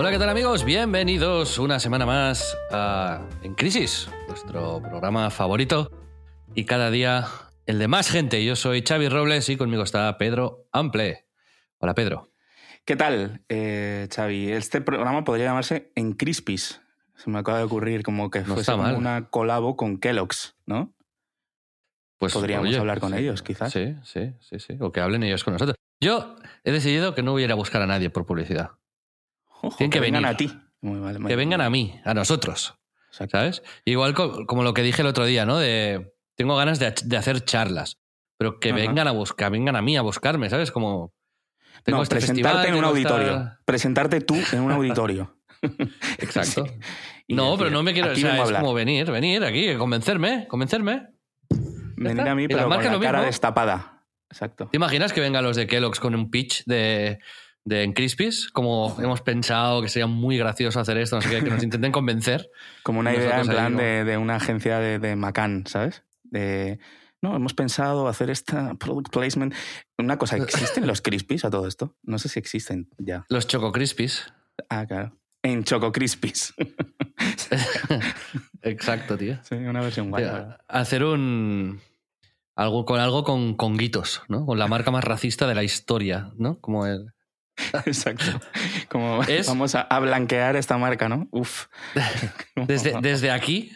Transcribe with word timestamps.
Hola, 0.00 0.12
¿qué 0.12 0.18
tal 0.20 0.28
amigos? 0.28 0.64
Bienvenidos 0.64 1.58
una 1.58 1.80
semana 1.80 2.06
más 2.06 2.56
a 2.70 3.20
En 3.42 3.54
Crisis, 3.56 4.08
vuestro 4.28 4.80
programa 4.80 5.28
favorito 5.28 5.90
y 6.54 6.66
cada 6.66 6.92
día 6.92 7.26
el 7.66 7.80
de 7.80 7.88
más 7.88 8.08
gente. 8.08 8.44
Yo 8.44 8.54
soy 8.54 8.84
Xavi 8.86 9.08
Robles 9.08 9.48
y 9.48 9.56
conmigo 9.56 9.82
está 9.82 10.16
Pedro 10.16 10.68
Ample. 10.70 11.26
Hola 11.78 11.94
Pedro. 11.94 12.30
¿Qué 12.84 12.94
tal, 12.94 13.42
eh, 13.48 14.06
Xavi? 14.08 14.52
Este 14.52 14.80
programa 14.80 15.24
podría 15.24 15.46
llamarse 15.46 15.90
En 15.96 16.12
Crispis. 16.12 16.80
Se 17.16 17.28
me 17.28 17.40
acaba 17.40 17.58
de 17.58 17.64
ocurrir 17.64 18.04
como 18.04 18.30
que 18.30 18.42
No 18.42 18.54
fuese 18.54 18.72
una 18.74 19.30
colabo 19.30 19.76
con 19.76 19.98
Kellogg's, 19.98 20.54
¿no? 20.64 20.94
Pues 22.18 22.34
Podríamos 22.34 22.68
oye, 22.68 22.78
hablar 22.78 23.00
con 23.00 23.14
sí, 23.14 23.18
ellos, 23.18 23.42
quizás. 23.42 23.72
Sí, 23.72 23.96
sí, 24.04 24.32
sí, 24.38 24.60
sí. 24.60 24.76
O 24.78 24.92
que 24.92 25.00
hablen 25.00 25.24
ellos 25.24 25.42
con 25.42 25.54
nosotros. 25.54 25.74
Yo 26.00 26.36
he 26.62 26.70
decidido 26.70 27.16
que 27.16 27.24
no 27.24 27.32
voy 27.32 27.42
a 27.42 27.46
ir 27.46 27.50
a 27.50 27.56
buscar 27.56 27.82
a 27.82 27.86
nadie 27.88 28.10
por 28.10 28.26
publicidad. 28.26 28.77
Ojo, 29.62 29.76
Tienen 29.76 29.90
que 29.90 30.00
vengan 30.00 30.22
venir. 30.22 30.34
a 30.34 30.36
ti. 30.36 30.52
Muy 30.80 30.98
mal, 30.98 31.18
muy 31.18 31.28
Que 31.28 31.36
vengan 31.36 31.60
a 31.60 31.70
mí, 31.70 31.98
a 32.04 32.14
nosotros. 32.14 32.74
Exacto. 33.10 33.38
¿Sabes? 33.38 33.62
Igual 33.84 34.14
co- 34.14 34.46
como 34.46 34.62
lo 34.62 34.74
que 34.74 34.82
dije 34.82 35.02
el 35.02 35.08
otro 35.08 35.24
día, 35.24 35.44
¿no? 35.46 35.58
De 35.58 36.14
tengo 36.36 36.56
ganas 36.56 36.78
de, 36.78 36.94
de 37.04 37.16
hacer 37.16 37.44
charlas, 37.44 37.98
pero 38.36 38.60
que 38.60 38.68
Ajá. 38.70 38.78
vengan 38.78 39.08
a 39.08 39.12
buscar, 39.12 39.50
vengan 39.50 39.74
a 39.76 39.82
mí 39.82 39.96
a 39.96 40.02
buscarme, 40.02 40.48
¿sabes? 40.50 40.70
Como 40.70 41.12
tengo 41.82 41.98
no, 41.98 42.02
este 42.02 42.16
presentarte 42.16 42.58
festival, 42.58 42.66
en 42.66 42.74
un 42.74 42.98
esta- 42.98 43.14
auditorio. 43.14 43.52
Presentarte 43.64 44.20
tú 44.20 44.36
en 44.52 44.60
un 44.60 44.72
auditorio. 44.72 45.36
Exacto. 46.18 46.64
Sí. 47.28 47.34
No, 47.34 47.44
decir, 47.50 47.58
pero 47.58 47.70
no 47.72 47.82
me 47.82 47.92
quiero, 47.92 48.10
o 48.10 48.16
sea, 48.16 48.42
es 48.42 48.52
como 48.52 48.72
venir, 48.72 49.10
venir 49.10 49.44
aquí, 49.44 49.76
convencerme, 49.76 50.46
convencerme. 50.48 51.08
Venir 51.50 52.20
está. 52.20 52.30
a 52.30 52.34
mí, 52.34 52.48
pero 52.48 52.62
con 52.62 52.70
la 52.70 52.78
cara 52.82 53.18
mismo. 53.18 53.22
destapada. 53.26 54.06
Exacto. 54.30 54.68
¿Te 54.70 54.78
imaginas 54.78 55.12
que 55.12 55.20
vengan 55.20 55.44
los 55.44 55.54
de 55.54 55.66
Kellogg's 55.66 56.00
con 56.00 56.14
un 56.14 56.30
pitch 56.30 56.64
de, 56.64 57.18
de 57.68 57.82
en 57.82 57.92
Crispies? 57.92 58.50
Como 58.50 58.96
hemos 59.00 59.20
pensado 59.20 59.82
que 59.82 59.88
sería 59.88 60.06
muy 60.06 60.38
gracioso 60.38 60.80
hacer 60.80 60.98
esto, 60.98 61.16
no 61.16 61.22
sé 61.22 61.30
qué, 61.30 61.44
que 61.44 61.50
nos 61.50 61.62
intenten 61.62 61.92
convencer. 61.92 62.50
Como 62.82 63.00
una 63.00 63.14
idea 63.14 63.40
en 63.40 63.46
plan 63.46 63.76
de, 63.76 64.04
de 64.04 64.16
una 64.16 64.36
agencia 64.36 64.78
de, 64.78 64.98
de 64.98 65.16
McCann, 65.16 65.66
¿sabes? 65.66 66.04
De, 66.24 66.78
no, 67.20 67.34
hemos 67.34 67.54
pensado 67.54 68.08
hacer 68.08 68.30
esta 68.30 68.74
product 68.74 69.12
placement. 69.12 69.54
Una 69.98 70.18
cosa, 70.18 70.36
¿existen 70.36 70.86
los 70.86 71.02
Crispies 71.02 71.44
a 71.44 71.50
todo 71.50 71.66
esto? 71.66 71.96
No 72.02 72.18
sé 72.18 72.28
si 72.28 72.38
existen 72.38 72.88
ya. 72.98 73.24
Los 73.28 73.46
Choco 73.46 73.72
Crispies. 73.72 74.32
Ah, 74.68 74.86
claro. 74.86 75.18
En 75.42 75.64
Choco 75.64 75.92
Crispies. 75.92 76.54
Exacto, 78.62 79.16
tío. 79.16 79.38
sí, 79.42 79.54
una 79.54 79.80
versión 79.80 80.10
guay. 80.10 80.26
Hacer 80.66 81.04
un. 81.04 81.80
Algo 82.56 82.84
con 82.84 82.98
algo 82.98 83.22
con 83.22 83.54
conguitos, 83.54 84.22
¿no? 84.28 84.44
Con 84.44 84.58
la 84.58 84.66
marca 84.66 84.90
más 84.90 85.04
racista 85.04 85.46
de 85.46 85.54
la 85.54 85.62
historia, 85.62 86.32
¿no? 86.36 86.60
Como 86.60 86.86
el. 86.86 87.12
Exacto. 87.86 88.40
Como 88.88 89.22
Es- 89.24 89.46
vamos 89.46 89.74
a, 89.74 89.82
a 89.82 89.98
blanquear 90.00 90.56
esta 90.56 90.78
marca, 90.78 91.08
¿no? 91.08 91.28
Uf. 91.30 91.66
Desde, 92.56 93.00
desde 93.00 93.30
aquí. 93.30 93.72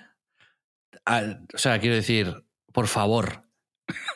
o 1.07 1.59
sea, 1.59 1.79
quiero 1.81 1.95
decir, 1.97 2.45
por 2.73 2.87
favor, 2.87 3.45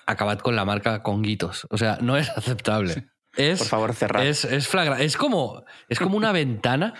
acabad 0.06 0.38
con 0.38 0.56
la 0.56 0.64
marca 0.64 1.02
conguitos. 1.02 1.66
O 1.70 1.78
sea, 1.78 1.98
no 2.00 2.16
es 2.16 2.30
aceptable. 2.30 3.08
Es, 3.36 3.58
Por 3.58 3.68
favor, 3.68 3.94
cerrad. 3.94 4.24
es, 4.26 4.44
es 4.46 4.66
flagra- 4.72 4.98
Es 5.00 5.16
como, 5.16 5.62
es 5.88 5.98
como 5.98 6.16
una 6.16 6.32
ventana 6.32 6.94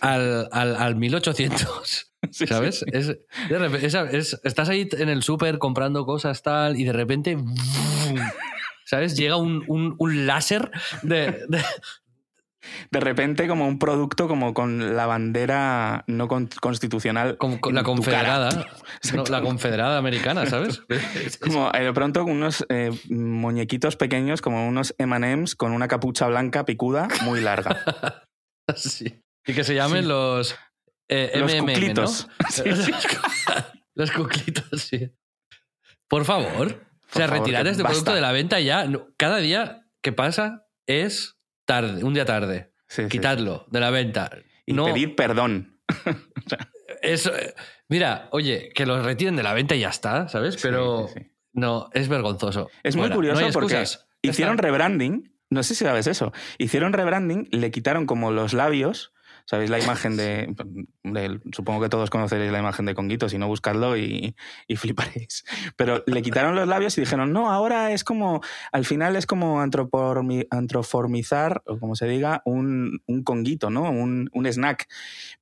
al, 0.00 0.48
al, 0.52 0.76
al 0.76 0.94
1800. 0.96 1.88
Sí, 2.30 2.30
sí, 2.30 2.46
¿Sabes? 2.46 2.78
sí. 2.78 2.84
Es, 2.92 3.06
de 3.08 3.18
repe- 3.50 3.82
es- 3.82 3.94
es- 3.94 4.40
estás 4.44 4.68
ahí 4.68 4.88
en 4.92 5.08
el 5.08 5.24
súper 5.24 5.58
comprando 5.58 6.06
cosas 6.06 6.40
tal 6.42 6.76
y 6.78 6.84
de 6.84 6.92
repente, 6.92 7.36
¿sabes? 8.84 9.16
Llega 9.16 9.36
un, 9.36 9.64
un- 9.66 9.96
un 9.98 10.26
láser 10.26 10.70
de, 11.02 11.44
de- 11.48 11.64
De 12.90 13.00
repente, 13.00 13.48
como 13.48 13.66
un 13.66 13.78
producto 13.78 14.28
como 14.28 14.54
con 14.54 14.94
la 14.96 15.06
bandera 15.06 16.04
no 16.06 16.28
con- 16.28 16.48
constitucional. 16.60 17.36
como 17.36 17.60
con 17.60 17.70
en 17.72 17.76
la 17.76 17.82
confederada, 17.82 18.48
la 19.30 19.42
confederada 19.42 19.98
americana, 19.98 20.46
¿sabes? 20.46 20.82
Como 21.40 21.70
eh, 21.74 21.82
de 21.82 21.92
pronto 21.92 22.24
unos 22.24 22.64
eh, 22.68 22.90
muñequitos 23.10 23.96
pequeños, 23.96 24.40
como 24.42 24.68
unos 24.68 24.94
M&M's 24.98 25.54
con 25.56 25.72
una 25.72 25.88
capucha 25.88 26.26
blanca 26.28 26.64
picuda 26.64 27.08
muy 27.22 27.40
larga. 27.40 27.82
Sí. 28.76 29.20
Y 29.44 29.54
que 29.54 29.64
se 29.64 29.74
llamen 29.74 30.02
Sí. 30.04 30.08
los 30.08 30.56
eh, 31.10 31.32
Los 31.34 31.52
MMM, 31.52 31.66
cuclitos. 31.74 32.28
¿no? 32.38 32.48
Sí, 32.48 32.62
sí. 32.76 32.92
los 33.96 34.10
cuclitos, 34.12 34.80
sí. 34.80 35.10
Por 36.08 36.24
favor. 36.24 36.68
o 36.68 37.12
sea, 37.12 37.26
favor, 37.26 37.40
retirar 37.40 37.66
este 37.66 37.82
basta. 37.82 37.92
producto 37.92 38.14
de 38.14 38.20
la 38.20 38.30
venta 38.32 38.60
ya. 38.60 38.86
Cada 39.18 39.38
día 39.38 39.84
que 40.00 40.12
pasa 40.12 40.64
es 40.86 41.36
tarde, 41.80 42.04
un 42.04 42.14
día 42.14 42.24
tarde. 42.24 42.72
Sí, 42.86 43.02
sí, 43.04 43.08
Quitadlo 43.08 43.66
de 43.70 43.80
la 43.80 43.90
venta. 43.90 44.30
Y 44.66 44.74
no, 44.74 44.86
pedir 44.86 45.16
perdón. 45.16 45.80
eso, 47.02 47.34
eh, 47.36 47.54
mira, 47.88 48.28
oye, 48.32 48.70
que 48.74 48.84
los 48.84 49.04
retiren 49.04 49.36
de 49.36 49.42
la 49.42 49.54
venta 49.54 49.74
y 49.74 49.80
ya 49.80 49.88
está, 49.88 50.28
¿sabes? 50.28 50.58
Pero 50.60 51.08
sí, 51.08 51.20
no, 51.52 51.90
es 51.92 52.08
vergonzoso. 52.08 52.70
Es 52.82 52.96
muy 52.96 53.10
curioso 53.10 53.40
no 53.40 53.52
porque 53.52 53.84
hicieron 54.22 54.58
rebranding. 54.58 55.32
No 55.50 55.62
sé 55.62 55.74
si 55.74 55.84
sabes 55.84 56.06
eso. 56.06 56.32
Hicieron 56.58 56.94
rebranding, 56.94 57.48
le 57.50 57.70
quitaron 57.70 58.06
como 58.06 58.30
los 58.30 58.54
labios. 58.54 59.12
¿Sabéis 59.52 59.68
la 59.68 59.78
imagen 59.78 60.16
de, 60.16 60.54
de- 61.04 61.38
Supongo 61.52 61.82
que 61.82 61.90
todos 61.90 62.08
conoceréis 62.08 62.50
la 62.50 62.60
imagen 62.60 62.86
de 62.86 62.94
Conguito, 62.94 63.28
si 63.28 63.36
no 63.36 63.48
buscadlo 63.48 63.98
y, 63.98 64.34
y 64.66 64.76
fliparéis. 64.76 65.44
Pero 65.76 66.02
le 66.06 66.22
quitaron 66.22 66.56
los 66.56 66.66
labios 66.66 66.96
y 66.96 67.02
dijeron, 67.02 67.34
no, 67.34 67.52
ahora 67.52 67.92
es 67.92 68.02
como. 68.02 68.40
Al 68.72 68.86
final 68.86 69.14
es 69.14 69.26
como 69.26 69.60
antroformizar, 69.60 71.62
o 71.66 71.78
como 71.78 71.96
se 71.96 72.06
diga, 72.06 72.40
un, 72.46 73.02
un 73.06 73.22
conguito, 73.24 73.68
¿no? 73.68 73.82
Un, 73.90 74.30
un 74.32 74.46
snack. 74.46 74.88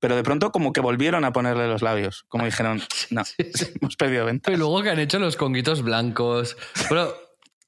Pero 0.00 0.16
de 0.16 0.24
pronto, 0.24 0.50
como 0.50 0.72
que 0.72 0.80
volvieron 0.80 1.24
a 1.24 1.32
ponerle 1.32 1.68
los 1.68 1.82
labios. 1.82 2.24
Como 2.28 2.44
dijeron, 2.44 2.82
no, 3.10 3.22
hemos 3.80 3.94
perdido 3.96 4.24
venta. 4.26 4.50
Y 4.52 4.56
luego 4.56 4.82
que 4.82 4.90
han 4.90 4.98
hecho 4.98 5.18
los 5.20 5.36
conguitos 5.36 5.82
blancos. 5.82 6.56
Pero 6.88 7.14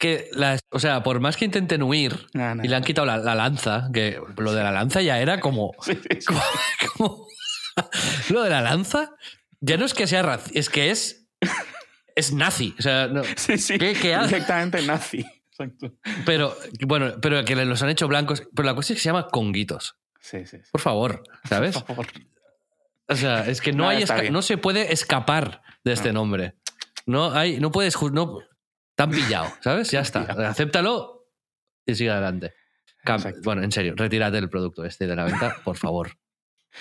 que 0.03 0.29
las, 0.33 0.61
o 0.71 0.81
sea, 0.81 1.03
por 1.05 1.21
más 1.21 1.37
que 1.37 1.45
intenten 1.45 1.83
huir 1.85 2.27
No, 2.35 2.57
no. 2.57 2.65
y 2.65 2.69
le 2.69 2.75
han 2.75 2.83
quitado 2.83 3.07
la, 3.07 3.19
la 3.19 3.37
lanza, 3.37 3.89
que 3.95 4.21
lo 4.37 4.53
de 4.53 4.63
la 4.65 4.73
lanza 4.73 5.01
ya 5.01 5.21
era 5.21 5.39
como, 5.39 5.73
Sí, 5.83 5.93
sí, 5.95 6.09
sí. 6.21 6.27
como, 6.27 6.43
como- 6.97 7.27
lo 8.31 8.43
de 8.43 8.51
la 8.51 8.61
lanza 8.61 9.13
ya 9.61 9.77
no 9.77 9.85
es 9.85 9.95
que 9.95 10.07
sea 10.09 10.23
raci- 10.25 10.51
es 10.55 10.69
que 10.69 10.91
es 10.91 11.29
es 12.17 12.33
nazi, 12.33 12.75
o 12.79 12.83
sea, 12.83 13.07
no- 13.07 13.23
Sí, 13.37 13.57
sí. 13.59 13.79
¿Qué- 13.79 13.95
qué 13.95 14.15
hace? 14.15 14.35
Directamente 14.35 14.83
nazi. 14.83 15.25
Exacto. 15.51 15.95
pero 16.27 16.57
bueno, 16.87 17.15
pero 17.21 17.45
que 17.45 17.55
los 17.55 17.83
han 17.83 17.91
hecho 17.91 18.09
blancos, 18.09 18.43
pero 18.57 18.67
la 18.67 18.75
cosa 18.75 18.93
es 18.93 18.99
que 18.99 19.03
se 19.03 19.09
llama 19.11 19.29
conguitos. 19.29 19.95
Sí, 20.21 20.45
sí. 20.47 20.57
Por 20.73 20.81
favor, 20.81 21.23
¿sabes? 21.49 21.75
Por 21.75 21.85
favor. 21.87 22.07
O 23.09 23.15
sea, 23.17 23.47
es 23.47 23.61
que 23.61 23.73
no 23.73 23.85
Nada, 23.93 24.17
hay 24.21 24.31
no 24.31 24.41
se 24.43 24.57
puede 24.59 24.93
escapar 24.93 25.63
de 25.85 25.93
este 25.93 26.09
No. 26.09 26.21
nombre. 26.21 26.55
No 27.07 27.33
hay, 27.33 27.61
no 27.61 27.71
puedes, 27.71 28.01
no, 28.13 28.39
te 29.11 29.17
han 29.17 29.25
pillado, 29.25 29.53
¿sabes? 29.61 29.91
Ya 29.91 30.01
está. 30.01 30.21
Acéptalo 30.49 31.29
y 31.87 31.95
sigue 31.95 32.11
adelante. 32.11 32.55
Bueno, 33.43 33.63
en 33.63 33.73
serio, 33.73 33.95
retírate 33.97 34.39
el 34.39 34.49
producto 34.49 34.85
este 34.85 35.07
de 35.07 35.17
la 35.17 35.25
venta, 35.25 35.57
por 35.65 35.77
favor. 35.77 36.11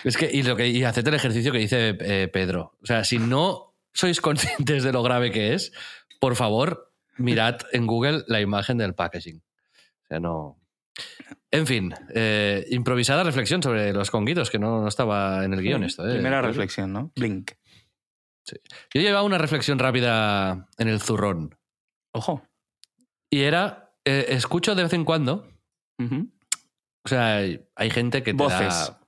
Es 0.06 0.16
que, 0.16 0.30
y 0.32 0.42
lo 0.44 0.56
que, 0.56 0.70
y 0.70 0.86
haced 0.86 1.06
el 1.06 1.16
ejercicio 1.16 1.52
que 1.52 1.58
dice 1.58 1.98
eh, 2.00 2.30
Pedro. 2.32 2.78
O 2.82 2.86
sea, 2.86 3.04
si 3.04 3.20
no 3.20 3.76
sois 3.94 4.22
conscientes 4.22 4.84
de 4.84 4.94
lo 4.94 5.04
grave 5.04 5.32
que 5.32 5.54
es, 5.54 5.74
por 6.22 6.38
favor, 6.38 6.94
mirad 7.18 7.58
en 7.74 7.88
Google 7.88 8.24
la 8.28 8.40
imagen 8.40 8.78
del 8.78 8.96
packaging. 8.96 9.44
O 10.04 10.08
sea, 10.08 10.22
no. 10.22 10.58
En 11.52 11.68
fin, 11.68 11.94
eh, 12.16 12.66
improvisada 12.70 13.26
reflexión 13.26 13.62
sobre 13.62 13.92
los 13.92 14.10
conguitos, 14.12 14.50
que 14.50 14.60
no, 14.60 14.82
no 14.82 14.88
estaba 14.88 15.44
en 15.44 15.54
el 15.54 15.62
guion 15.62 15.84
esto. 15.84 16.08
eh. 16.08 16.14
Primera 16.14 16.42
reflexión, 16.42 16.94
¿no? 16.94 17.12
Blink. 17.18 17.52
Yo 18.94 19.02
llevaba 19.02 19.24
una 19.24 19.38
reflexión 19.40 19.78
rápida 19.78 20.70
en 20.78 20.88
el 20.88 21.02
zurrón. 21.02 21.58
Ojo. 22.14 22.44
Y 23.30 23.42
era, 23.42 23.94
eh, 24.06 24.26
escucho 24.30 24.76
de 24.76 24.84
vez 24.84 24.94
en 24.94 25.06
cuando, 25.06 25.48
o 27.04 27.10
sea, 27.10 27.38
hay, 27.38 27.66
hay 27.76 27.90
gente 27.90 28.24
que 28.24 28.34
te 28.34 28.38
Voces. 28.44 28.60
da... 28.60 29.00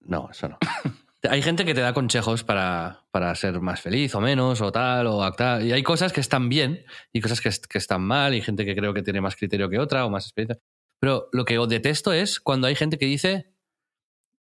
No, 0.00 0.28
eso 0.30 0.48
no. 0.48 0.58
hay 1.30 1.42
gente 1.42 1.64
que 1.64 1.74
te 1.74 1.80
da 1.80 1.92
consejos 1.92 2.44
para, 2.44 3.04
para, 3.10 3.34
ser 3.34 3.60
más 3.60 3.80
feliz 3.80 4.14
o 4.14 4.20
menos 4.20 4.60
o 4.60 4.70
tal 4.70 5.06
o 5.06 5.22
actar. 5.22 5.62
Y 5.62 5.72
hay 5.72 5.82
cosas 5.82 6.12
que 6.12 6.20
están 6.20 6.48
bien 6.48 6.84
y 7.12 7.20
cosas 7.20 7.40
que, 7.40 7.50
que, 7.68 7.78
están 7.78 8.02
mal 8.02 8.34
y 8.34 8.42
gente 8.42 8.64
que 8.64 8.76
creo 8.76 8.94
que 8.94 9.02
tiene 9.02 9.20
más 9.20 9.36
criterio 9.36 9.68
que 9.68 9.78
otra 9.78 10.04
o 10.04 10.10
más 10.10 10.26
experiencia. 10.26 10.60
Pero 11.00 11.28
lo 11.32 11.44
que 11.44 11.58
detesto 11.68 12.12
es 12.12 12.40
cuando 12.40 12.66
hay 12.66 12.74
gente 12.74 12.98
que 12.98 13.06
dice 13.06 13.52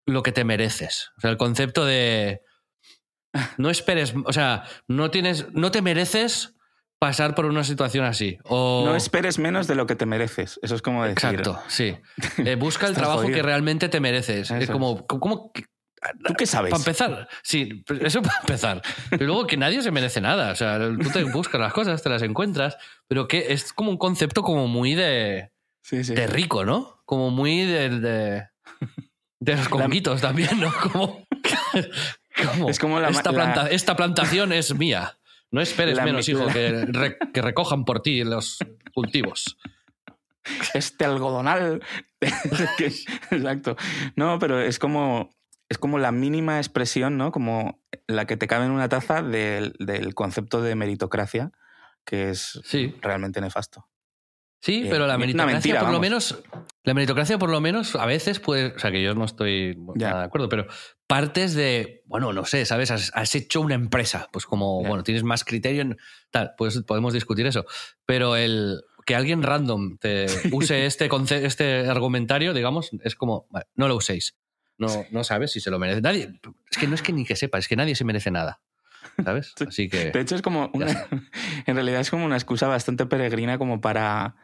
lo 0.06 0.22
que 0.22 0.32
te 0.32 0.44
mereces. 0.44 1.10
O 1.16 1.20
sea, 1.20 1.30
el 1.30 1.36
concepto 1.36 1.84
de 1.84 2.42
no 3.58 3.70
esperes, 3.70 4.14
o 4.24 4.32
sea, 4.32 4.64
no 4.86 5.10
tienes, 5.10 5.52
no 5.52 5.70
te 5.70 5.82
mereces 5.82 6.56
pasar 6.98 7.34
por 7.34 7.46
una 7.46 7.64
situación 7.64 8.04
así. 8.04 8.38
O... 8.44 8.84
No 8.84 8.96
esperes 8.96 9.38
menos 9.38 9.66
de 9.66 9.74
lo 9.74 9.86
que 9.86 9.94
te 9.94 10.06
mereces. 10.06 10.58
Eso 10.62 10.74
es 10.74 10.82
como 10.82 11.04
decir. 11.04 11.30
Exacto, 11.30 11.60
sí. 11.68 11.96
Eh, 12.38 12.56
busca 12.56 12.86
el 12.86 12.94
trabajo 12.94 13.26
que 13.26 13.42
realmente 13.42 13.88
te 13.88 14.00
mereces. 14.00 14.50
Es 14.50 14.70
como, 14.70 15.06
¿cómo, 15.06 15.52
¿Tú 16.24 16.34
qué 16.34 16.46
sabes? 16.46 16.70
Para 16.70 16.80
empezar, 16.80 17.28
sí, 17.42 17.84
eso 18.00 18.22
para 18.22 18.38
empezar. 18.40 18.82
Pero 19.10 19.26
luego 19.26 19.46
que 19.46 19.56
nadie 19.56 19.82
se 19.82 19.90
merece 19.90 20.20
nada. 20.20 20.52
O 20.52 20.54
sea, 20.54 20.78
tú 20.78 21.10
te 21.10 21.24
buscas 21.24 21.60
las 21.60 21.72
cosas, 21.72 22.02
te 22.02 22.08
las 22.08 22.22
encuentras, 22.22 22.76
pero 23.08 23.26
que 23.26 23.52
es 23.52 23.72
como 23.72 23.90
un 23.90 23.98
concepto 23.98 24.42
como 24.42 24.68
muy 24.68 24.94
de, 24.94 25.50
de 25.90 26.26
rico, 26.26 26.64
¿no? 26.64 27.02
Como 27.04 27.30
muy 27.30 27.64
de, 27.64 27.90
de, 27.90 28.46
de 29.40 29.56
los 29.56 29.68
conguitos 29.68 30.20
también, 30.20 30.60
¿no? 30.60 30.72
Como, 30.92 31.26
es 32.68 32.78
como 32.78 33.00
la, 33.00 33.08
esta, 33.08 33.32
planta, 33.32 33.68
esta 33.68 33.96
plantación 33.96 34.52
es 34.52 34.72
mía. 34.72 35.17
No 35.50 35.60
esperes 35.60 36.02
menos, 36.02 36.28
hijo, 36.28 36.46
que, 36.46 36.86
que, 37.32 37.42
recojan 37.42 37.84
por 37.84 38.02
ti 38.02 38.22
los 38.24 38.58
cultivos. 38.94 39.56
Este 40.74 41.04
algodonal. 41.04 41.82
Exacto. 43.30 43.76
No, 44.16 44.38
pero 44.38 44.60
es 44.60 44.78
como. 44.78 45.30
Es 45.70 45.76
como 45.76 45.98
la 45.98 46.12
mínima 46.12 46.56
expresión, 46.56 47.18
¿no? 47.18 47.30
Como 47.30 47.82
la 48.06 48.26
que 48.26 48.38
te 48.38 48.46
cabe 48.46 48.64
en 48.64 48.70
una 48.70 48.88
taza 48.88 49.20
del, 49.20 49.74
del 49.78 50.14
concepto 50.14 50.62
de 50.62 50.74
meritocracia, 50.74 51.52
que 52.06 52.30
es 52.30 52.58
realmente 53.02 53.42
nefasto. 53.42 53.86
Sí, 54.60 54.84
eh, 54.84 54.88
pero 54.90 55.06
la 55.06 55.18
meritocracia 55.18 55.78
por 55.78 55.90
lo 55.90 56.00
menos, 56.00 56.42
la 56.84 56.94
meritocracia 56.94 57.38
por 57.38 57.50
lo 57.50 57.60
menos 57.60 57.94
a 57.94 58.06
veces 58.06 58.40
puede, 58.40 58.74
o 58.74 58.78
sea 58.78 58.90
que 58.90 59.02
yo 59.02 59.14
no 59.14 59.24
estoy 59.24 59.76
nada 59.94 60.20
de 60.20 60.24
acuerdo, 60.26 60.48
pero 60.48 60.66
partes 61.08 61.54
de, 61.54 62.02
bueno, 62.06 62.32
no 62.32 62.44
sé, 62.44 62.64
¿sabes? 62.64 62.92
Has, 62.92 63.34
hecho 63.34 63.60
una 63.60 63.74
empresa, 63.74 64.28
pues 64.32 64.46
como, 64.46 64.84
bueno, 64.84 65.02
tienes 65.02 65.24
más 65.24 65.42
criterio, 65.42 65.82
en, 65.82 65.96
tal, 66.30 66.52
pues 66.56 66.80
podemos 66.82 67.12
discutir 67.12 67.46
eso, 67.46 67.64
pero 68.06 68.36
el 68.36 68.82
que 69.04 69.16
alguien 69.16 69.42
random 69.42 69.98
te 69.98 70.26
use 70.52 70.86
este, 70.86 71.08
este 71.44 71.88
argumentario, 71.88 72.54
digamos, 72.54 72.90
es 73.02 73.16
como, 73.16 73.48
no 73.74 73.88
lo 73.88 73.96
uséis. 73.96 74.36
No, 74.76 75.06
no 75.10 75.24
sabes 75.24 75.50
si 75.50 75.58
se 75.58 75.72
lo 75.72 75.80
merece. 75.80 76.00
Nadie, 76.00 76.30
es 76.70 76.78
que 76.78 76.86
no 76.86 76.94
es 76.94 77.02
que 77.02 77.12
ni 77.12 77.24
que 77.24 77.34
sepa, 77.34 77.58
es 77.58 77.66
que 77.66 77.74
nadie 77.74 77.96
se 77.96 78.04
merece 78.04 78.30
nada. 78.30 78.60
¿Sabes? 79.24 79.54
Así 79.66 79.88
que. 79.88 80.12
De 80.12 80.20
hecho, 80.20 80.36
es 80.36 80.42
como. 80.42 80.70
en 81.66 81.74
realidad 81.74 82.00
es 82.00 82.10
como 82.10 82.24
una 82.24 82.36
excusa 82.36 82.68
bastante 82.68 83.04
peregrina 83.04 83.58
como 83.58 83.80
para 83.80 84.36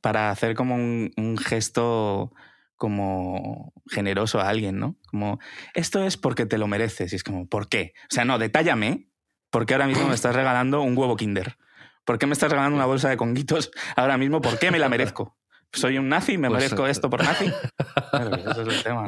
para 0.00 0.30
hacer 0.30 0.54
como 0.54 0.74
un, 0.74 1.38
gesto 1.38 2.32
como 2.78 3.74
generoso 3.90 4.40
a 4.40 4.48
alguien, 4.48 4.78
¿no? 4.78 4.96
Como, 5.08 5.38
esto 5.74 6.02
es 6.04 6.16
porque 6.16 6.46
te 6.46 6.56
lo 6.56 6.68
mereces. 6.68 7.12
Y 7.12 7.16
es 7.16 7.24
como, 7.24 7.46
¿por 7.46 7.68
qué? 7.68 7.92
O 8.04 8.14
sea, 8.14 8.24
no, 8.24 8.38
detállame 8.38 9.08
por 9.50 9.66
qué 9.66 9.74
ahora 9.74 9.86
mismo 9.86 10.08
me 10.08 10.14
estás 10.14 10.34
regalando 10.34 10.80
un 10.80 10.96
huevo 10.96 11.16
Kinder. 11.16 11.58
¿Por 12.04 12.18
qué 12.18 12.26
me 12.26 12.32
estás 12.32 12.50
regalando 12.50 12.76
una 12.76 12.86
bolsa 12.86 13.10
de 13.10 13.18
conguitos 13.18 13.70
ahora 13.96 14.16
mismo? 14.16 14.40
¿Por 14.40 14.58
qué 14.58 14.70
me 14.70 14.78
la 14.78 14.88
merezco? 14.88 15.36
¿Soy 15.72 15.98
un 15.98 16.08
nazi? 16.08 16.38
¿Me 16.38 16.48
pues, 16.48 16.62
merezco 16.62 16.86
eh, 16.86 16.90
esto 16.90 17.10
por 17.10 17.22
nazi? 17.22 17.52
Claro, 18.10 18.36
eso 18.36 18.62
es 18.62 18.76
el 18.76 18.82
tema. 18.82 19.04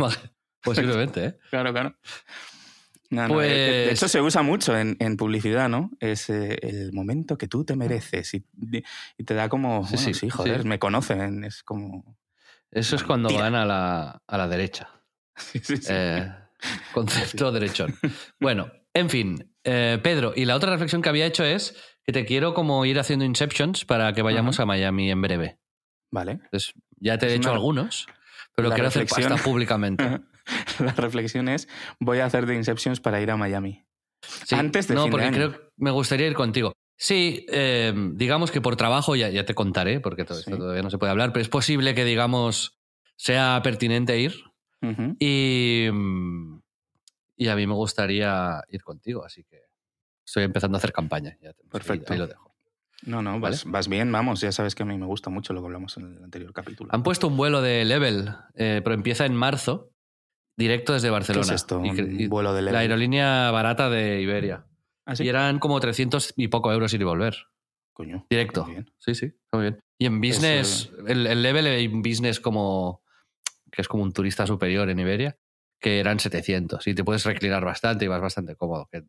Posiblemente, 0.62 1.25
¿eh? 1.25 1.38
Claro, 1.50 1.73
claro. 1.73 1.96
pues... 3.08 3.49
de, 3.49 3.93
hecho, 3.93 4.08
se 4.08 4.20
usa 4.20 4.43
mucho 4.43 4.76
en, 4.76 5.16
publicidad, 5.16 5.70
¿no? 5.70 5.90
Es 6.00 6.28
eh, 6.28 6.58
el 6.61 6.93
momento 6.93 7.38
que 7.38 7.49
tú 7.49 7.64
te 7.64 7.76
mereces 7.76 8.34
y, 8.34 8.44
te 9.25 9.34
da 9.34 9.49
como, 9.49 9.87
sí, 9.87 9.96
sí, 9.96 10.12
sí, 10.12 10.28
joder, 10.28 10.64
me 10.66 10.78
conocen, 10.78 11.44
es 11.44 11.62
como... 11.62 12.19
Eso 12.70 12.96
es 12.96 13.02
cuando 13.02 13.32
van 13.34 13.55
a 13.55 13.64
la, 13.64 14.22
a 14.26 14.38
la 14.38 14.49
derecha. 14.49 14.88
Eh, 15.88 16.31
concepto 16.93 17.50
derechón. 17.50 17.94
Bueno, 18.40 18.70
en 18.93 19.08
fin, 19.08 19.55
eh, 19.64 19.99
Pedro, 20.02 20.32
y 20.37 20.44
la 20.44 20.56
otra 20.56 20.70
reflexión 20.70 21.00
que 21.00 21.08
había 21.08 21.26
hecho 21.26 21.44
es 21.44 21.75
que 22.05 22.12
te 22.12 22.25
quiero 22.26 22.52
como 22.52 22.84
ir 22.84 22.99
haciendo 22.99 23.25
Inceptions 23.25 23.84
para 23.84 24.12
que 24.12 24.22
vayamos 24.22 24.61
a 24.61 24.67
Miami 24.67 25.11
en 25.11 25.22
breve. 25.22 25.58
Vale. 26.12 26.32
Entonces, 26.32 26.75
ya 26.96 27.17
te 27.19 27.28
he 27.28 27.34
hecho 27.34 27.52
algunos, 27.52 28.06
pero 28.55 28.70
quiero 28.70 28.88
hacer 28.88 29.06
pasta 29.06 29.37
públicamente. 29.37 30.20
la 30.81 30.93
reflexión 30.93 31.49
es, 31.49 31.69
voy 32.00 32.19
a 32.19 32.26
hacer 32.26 32.46
de 32.46 32.56
Inceptions 32.56 33.00
para 33.00 33.20
ir 33.20 33.31
a 33.31 33.37
Miami. 33.37 33.84
Antes 34.50 34.88
de 34.88 34.94
No, 34.94 35.05
fin 35.05 35.11
porque 35.12 35.26
de 35.26 35.32
creo 35.32 35.52
que 35.52 35.61
me 35.76 35.90
gustaría 35.90 36.26
ir 36.26 36.34
contigo. 36.34 36.73
Sí, 37.02 37.47
eh, 37.49 37.94
digamos 38.12 38.50
que 38.50 38.61
por 38.61 38.76
trabajo 38.76 39.17
ya, 39.17 39.31
ya 39.31 39.47
te 39.47 39.55
contaré, 39.55 40.00
porque 40.00 40.26
todo 40.26 40.38
esto 40.38 40.58
todavía 40.58 40.82
no 40.82 40.91
se 40.91 40.99
puede 40.99 41.11
hablar, 41.11 41.32
pero 41.32 41.41
es 41.41 41.49
posible 41.49 41.94
que, 41.94 42.05
digamos, 42.05 42.79
sea 43.17 43.62
pertinente 43.64 44.19
ir. 44.19 44.35
y, 45.19 45.87
y 47.37 47.49
a 47.49 47.56
mí 47.56 47.67
me 47.67 47.73
gustaría 47.73 48.62
ir 48.69 48.82
contigo, 48.82 49.25
así 49.25 49.44
que 49.44 49.62
estoy 50.26 50.44
empezando 50.44 50.76
a 50.76 50.79
hacer 50.79 50.93
campaña. 50.93 51.38
Perfecto. 51.70 52.12
Ahí, 52.12 52.19
lo 52.19 52.26
dejo. 52.26 52.55
No, 53.06 53.23
no, 53.23 53.41
vas, 53.41 53.88
bien, 53.88 54.12
vamos, 54.12 54.43
ya 54.43 54.52
sabes 54.52 54.75
que 54.75 54.82
a 54.82 54.87
mí 54.87 54.99
me 54.99 55.06
gusta 55.06 55.31
mucho 55.31 55.55
lo 55.55 55.62
que 55.62 55.69
hablamos 55.69 55.97
en 55.97 56.19
el 56.19 56.23
anterior 56.23 56.52
capítulo. 56.52 56.91
Han 56.93 57.02
puesto 57.02 57.29
un 57.29 57.37
vuelo 57.38 57.62
de 57.62 57.87
Level, 57.87 58.29
eh, 58.56 58.82
pero 58.85 58.94
empieza 58.94 59.25
en 59.25 59.35
marzo 59.35 59.91
Directo 60.55 60.93
desde 60.93 61.08
Barcelona. 61.08 61.47
¿Qué 61.47 61.55
es 61.55 61.62
esto? 61.62 61.79
¿Un 61.79 62.29
vuelo 62.29 62.52
de 62.52 62.61
La 62.61 62.81
aerolínea 62.81 63.50
barata 63.50 63.88
de 63.88 64.20
Iberia. 64.20 64.67
¿Ah, 65.10 65.14
y 65.18 65.28
eran 65.28 65.58
como 65.58 65.80
300 65.80 66.34
y 66.36 66.48
poco 66.48 66.72
euros 66.72 66.92
ir 66.94 67.00
y 67.00 67.04
volver. 67.04 67.36
Coño. 67.92 68.26
Directo. 68.30 68.66
Sí, 68.98 69.14
sí, 69.14 69.32
muy 69.52 69.62
bien. 69.62 69.80
Y 69.98 70.06
en 70.06 70.20
business, 70.20 70.90
el, 71.06 71.26
el, 71.26 71.42
level 71.42 71.66
en 71.66 72.00
business 72.00 72.40
como 72.40 73.02
que 73.70 73.82
es 73.82 73.88
como 73.88 74.02
un 74.02 74.12
turista 74.12 74.46
superior 74.46 74.88
en 74.88 74.98
Iberia, 74.98 75.36
que 75.80 76.00
eran 76.00 76.18
700. 76.18 76.86
Y 76.86 76.94
te 76.94 77.04
puedes 77.04 77.24
reclinar 77.24 77.64
bastante 77.64 78.04
y 78.04 78.08
vas 78.08 78.20
bastante 78.20 78.56
cómodo. 78.56 78.88
Que 78.90 79.04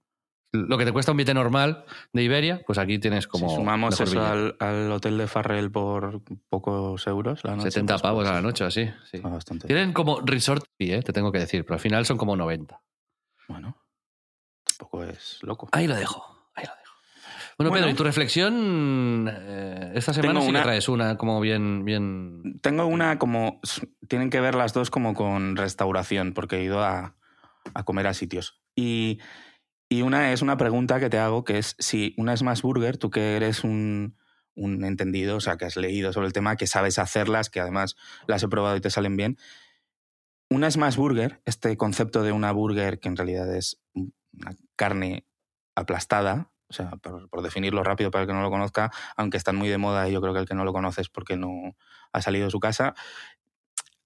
lo 0.54 0.78
que 0.78 0.86
te 0.86 0.92
cuesta 0.92 1.12
un 1.12 1.18
billete 1.18 1.34
normal 1.34 1.86
de 2.12 2.24
Iberia, 2.24 2.62
pues 2.66 2.78
aquí 2.78 3.00
tienes 3.00 3.28
como. 3.28 3.50
Si 3.50 3.56
sumamos 3.56 4.00
eso 4.00 4.22
al, 4.22 4.92
hotel 4.92 5.18
de 5.18 5.28
Farrell 5.28 5.72
por 5.72 6.22
pocos 6.50 7.08
euros 7.08 7.44
la 7.44 7.56
noche. 7.56 7.72
70 7.72 7.94
pues, 7.94 8.02
pavos 8.02 8.28
a 8.28 8.34
la 8.34 8.42
noche, 8.42 8.66
así. 8.66 8.90
Sí. 9.10 9.20
Bastante 9.20 9.68
Tienen 9.68 9.94
como 9.94 10.20
resort 10.22 10.66
¿eh? 10.80 11.02
te 11.02 11.14
tengo 11.14 11.32
que 11.32 11.40
decir, 11.40 11.64
pero 11.64 11.76
al 11.76 11.80
final 11.80 12.06
son 12.06 12.18
como 12.18 12.36
90. 12.36 12.82
Bueno, 13.48 13.78
tampoco 14.82 15.04
es 15.04 15.40
loco. 15.42 15.70
Ahí 15.72 15.88
lo 15.88 15.96
dejo. 15.96 16.26
Ahí 16.56 16.66
lo 16.66 16.74
dejo. 16.76 16.96
Bueno, 17.58 17.74
Pedro, 17.74 17.90
¿y 17.90 17.94
tu 17.94 18.04
reflexión 18.04 19.30
eh, 19.32 19.92
esta 19.96 20.14
semana 20.14 20.42
sí 20.42 20.50
una, 20.50 20.60
que 20.60 20.64
traes 20.64 20.90
una 20.90 21.18
como 21.18 21.40
bien, 21.40 21.86
bien. 21.86 22.60
Tengo 22.62 22.86
una 22.86 23.20
como. 23.20 23.60
Tienen 24.08 24.30
que 24.30 24.42
ver 24.42 24.56
las 24.56 24.74
dos 24.74 24.90
como 24.90 25.14
con 25.14 25.56
restauración, 25.56 26.34
porque 26.34 26.58
he 26.58 26.64
ido 26.64 26.84
a, 26.84 27.16
a 27.74 27.84
comer 27.84 28.08
a 28.08 28.14
sitios. 28.14 28.62
Y 28.76 29.20
y 29.92 30.04
una 30.04 30.32
es 30.32 30.42
una 30.42 30.56
pregunta 30.56 31.02
que 31.02 31.10
te 31.10 31.18
hago, 31.18 31.44
que 31.44 31.58
es 31.58 31.76
si 31.78 32.16
una 32.18 32.38
Smash 32.38 32.62
Burger, 32.62 32.96
tú 32.96 33.10
que 33.10 33.36
eres 33.36 33.66
un, 33.66 34.16
entendido, 34.56 35.36
o 35.36 35.42
sea, 35.42 35.58
que 35.58 35.66
has 35.66 35.76
leído 35.76 36.14
sobre 36.14 36.28
el 36.28 36.34
tema, 36.34 36.56
que 36.56 36.66
sabes 36.66 36.98
hacerlas, 36.98 37.50
que 37.50 37.60
además 37.60 37.98
las 38.26 38.42
he 38.42 38.48
probado 38.48 38.78
y 38.78 38.80
te 38.80 38.90
salen 38.90 39.18
bien, 39.18 39.38
una 40.50 40.72
Smash 40.72 40.96
Burger, 40.96 41.42
este 41.44 41.76
concepto 41.76 42.24
de 42.24 42.32
una 42.32 42.54
burger 42.54 43.02
que 43.02 43.10
en 43.10 43.18
realidad 43.18 43.54
es 43.54 43.82
una 44.34 44.56
carne 44.76 45.26
aplastada, 45.76 46.52
o 46.70 46.74
sea, 46.74 46.92
por, 46.92 47.30
por, 47.30 47.42
definirlo 47.42 47.84
rápido 47.84 48.12
para 48.12 48.24
el 48.24 48.28
que 48.28 48.34
no 48.34 48.42
lo 48.42 48.50
conozca, 48.50 48.92
aunque 49.18 49.38
están 49.38 49.56
muy 49.56 49.70
de 49.70 49.78
moda 49.78 50.08
y 50.08 50.14
yo 50.14 50.22
creo 50.22 50.34
que 50.34 50.40
el 50.40 50.48
que 50.48 50.56
no 50.56 50.66
lo 50.66 50.74
conoce 50.74 51.02
es 51.02 51.10
porque 51.10 51.36
no 51.36 51.76
ha 52.14 52.22
salido 52.22 52.46
de 52.46 52.52
su 52.52 52.60
casa, 52.60 52.96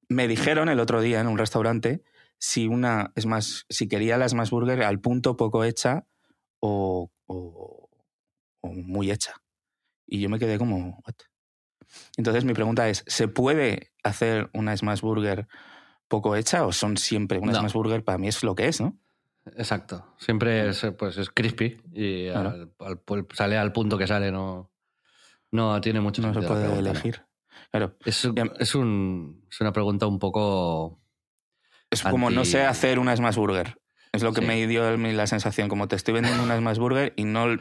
me 0.07 0.27
dijeron 0.27 0.69
el 0.69 0.79
otro 0.79 1.01
día 1.01 1.19
en 1.19 1.27
un 1.27 1.37
restaurante 1.37 2.03
si 2.37 2.67
una 2.67 3.11
es 3.15 3.25
más, 3.25 3.65
si 3.69 3.87
quería 3.87 4.17
la 4.17 4.27
Smash 4.27 4.49
Burger 4.49 4.83
al 4.83 4.99
punto 4.99 5.37
poco 5.37 5.63
hecha 5.63 6.05
o, 6.59 7.11
o, 7.27 7.89
muy 8.61 9.11
hecha. 9.11 9.35
Y 10.05 10.19
yo 10.19 10.29
me 10.29 10.39
quedé 10.39 10.57
como, 10.57 11.01
¿what? 11.05 11.15
Entonces 12.17 12.45
mi 12.45 12.53
pregunta 12.53 12.89
es, 12.89 13.03
¿se 13.07 13.27
puede 13.27 13.91
hacer 14.03 14.49
una 14.53 14.75
Smash 14.75 15.01
Burger 15.01 15.47
poco 16.07 16.35
hecha 16.35 16.65
o 16.65 16.71
son 16.71 16.97
siempre 16.97 17.39
una 17.39 17.53
Smash 17.53 17.73
Burger 17.73 18.03
para 18.03 18.17
mí 18.17 18.27
es 18.27 18.43
lo 18.43 18.55
que 18.55 18.67
es, 18.67 18.81
¿no? 18.81 18.97
Exacto. 19.57 20.15
Siempre 20.17 20.69
es, 20.69 20.85
pues, 20.97 21.17
es 21.17 21.29
crispy 21.29 21.77
y 21.93 22.29
sale 23.33 23.57
al 23.57 23.71
punto 23.71 23.97
que 23.97 24.07
sale, 24.07 24.31
no, 24.31 24.71
no 25.51 25.79
tiene 25.81 26.01
mucho 26.01 26.21
No 26.21 26.33
se 26.33 26.41
puede 26.41 26.79
elegir. 26.79 27.21
Claro. 27.71 27.95
Es, 28.05 28.27
es, 28.59 28.75
un, 28.75 29.45
es 29.49 29.61
una 29.61 29.71
pregunta 29.71 30.07
un 30.07 30.19
poco 30.19 30.99
es 31.89 32.03
como 32.03 32.29
no 32.29 32.45
sé 32.45 32.63
hacer 32.63 32.99
una 32.99 33.15
Smash 33.15 33.35
Burger. 33.35 33.77
Es 34.11 34.23
lo 34.23 34.33
que 34.33 34.41
me 34.41 34.65
dio 34.67 34.95
la 34.97 35.27
sensación, 35.27 35.67
como 35.67 35.87
te 35.87 35.95
estoy 35.95 36.13
vendiendo 36.13 36.43
una 36.43 36.57
Smash 36.57 36.77
Burger 36.77 37.13
y 37.17 37.25
no, 37.25 37.57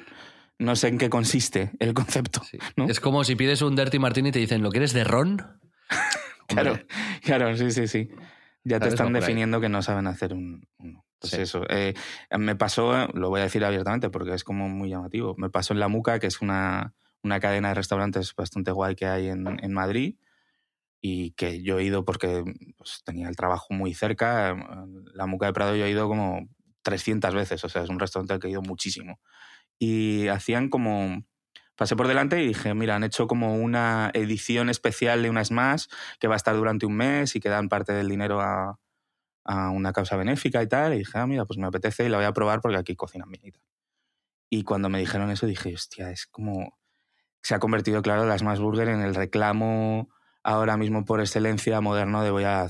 no 0.59 0.77
sé 0.77 0.89
en 0.89 0.99
qué 0.99 1.11
consiste 1.11 1.73
el 1.81 1.95
concepto. 1.95 2.43
Es 2.89 3.01
como 3.01 3.25
si 3.25 3.35
pides 3.35 3.63
un 3.63 3.75
Dirty 3.77 3.99
Martini 3.99 4.29
y 4.29 4.33
te 4.33 4.39
dicen, 4.39 4.63
¿lo 4.63 4.71
quieres 4.71 4.93
de 4.93 5.05
ron? 5.05 5.61
claro, 6.47 6.79
claro, 7.23 7.57
sí, 7.57 7.71
sí, 7.71 7.89
sí. 7.89 8.09
Ya 8.63 8.81
te 8.81 8.89
están 8.89 9.13
definiendo 9.13 9.61
que 9.61 9.69
no 9.69 9.83
saben 9.83 10.07
hacer 10.07 10.33
un, 10.33 10.67
Pues 11.31 11.33
Sí. 11.33 11.43
eso. 11.43 11.63
eh, 11.69 11.95
me 12.39 12.57
pasó, 12.57 13.09
lo 13.15 13.31
voy 13.31 13.41
a 13.41 13.45
decir 13.45 13.65
abiertamente 13.65 14.11
porque 14.11 14.35
es 14.35 14.45
como 14.45 14.69
muy 14.69 14.91
llamativo. 14.91 15.35
Me 15.39 15.51
pasó 15.51 15.73
en 15.75 15.81
La 15.81 15.89
Muca, 15.89 16.19
que 16.19 16.27
es 16.27 16.41
una, 16.43 16.95
una 17.23 17.41
cadena 17.41 17.69
de 17.69 17.75
restaurantes 17.75 18.35
bastante 18.35 18.71
guay 18.73 18.95
que 18.97 19.07
hay 19.07 19.29
en, 19.29 19.47
en 19.63 19.73
Madrid 19.73 20.17
y 21.01 21.33
que 21.33 21.63
yo 21.63 21.79
he 21.79 21.85
ido 21.85 22.05
porque 22.05 22.45
pues, 22.79 23.03
tenía 23.05 23.29
el 23.29 23.37
trabajo 23.37 23.69
muy 23.75 23.95
cerca. 23.95 24.57
La 25.15 25.27
Muca 25.27 25.47
de 25.47 25.53
Prado 25.53 25.77
yo 25.77 25.85
he 25.85 25.91
ido 25.91 26.09
como 26.09 26.49
300 26.83 27.35
veces, 27.35 27.65
o 27.65 27.69
sea, 27.69 27.83
es 27.83 27.91
un 27.91 28.01
restaurante 28.01 28.35
al 28.35 28.41
que 28.41 28.49
he 28.49 28.51
ido 28.51 28.63
muchísimo. 28.63 29.21
Y 29.79 30.29
hacían 30.29 30.69
como... 30.71 31.25
Pasé 31.77 31.97
por 31.97 32.07
delante 32.09 32.43
y 32.43 32.49
dije, 32.49 32.73
mira, 32.75 32.97
han 32.97 33.05
hecho 33.05 33.27
como 33.27 33.57
una 33.57 34.11
edición 34.15 34.71
especial 34.71 35.23
de 35.23 35.31
unas 35.31 35.51
más 35.51 35.89
que 36.21 36.29
va 36.29 36.35
a 36.35 36.37
estar 36.37 36.55
durante 36.57 36.87
un 36.87 36.97
mes 36.97 37.35
y 37.37 37.41
que 37.41 37.49
dan 37.49 37.69
parte 37.69 37.93
del 37.93 38.09
dinero 38.09 38.41
a, 38.41 38.79
a 39.45 39.71
una 39.71 39.93
causa 39.93 40.17
benéfica 40.17 40.63
y 40.63 40.69
tal. 40.69 40.95
Y 40.95 40.99
dije, 40.99 41.19
ah, 41.19 41.27
mira, 41.27 41.45
pues 41.45 41.59
me 41.59 41.67
apetece 41.67 42.05
y 42.05 42.09
la 42.09 42.17
voy 42.17 42.27
a 42.27 42.33
probar 42.33 42.61
porque 42.61 42.79
aquí 42.79 42.97
cocinan 42.97 43.31
bien 43.31 43.47
y 43.47 43.53
tal. 43.53 43.63
Y 44.51 44.63
cuando 44.63 44.89
me 44.89 44.99
dijeron 44.99 45.31
eso 45.31 45.47
dije, 45.47 45.75
hostia, 45.75 46.11
es 46.11 46.27
como... 46.27 46.79
Se 47.43 47.55
ha 47.55 47.59
convertido, 47.59 48.01
claro, 48.01 48.25
las 48.25 48.43
más 48.43 48.59
burger 48.59 48.89
en 48.89 49.03
el 49.03 49.15
reclamo 49.15 50.09
ahora 50.43 50.79
mismo 50.79 51.05
por 51.05 51.21
excelencia 51.21 51.81
moderno 51.81 52.23
de 52.23 52.31
voy 52.31 52.45
a... 52.45 52.69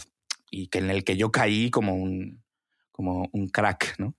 Y 0.50 0.68
que 0.68 0.78
en 0.78 0.90
el 0.90 1.04
que 1.04 1.16
yo 1.16 1.30
caí 1.30 1.70
como 1.70 1.94
un, 1.94 2.42
como 2.90 3.28
un 3.32 3.48
crack, 3.48 3.96
¿no? 3.98 4.14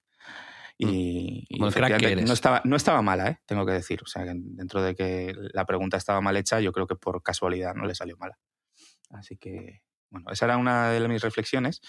Y, 0.77 1.45
y 1.47 1.57
Como 1.57 1.69
el 1.69 1.73
crack 1.73 1.97
que 1.97 2.11
eres. 2.11 2.27
no 2.27 2.33
estaba, 2.33 2.61
no 2.65 2.75
estaba 2.75 3.01
mala, 3.01 3.29
¿eh? 3.29 3.39
tengo 3.45 3.65
que 3.65 3.71
decir. 3.71 4.01
O 4.03 4.07
sea, 4.07 4.23
que 4.23 4.33
dentro 4.35 4.81
de 4.81 4.95
que 4.95 5.33
la 5.53 5.65
pregunta 5.65 5.95
estaba 5.97 6.19
mal 6.19 6.35
hecha, 6.35 6.59
yo 6.59 6.73
creo 6.73 6.85
que 6.85 6.95
por 6.95 7.23
casualidad 7.23 7.73
no 7.73 7.85
le 7.85 7.95
salió 7.95 8.17
mala. 8.17 8.37
Así 9.11 9.37
que, 9.37 9.81
bueno, 10.09 10.29
esa 10.31 10.45
era 10.45 10.57
una 10.57 10.89
de 10.89 11.07
mis 11.07 11.21
reflexiones, 11.21 11.81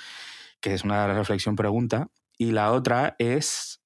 que 0.61 0.75
es 0.75 0.85
una 0.85 1.13
reflexión 1.13 1.57
pregunta. 1.57 2.09
Y 2.39 2.53
la 2.53 2.73
otra 2.73 3.17
es, 3.19 3.81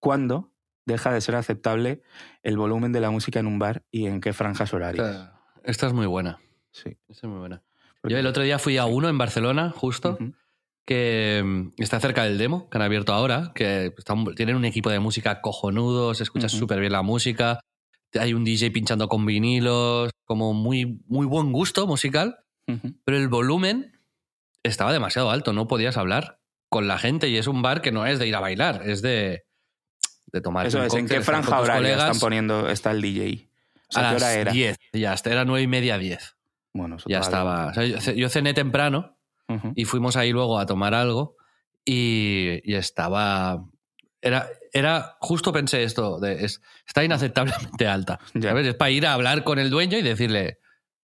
¿cuándo 0.00 0.52
deja 0.84 1.12
de 1.12 1.20
ser 1.20 1.34
aceptable 1.34 2.02
el 2.42 2.56
volumen 2.56 2.92
de 2.92 3.00
la 3.00 3.10
música 3.10 3.40
en 3.40 3.46
un 3.46 3.58
bar 3.58 3.84
y 3.90 4.06
en 4.06 4.20
qué 4.20 4.32
franjas 4.32 4.72
horarias? 4.74 5.06
Esta, 5.08 5.40
esta 5.64 5.86
es 5.86 5.92
muy 5.92 6.06
buena. 6.06 6.38
Sí. 6.72 6.96
Esta 7.08 7.26
es 7.26 7.30
muy 7.30 7.38
buena. 7.40 7.62
Porque- 8.00 8.12
Yo 8.14 8.18
el 8.20 8.26
otro 8.26 8.42
día 8.42 8.58
fui 8.58 8.76
a 8.78 8.84
uno 8.84 9.08
en 9.08 9.18
Barcelona, 9.18 9.70
justo, 9.70 10.18
que 10.84 11.42
mm, 11.44 11.82
está 11.82 11.98
cerca 12.00 12.24
del 12.24 12.38
demo, 12.38 12.68
que 12.70 12.78
han 12.78 12.82
abierto 12.82 13.12
ahora, 13.12 13.52
que 13.54 13.92
tienen 14.36 14.56
un 14.56 14.64
equipo 14.64 14.90
de 14.90 15.00
música 15.00 15.40
cojonudo, 15.40 16.14
se 16.14 16.22
escucha 16.22 16.46
Ujú. 16.46 16.56
súper 16.58 16.78
bien 16.80 16.92
la 16.92 17.02
música, 17.02 17.60
hay 18.14 18.34
un 18.34 18.44
DJ 18.44 18.70
pinchando 18.70 19.08
con 19.08 19.26
vinilos, 19.26 20.10
como 20.24 20.52
muy, 20.54 21.02
muy 21.06 21.26
buen 21.26 21.50
gusto 21.52 21.86
musical, 21.86 22.38
pero 23.04 23.16
el 23.16 23.28
volumen 23.28 23.95
estaba 24.66 24.92
demasiado 24.92 25.30
alto, 25.30 25.52
no 25.52 25.66
podías 25.68 25.96
hablar 25.96 26.38
con 26.68 26.88
la 26.88 26.98
gente 26.98 27.28
y 27.28 27.36
es 27.36 27.46
un 27.46 27.62
bar 27.62 27.80
que 27.80 27.92
no 27.92 28.06
es 28.06 28.18
de 28.18 28.26
ir 28.26 28.34
a 28.36 28.40
bailar, 28.40 28.82
es 28.84 29.02
de, 29.02 29.44
de 30.26 30.40
tomar 30.40 30.66
Eso 30.66 30.82
es, 30.82 30.94
¿en 30.94 31.06
qué 31.06 31.20
franja 31.20 31.60
horaria 31.60 31.96
están 31.96 32.18
poniendo, 32.18 32.68
está 32.68 32.90
el 32.90 33.00
DJ? 33.00 33.48
O 33.88 33.92
sea, 33.92 34.10
a 34.10 34.14
¿qué 34.14 34.14
las 34.14 34.22
hora 34.22 34.34
era? 34.34 34.52
10, 34.52 34.78
ya 34.92 35.12
hasta 35.12 35.30
era 35.30 35.44
9 35.44 35.62
y 35.62 35.66
media 35.66 35.98
10. 35.98 36.36
Bueno, 36.74 36.96
eso 36.96 37.08
Ya 37.08 37.20
estaba. 37.20 37.68
o 37.68 37.74
sea, 37.74 37.84
yo, 37.84 38.12
yo 38.12 38.28
cené 38.28 38.52
temprano 38.52 39.16
y 39.76 39.84
fuimos 39.84 40.16
ahí 40.16 40.32
luego 40.32 40.58
a 40.58 40.66
tomar 40.66 40.92
algo 40.92 41.36
y, 41.84 42.60
y 42.64 42.74
estaba... 42.74 43.64
Era, 44.20 44.48
era, 44.72 45.16
justo 45.20 45.52
pensé 45.52 45.84
esto, 45.84 46.18
de, 46.18 46.44
es, 46.44 46.60
está 46.84 47.04
inaceptablemente 47.04 47.86
alta. 47.88 48.18
Ya. 48.34 48.50
¿sabes? 48.50 48.66
Es 48.66 48.74
para 48.74 48.90
ir 48.90 49.06
a 49.06 49.12
hablar 49.12 49.44
con 49.44 49.60
el 49.60 49.70
dueño 49.70 49.96
y 49.96 50.02
decirle, 50.02 50.58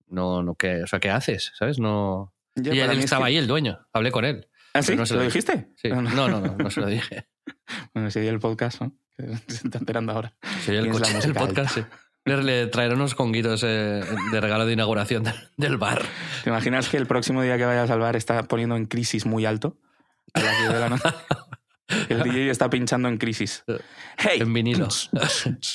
no, 0.09 0.43
no, 0.43 0.57
¿qué, 0.57 0.83
o 0.83 0.87
sea, 0.89 0.99
¿qué 0.99 1.11
haces? 1.11 1.53
¿Sabes? 1.57 1.79
No... 1.79 2.35
Y 2.57 2.79
él 2.79 2.91
es 2.91 2.99
estaba 3.05 3.25
que- 3.27 3.29
ahí, 3.31 3.37
el 3.37 3.47
dueño. 3.47 3.79
Hablé 3.93 4.11
con 4.11 4.25
él. 4.25 4.49
¿Ah, 4.75 4.83
sí? 4.83 4.97
no 4.97 5.05
se 5.07 5.15
¿Lo 5.15 5.21
lo 5.21 5.27
dijiste? 5.27 5.73
Sí. 5.77 5.89
Ah, 5.93 6.01
No, 6.03 6.29
no, 6.29 6.41
no, 6.41 6.57
no 6.57 6.71
se 6.71 6.81
lo 6.81 6.87
dije. 6.87 7.27
Bueno, 7.95 8.11
si 8.11 8.21
oye 8.21 8.29
el 8.29 8.39
podcast, 8.39 8.81
¿no? 8.83 8.93
Se 9.49 9.67
está 9.67 9.79
enterando 9.79 10.13
ahora. 10.13 10.35
El, 10.69 10.85
la 10.87 10.93
coche, 10.93 11.11
el 11.11 11.17
música 11.17 11.41
podcast, 11.41 11.75
sí. 11.75 11.85
Le, 12.25 12.67
traeré 12.69 12.95
unos 12.95 13.15
conguitos 13.17 13.63
eh, 13.65 14.05
de 14.31 14.41
regalo 14.41 14.65
de 14.65 14.75
inauguración 14.75 15.25
del- 15.57 15.77
bar. 15.77 16.03
¿Te 16.45 16.51
imaginas 16.51 16.89
que 16.89 16.97
el 16.99 17.07
próximo 17.07 17.43
día 17.43 17.59
que 17.59 17.65
vayas 17.65 17.91
al 17.91 17.99
bar 17.99 18.15
está 18.15 18.45
poniendo 18.45 18.77
en 18.77 18.87
crisis 18.87 19.27
muy 19.27 19.45
alto? 19.45 19.77
A 20.35 20.41
las 20.41 20.59
10 20.61 20.73
de 20.73 20.79
la 20.81 20.89
noche. 20.89 21.09
El 22.09 22.23
DJ 22.23 22.51
está 22.51 22.71
pinchando 22.71 23.09
en 23.09 23.19
crisis. 23.19 23.65
¡Hey! 24.19 24.39
En 24.41 24.53
vinilo. 24.53 24.89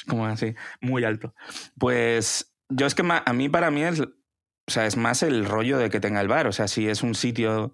Como 0.08 0.26
así, 0.26 0.56
muy 0.80 1.04
alto. 1.04 1.36
Pues 1.78 2.54
yo 2.70 2.86
es 2.88 2.96
que 2.96 3.04
a 3.08 3.34
mí, 3.34 3.50
para 3.50 3.70
mí, 3.72 3.84
es, 3.84 4.02
o 4.68 4.72
sea, 4.72 4.86
es 4.86 4.98
más 4.98 5.24
el 5.24 5.46
rollo 5.46 5.78
de 5.78 5.90
que 5.90 6.00
tenga 6.00 6.22
el 6.22 6.28
bar. 6.28 6.48
O 6.48 6.52
sea, 6.52 6.68
si 6.68 6.88
es 6.88 7.02
un 7.02 7.16
sitio 7.16 7.74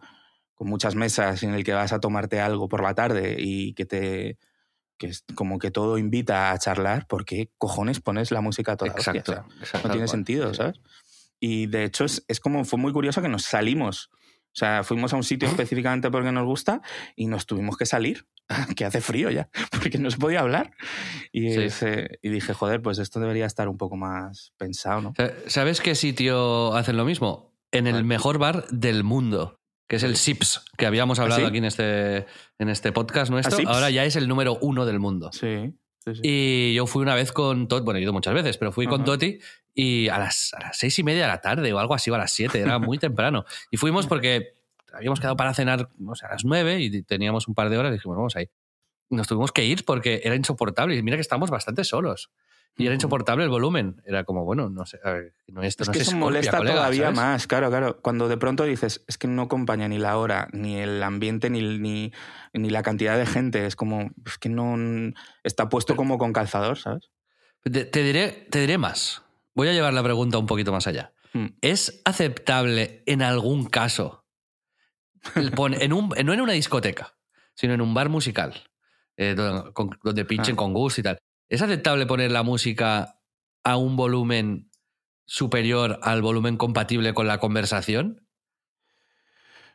con 0.54 0.70
muchas 0.70 0.96
mesas 0.96 1.42
en 1.44 1.54
el 1.54 1.64
que 1.64 1.74
vas 1.74 1.92
a 1.92 2.00
tomarte 2.00 2.40
algo 2.40 2.70
por 2.70 2.84
la 2.84 2.94
tarde 2.94 3.36
y 3.40 3.74
que 3.74 3.86
te 3.86 4.38
que 5.00 5.08
es 5.08 5.26
como 5.34 5.58
que 5.58 5.72
todo 5.72 5.98
invita 5.98 6.52
a 6.52 6.60
charlar, 6.60 7.08
¿por 7.08 7.26
qué 7.26 7.50
cojones 7.58 8.00
pones 8.00 8.32
la 8.32 8.42
música 8.42 8.74
a 8.74 8.78
toda 8.78 8.94
hostia? 8.94 9.12
O 9.12 9.16
Exacto. 9.16 9.32
sea, 9.32 9.60
exacto, 9.60 9.88
no 9.88 9.94
tiene 9.94 10.06
cual, 10.06 10.18
sentido, 10.18 10.50
sí. 10.52 10.58
¿sabes? 10.58 10.80
Y 11.40 11.66
de 11.66 11.84
hecho 11.84 12.06
es, 12.06 12.24
es 12.28 12.40
como, 12.40 12.64
fue 12.64 12.78
muy 12.80 12.94
curioso 12.94 13.22
que 13.22 13.28
nos 13.28 13.44
salimos. 13.44 14.12
O 14.54 14.56
sea, 14.56 14.84
fuimos 14.84 15.12
a 15.14 15.16
un 15.16 15.24
sitio 15.24 15.48
específicamente 15.50 16.12
porque 16.12 16.32
nos 16.32 16.46
gusta 16.46 16.82
y 17.16 17.26
nos 17.26 17.46
tuvimos 17.48 17.76
que 17.76 17.86
salir, 17.88 18.28
que 18.76 18.86
hace 18.86 19.02
frío 19.02 19.32
ya, 19.32 19.50
porque 19.72 19.98
no 19.98 20.12
se 20.12 20.18
podía 20.18 20.42
hablar. 20.42 20.72
Y, 21.32 21.50
Sí. 21.54 21.62
es, 21.64 21.82
eh, 21.84 22.20
y 22.22 22.30
dije, 22.30 22.54
joder, 22.54 22.82
pues 22.82 23.00
esto 23.00 23.20
debería 23.20 23.46
estar 23.48 23.68
un 23.68 23.78
poco 23.78 23.96
más 23.98 24.54
pensado, 24.58 25.02
¿no? 25.02 25.14
Sa- 25.18 25.34
¿Sabes 25.48 25.82
qué 25.82 25.96
sitio 25.96 26.76
hacen 26.76 26.98
lo 26.98 27.06
mismo? 27.06 27.52
En 27.72 27.88
el 27.88 28.04
mejor 28.04 28.38
bar 28.38 28.68
del 28.70 29.04
mundo, 29.04 29.60
que 29.90 29.96
es 29.96 30.04
el 30.04 30.16
SIPS, 30.16 30.64
que 30.78 30.86
habíamos 30.86 31.18
hablado 31.18 31.42
sí? 31.42 31.48
aquí 31.48 31.58
en 31.58 31.66
este, 31.66 32.18
en 32.60 32.70
este 32.70 32.92
podcast 32.92 33.32
nuestro. 33.32 33.58
¿Ah? 33.68 33.74
Ahora 33.74 33.90
ya 33.90 34.06
es 34.06 34.16
el 34.16 34.28
número 34.28 34.60
uno 34.62 34.86
del 34.86 35.00
mundo. 35.00 35.32
Sí, 35.34 35.74
sí, 36.04 36.16
sí. 36.16 36.22
Y 36.24 36.74
yo 36.76 36.86
fui 36.88 37.02
una 37.02 37.16
vez 37.16 37.32
con 37.32 37.68
Toti, 37.68 37.84
bueno, 37.84 38.00
he 38.00 38.04
ido 38.04 38.14
muchas 38.14 38.34
veces, 38.34 38.58
pero 38.58 38.72
fui 38.72 38.88
con. 38.88 39.04
Toti 39.04 39.40
y 39.74 40.08
a 40.10 40.20
las, 40.20 40.54
a 40.54 40.60
las 40.60 40.78
seis 40.78 40.98
y 41.00 41.04
media 41.04 41.24
de 41.24 41.28
la 41.28 41.42
tarde 41.42 41.74
o 41.74 41.80
algo 41.80 41.94
así, 41.94 42.12
o 42.12 42.16
a 42.16 42.18
las 42.18 42.32
siete, 42.32 42.60
era 42.60 42.80
muy 42.80 42.98
temprano. 42.98 43.46
Y 43.72 43.78
fuimos 43.78 44.08
porque 44.08 44.54
habíamos 44.94 45.20
quedado 45.20 45.36
para 45.36 45.54
cenar, 45.54 45.90
no 45.98 46.16
sé, 46.16 46.26
a 46.26 46.30
las 46.30 46.46
nueve 46.46 46.80
y 46.80 47.02
teníamos 47.04 47.48
un 47.48 47.56
par 47.56 47.70
de 47.70 47.78
horas 47.78 47.92
y 47.92 47.94
dijimos, 47.96 48.18
vamos 48.18 48.36
ahí. 48.36 48.50
Nos 49.10 49.28
tuvimos 49.28 49.52
que 49.52 49.66
ir 49.66 49.86
porque 49.86 50.22
era 50.24 50.36
insoportable. 50.36 50.96
Y 50.96 51.04
mira 51.04 51.18
que 51.18 51.22
estamos 51.22 51.50
bastante 51.50 51.84
solos. 51.84 52.32
Y 52.76 52.86
era 52.88 52.96
insoportable 52.96 53.44
el 53.44 53.50
volumen. 53.52 54.02
Era 54.06 54.24
como, 54.24 54.44
bueno, 54.46 54.70
no 54.70 54.86
sé, 54.88 55.00
no, 55.48 55.62
esto 55.62 55.84
Es 55.84 55.90
no 55.90 55.94
que 55.94 56.00
es 56.00 56.08
eso 56.08 56.18
molesta 56.18 56.58
colega, 56.58 56.76
todavía 56.76 57.04
¿sabes? 57.04 57.16
más, 57.18 57.48
claro, 57.48 57.70
claro. 57.70 58.02
Cuando 58.02 58.28
de 58.28 58.38
pronto 58.38 58.64
dices, 58.64 59.04
es 59.08 59.18
que 59.20 59.28
no 59.28 59.44
acompaña 59.44 59.88
ni 59.88 60.00
la 60.00 60.18
hora, 60.18 60.48
ni 60.54 60.78
el 60.78 61.04
ambiente, 61.04 61.50
ni, 61.52 61.62
ni, 61.78 62.12
ni 62.54 62.70
la 62.72 62.82
cantidad 62.82 63.16
de 63.18 63.26
gente. 63.28 63.66
Es 63.68 63.76
como, 63.76 64.10
es 64.26 64.38
que 64.40 64.50
no 64.50 64.76
está 65.44 65.70
puesto 65.70 65.96
como 65.96 66.18
con 66.18 66.34
calzador, 66.34 66.78
¿sabes? 66.80 67.12
Te, 67.62 67.86
te 67.86 68.04
diré, 68.04 68.48
te 68.50 68.60
diré 68.60 68.78
más. 68.80 69.22
Voy 69.54 69.68
a 69.68 69.74
llevar 69.74 69.94
la 69.94 70.02
pregunta 70.04 70.40
un 70.40 70.48
poquito 70.48 70.72
más 70.72 70.88
allá. 70.88 71.14
Mm. 71.34 71.46
¿Es 71.62 72.02
aceptable 72.06 73.04
en 73.06 73.22
algún 73.22 73.66
caso, 73.66 74.26
en 75.36 75.94
un, 75.94 76.10
no 76.10 76.34
en 76.34 76.42
una 76.42 76.54
discoteca, 76.54 77.14
sino 77.54 77.74
en 77.74 77.82
un 77.82 77.94
bar 77.94 78.10
musical, 78.10 78.54
eh, 79.18 79.36
con- 79.74 79.92
donde 80.04 80.26
pinchen 80.26 80.56
Ah. 80.56 80.58
con 80.58 80.74
gusto 80.74 81.02
y 81.02 81.04
tal, 81.04 81.20
¿es 81.54 81.62
aceptable 81.62 82.06
poner 82.06 82.32
la 82.32 82.44
música 82.44 83.20
a 83.64 83.78
un 83.78 83.96
volumen 83.96 84.70
superior 85.26 86.00
al 86.04 86.22
volumen 86.22 86.58
compatible 86.58 87.14
con 87.14 87.28
la 87.28 87.40
conversación? 87.40 88.28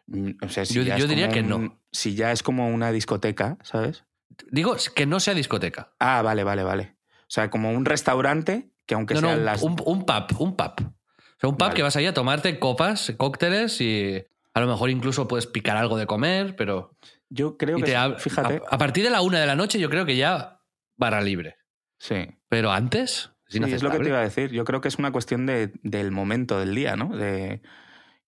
Mm, 0.07 0.33
O 0.43 0.49
sea, 0.49 0.65
si 0.65 0.75
Yo- 0.75 1.07
diría 1.07 1.29
que 1.29 1.43
no. 1.43 1.81
Si 1.93 2.15
ya 2.15 2.33
es 2.33 2.43
como 2.43 2.69
una 2.69 2.93
discoteca, 2.93 3.59
¿sabes? 3.63 4.05
Digo 4.51 4.77
que 4.95 5.07
no 5.07 5.21
sea 5.21 5.35
discoteca. 5.35 5.95
Ah, 5.99 6.23
vale, 6.23 6.45
vale, 6.45 6.63
vale. 6.63 6.97
O 7.23 7.31
sea, 7.31 7.51
como 7.51 7.71
un 7.73 7.85
restaurante 7.85 8.71
que 8.87 8.95
aunque 8.95 9.15
No, 9.15 9.21
no, 9.23 9.29
sean 9.29 9.39
un, 9.41 9.45
las... 9.45 9.63
un, 9.63 9.77
un 9.85 10.07
pub, 10.07 10.41
un 10.41 10.57
pub. 10.57 10.73
O 10.81 11.41
sea, 11.41 11.49
un 11.51 11.57
pub 11.57 11.67
Vale. 11.69 11.75
que 11.75 11.83
vas 11.83 11.95
ahí 11.97 12.07
a 12.07 12.15
tomarte 12.15 12.59
copas, 12.59 13.13
cócteles 13.17 13.81
y 13.81 14.25
a 14.55 14.61
lo 14.61 14.67
mejor 14.67 14.91
incluso 14.91 15.29
puedes 15.29 15.47
picar 15.47 15.77
algo 15.77 15.97
de 15.97 16.07
comer, 16.07 16.57
pero... 16.57 16.97
Yo 17.29 17.57
creo 17.59 17.77
y 17.79 17.83
que, 17.83 17.87
te 17.87 17.93
sí, 17.93 17.97
hab- 17.99 18.19
fíjate, 18.19 18.63
A, 18.71 18.75
a 18.75 18.79
partir 18.79 19.05
de 19.05 19.11
la 19.11 19.21
una 19.21 19.39
de 19.41 19.47
la 19.47 19.55
noche 19.55 19.79
yo 19.79 19.89
creo 19.91 20.05
que 20.07 20.17
ya 20.17 20.63
barra 20.97 21.21
libre. 21.21 21.57
Sí. 21.99 22.29
Pero 22.49 22.71
antes 22.73 23.31
es 23.49 23.55
Sí, 23.55 23.63
es 23.63 23.83
lo 23.83 23.91
que 23.91 23.99
te 24.01 24.09
iba 24.09 24.19
a 24.19 24.23
decir. 24.23 24.51
Yo 24.53 24.65
creo 24.65 24.81
que 24.81 24.89
es 24.89 24.97
una 24.99 25.11
cuestión 25.13 25.47
de, 25.47 25.73
del 25.83 26.11
momento 26.11 26.59
del 26.59 26.75
día, 26.75 26.97
¿no? 26.97 27.17
De, 27.17 27.61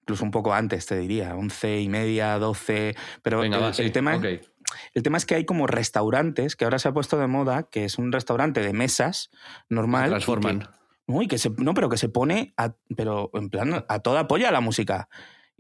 incluso 0.03 0.25
un 0.25 0.31
poco 0.31 0.53
antes, 0.55 0.87
te 0.87 0.97
diría, 0.99 1.35
once 1.37 1.81
y 1.81 1.89
media, 1.89 2.39
doce. 2.39 2.95
Pero 3.23 3.41
Venga, 3.41 3.59
el, 3.59 3.63
va, 3.65 3.69
el 3.69 3.75
sí, 3.75 3.91
tema, 3.91 4.17
ok. 4.17 4.25
el 4.95 5.03
tema 5.03 5.19
es 5.19 5.27
que 5.27 5.35
hay 5.35 5.45
como 5.45 5.67
restaurantes 5.67 6.57
que 6.57 6.65
ahora 6.65 6.79
se 6.79 6.89
ha 6.89 6.93
puesto 6.93 7.19
de 7.19 7.27
moda, 7.27 7.65
que 7.65 7.85
es 7.85 7.99
un 7.99 8.13
restaurante 8.13 8.61
de 8.61 8.73
mesas 8.73 9.31
normal. 9.69 10.05
que- 10.05 10.11
transforman. 10.11 10.69
no, 11.07 11.23
y 11.23 11.27
que 11.29 11.39
se, 11.39 11.51
no, 11.59 11.75
pero 11.75 11.89
que 11.89 11.97
se 11.99 12.09
pone, 12.09 12.55
a- 12.57 12.75
pero 12.97 13.31
en 13.35 13.51
plan, 13.51 13.85
a 13.89 13.99
toda 14.01 14.27
polla 14.27 14.51
la 14.51 14.61
música. 14.61 15.09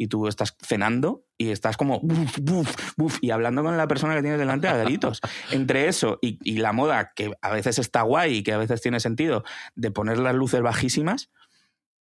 Y 0.00 0.07
tú 0.07 0.28
estás 0.28 0.57
cenando 0.62 1.26
y 1.37 1.50
estás 1.50 1.76
como 1.76 2.00
buf, 2.00 2.38
buf, 2.40 2.75
buf, 2.97 3.19
y 3.21 3.33
hablando 3.33 3.62
con 3.62 3.76
la 3.76 3.87
persona 3.87 4.14
que 4.14 4.23
tienes 4.23 4.38
delante 4.38 4.66
a 4.66 4.78
gritos. 4.78 5.21
Entre 5.50 5.88
eso 5.88 6.19
y, 6.23 6.38
y 6.42 6.57
la 6.57 6.73
moda, 6.73 7.12
que 7.14 7.35
a 7.42 7.50
veces 7.50 7.78
está 7.78 8.00
guay 8.00 8.37
y 8.37 8.42
que 8.42 8.54
a 8.54 8.57
veces 8.57 8.80
tiene 8.80 8.99
sentido, 8.99 9.45
de 9.75 9.90
poner 9.90 10.16
las 10.16 10.35
luces 10.35 10.62
bajísimas, 10.62 11.28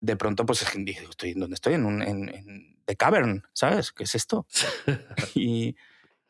de 0.01 0.15
pronto, 0.15 0.47
pues 0.47 0.63
estoy 0.63 1.35
donde 1.35 1.55
estoy, 1.55 1.75
en, 1.75 1.85
un, 1.85 2.01
en, 2.03 2.29
en 2.29 2.79
The 2.85 2.95
Cavern, 2.95 3.43
¿sabes? 3.55 3.91
¿Qué 3.91 4.05
es 4.05 4.15
esto? 4.15 4.47
y, 5.35 5.75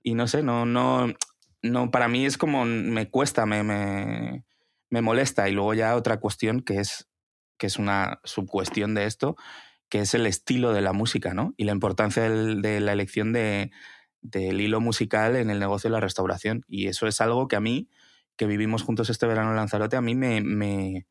y 0.02 0.14
no 0.14 0.26
sé, 0.28 0.42
no, 0.42 0.64
no. 0.64 1.12
no, 1.60 1.90
para 1.90 2.08
mí 2.08 2.24
es 2.24 2.38
como 2.38 2.64
me 2.64 3.10
cuesta, 3.10 3.44
me, 3.44 3.62
me, 3.62 4.44
me 4.88 5.02
molesta. 5.02 5.46
Y 5.46 5.52
luego 5.52 5.74
ya 5.74 5.94
otra 5.94 6.20
cuestión 6.20 6.62
que 6.62 6.78
es, 6.78 7.06
que 7.58 7.66
es 7.66 7.76
una 7.76 8.18
subcuestión 8.24 8.94
de 8.94 9.04
esto, 9.04 9.36
que 9.90 10.00
es 10.00 10.14
el 10.14 10.26
estilo 10.26 10.72
de 10.72 10.80
la 10.80 10.92
música, 10.94 11.34
¿no? 11.34 11.52
Y 11.58 11.64
la 11.64 11.72
importancia 11.72 12.22
de 12.30 12.80
la 12.80 12.92
elección 12.92 13.32
de, 13.32 13.72
del 14.22 14.60
hilo 14.60 14.80
musical 14.80 15.36
en 15.36 15.50
el 15.50 15.58
negocio 15.58 15.88
de 15.90 15.92
la 15.92 16.00
restauración. 16.00 16.64
Y 16.68 16.86
eso 16.86 17.06
es 17.06 17.20
algo 17.20 17.48
que 17.48 17.56
a 17.56 17.60
mí, 17.60 17.90
que 18.36 18.46
vivimos 18.46 18.82
juntos 18.82 19.10
este 19.10 19.26
verano 19.26 19.50
en 19.50 19.56
Lanzarote, 19.56 19.96
a 19.96 20.00
mí 20.00 20.14
me, 20.14 20.40
me, 20.40 21.06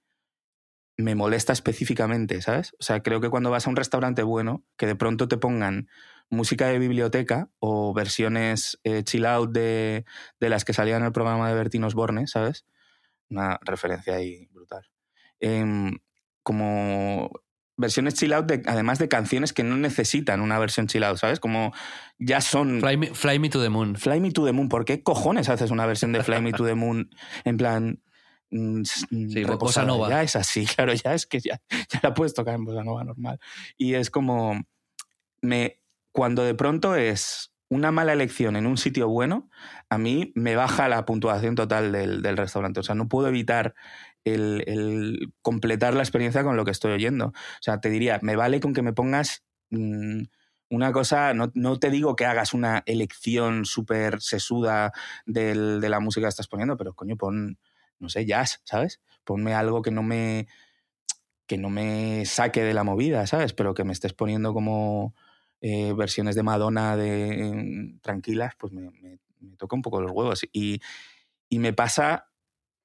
me 0.97 1.13
molesta 1.13 1.53
específicamente, 1.53 2.41
¿sabes? 2.41 2.73
O 2.79 2.83
sea, 2.83 3.03
creo 3.03 3.21
que 3.21 3.29
cuando 3.29 3.51
vas 3.51 3.67
a 3.67 3.69
un 3.69 3.75
restaurante 3.75 4.23
bueno, 4.23 4.63
que 4.77 4.87
de 4.87 4.95
pronto 4.95 5.27
te 5.27 5.37
pongan 5.37 5.89
música 6.29 6.67
de 6.67 6.79
biblioteca 6.79 7.49
o 7.59 7.93
versiones 7.93 8.79
eh, 8.83 9.03
chill 9.03 9.25
out 9.25 9.51
de, 9.51 10.05
de 10.39 10.49
las 10.49 10.63
que 10.63 10.73
salían 10.73 11.01
en 11.01 11.07
el 11.07 11.11
programa 11.11 11.49
de 11.49 11.55
Bertín 11.55 11.83
Osborne, 11.83 12.27
¿sabes? 12.27 12.65
Una 13.29 13.59
referencia 13.61 14.15
ahí 14.15 14.47
brutal. 14.51 14.87
Em, 15.39 15.99
como 16.43 17.29
versiones 17.79 18.13
chill 18.13 18.33
out, 18.33 18.45
de- 18.45 18.61
además 18.67 18.99
de 18.99 19.07
canciones 19.07 19.53
que 19.53 19.63
no 19.63 19.75
necesitan 19.77 20.41
una 20.41 20.59
versión 20.59 20.87
chill 20.87 21.03
out, 21.03 21.17
¿sabes? 21.17 21.39
Como 21.39 21.73
ya 22.19 22.41
son... 22.41 22.81
Fly 22.81 22.97
me, 22.97 23.07
Fly 23.15 23.39
me 23.39 23.49
to 23.49 23.61
the 23.61 23.69
moon. 23.69 23.95
Fly 23.95 24.19
Me 24.19 24.31
to 24.31 24.45
the 24.45 24.51
Moon, 24.51 24.69
¿por 24.69 24.85
qué 24.85 25.01
cojones 25.01 25.49
haces 25.49 25.71
una 25.71 25.85
versión 25.85 26.11
de 26.11 26.23
Fly 26.23 26.41
Me 26.41 26.51
to 26.51 26.65
the 26.65 26.75
Moon 26.75 27.09
en 27.45 27.57
plan... 27.57 28.01
mm, 28.51 28.81
mm, 28.81 29.29
Sí, 29.29 29.43
bossa 29.45 29.85
nova. 29.85 30.09
Ya 30.09 30.21
es 30.23 30.35
así, 30.35 30.65
claro, 30.75 30.93
ya 30.93 31.13
es 31.13 31.25
que 31.25 31.39
ya, 31.39 31.61
ya 31.69 31.99
la 32.03 32.13
puedes 32.13 32.33
tocar 32.33 32.55
en 32.55 32.65
bossa 32.65 32.83
nova 32.83 33.03
normal. 33.03 33.39
Y 33.77 33.93
es 33.95 34.09
como... 34.11 34.61
Me, 35.41 35.79
cuando 36.11 36.43
de 36.43 36.53
pronto 36.55 36.95
es 36.95 37.53
una 37.69 37.91
mala 37.91 38.13
elección 38.13 38.55
en 38.55 38.65
un 38.65 38.77
sitio 38.77 39.07
bueno, 39.07 39.47
a 39.89 39.97
mí 39.99 40.31
me 40.35 40.55
baja 40.55 40.89
la 40.89 41.05
puntuación 41.05 41.53
total 41.55 41.91
del, 41.91 42.21
del 42.23 42.35
restaurante. 42.35 42.79
O 42.79 42.83
sea, 42.83 42.95
no 42.95 43.07
puedo 43.07 43.27
evitar 43.27 43.75
el, 44.25 45.33
completar 45.41 45.93
la 45.93 46.01
experiencia 46.03 46.43
con 46.43 46.57
lo 46.57 46.65
que 46.65 46.71
estoy 46.71 46.91
oyendo. 46.91 47.27
O 47.27 47.61
sea, 47.61 47.79
te 47.79 47.89
diría, 47.89 48.19
me 48.21 48.35
vale 48.35 48.59
con 48.59 48.73
que 48.73 48.81
me 48.81 48.93
pongas 48.93 49.43
mm, 49.69 50.23
una 50.69 50.91
cosa, 50.91 51.33
no, 51.33 51.79
te 51.79 51.89
digo 51.89 52.15
que 52.15 52.25
hagas 52.25 52.53
una 52.53 52.83
elección 52.85 53.65
súper 53.65 54.21
sesuda 54.21 54.91
del- 55.25 55.81
de 55.81 55.89
la 55.89 55.99
música 55.99 56.25
que 56.25 56.29
estás 56.29 56.47
poniendo, 56.47 56.77
pero 56.77 56.93
coño, 56.93 57.15
pon, 57.17 57.57
no 57.99 58.09
sé, 58.09 58.25
jazz, 58.25 58.61
¿sabes? 58.65 59.01
Ponme 59.23 59.53
algo 59.53 59.81
que 59.81 59.91
no 59.91 60.03
me 60.03 60.47
que 61.47 61.57
no 61.57 61.69
me 61.71 62.25
saque 62.25 62.63
de 62.63 62.75
la 62.75 62.83
movida, 62.83 63.25
¿sabes? 63.25 63.53
Pero 63.53 63.73
que 63.73 63.83
me 63.83 63.91
estés 63.93 64.13
poniendo 64.13 64.53
como 64.53 65.15
eh, 65.61 65.93
versiones 65.93 66.35
de 66.35 66.43
Madonna 66.43 66.95
de 66.95 67.97
tranquilas, 68.01 68.53
pues 68.57 68.71
me, 68.71 68.91
toca 69.57 69.75
un 69.75 69.81
poco 69.81 69.99
los 70.01 70.11
huevos. 70.11 70.43
Y 70.51 70.79
me 71.57 71.73
pasa 71.73 72.28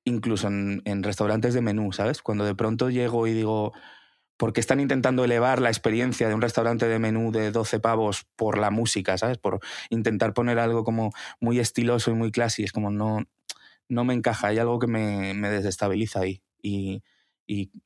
incluso 0.05 0.49
en, 0.49 1.03
restaurantes 1.03 1.55
de 1.55 1.63
menú, 1.63 1.93
¿sabes? 1.93 2.23
Cuando 2.23 2.45
de 2.45 2.55
pronto 2.55 2.91
llego 2.91 3.27
y 3.27 3.33
digo, 3.33 3.73
¿por 4.37 4.53
qué 4.53 4.61
están 4.61 4.81
intentando 4.81 5.25
elevar 5.25 5.61
la 5.61 5.71
experiencia 5.71 6.29
de 6.29 6.35
un 6.35 6.43
restaurante 6.43 6.87
de 6.87 6.99
menú 6.99 7.33
de 7.33 7.51
12 7.51 7.81
pavos 7.81 8.27
por 8.37 8.59
la 8.59 8.71
música, 8.71 9.17
¿sabes? 9.19 9.39
Por 9.39 9.61
intentar 9.91 10.35
poner 10.35 10.59
algo 10.59 10.85
como 10.85 11.13
muy 11.41 11.59
estiloso 11.59 12.11
y 12.11 12.15
muy 12.15 12.31
classy. 12.31 12.65
Es 12.65 12.73
como 12.73 12.91
no, 12.91 13.25
no 13.89 14.05
me 14.05 14.15
encaja, 14.15 14.49
hay 14.49 14.59
algo 14.59 14.79
que 14.79 14.87
me, 14.87 15.35
desestabiliza 15.49 16.21
ahí. 16.21 16.43
Y, 16.63 17.03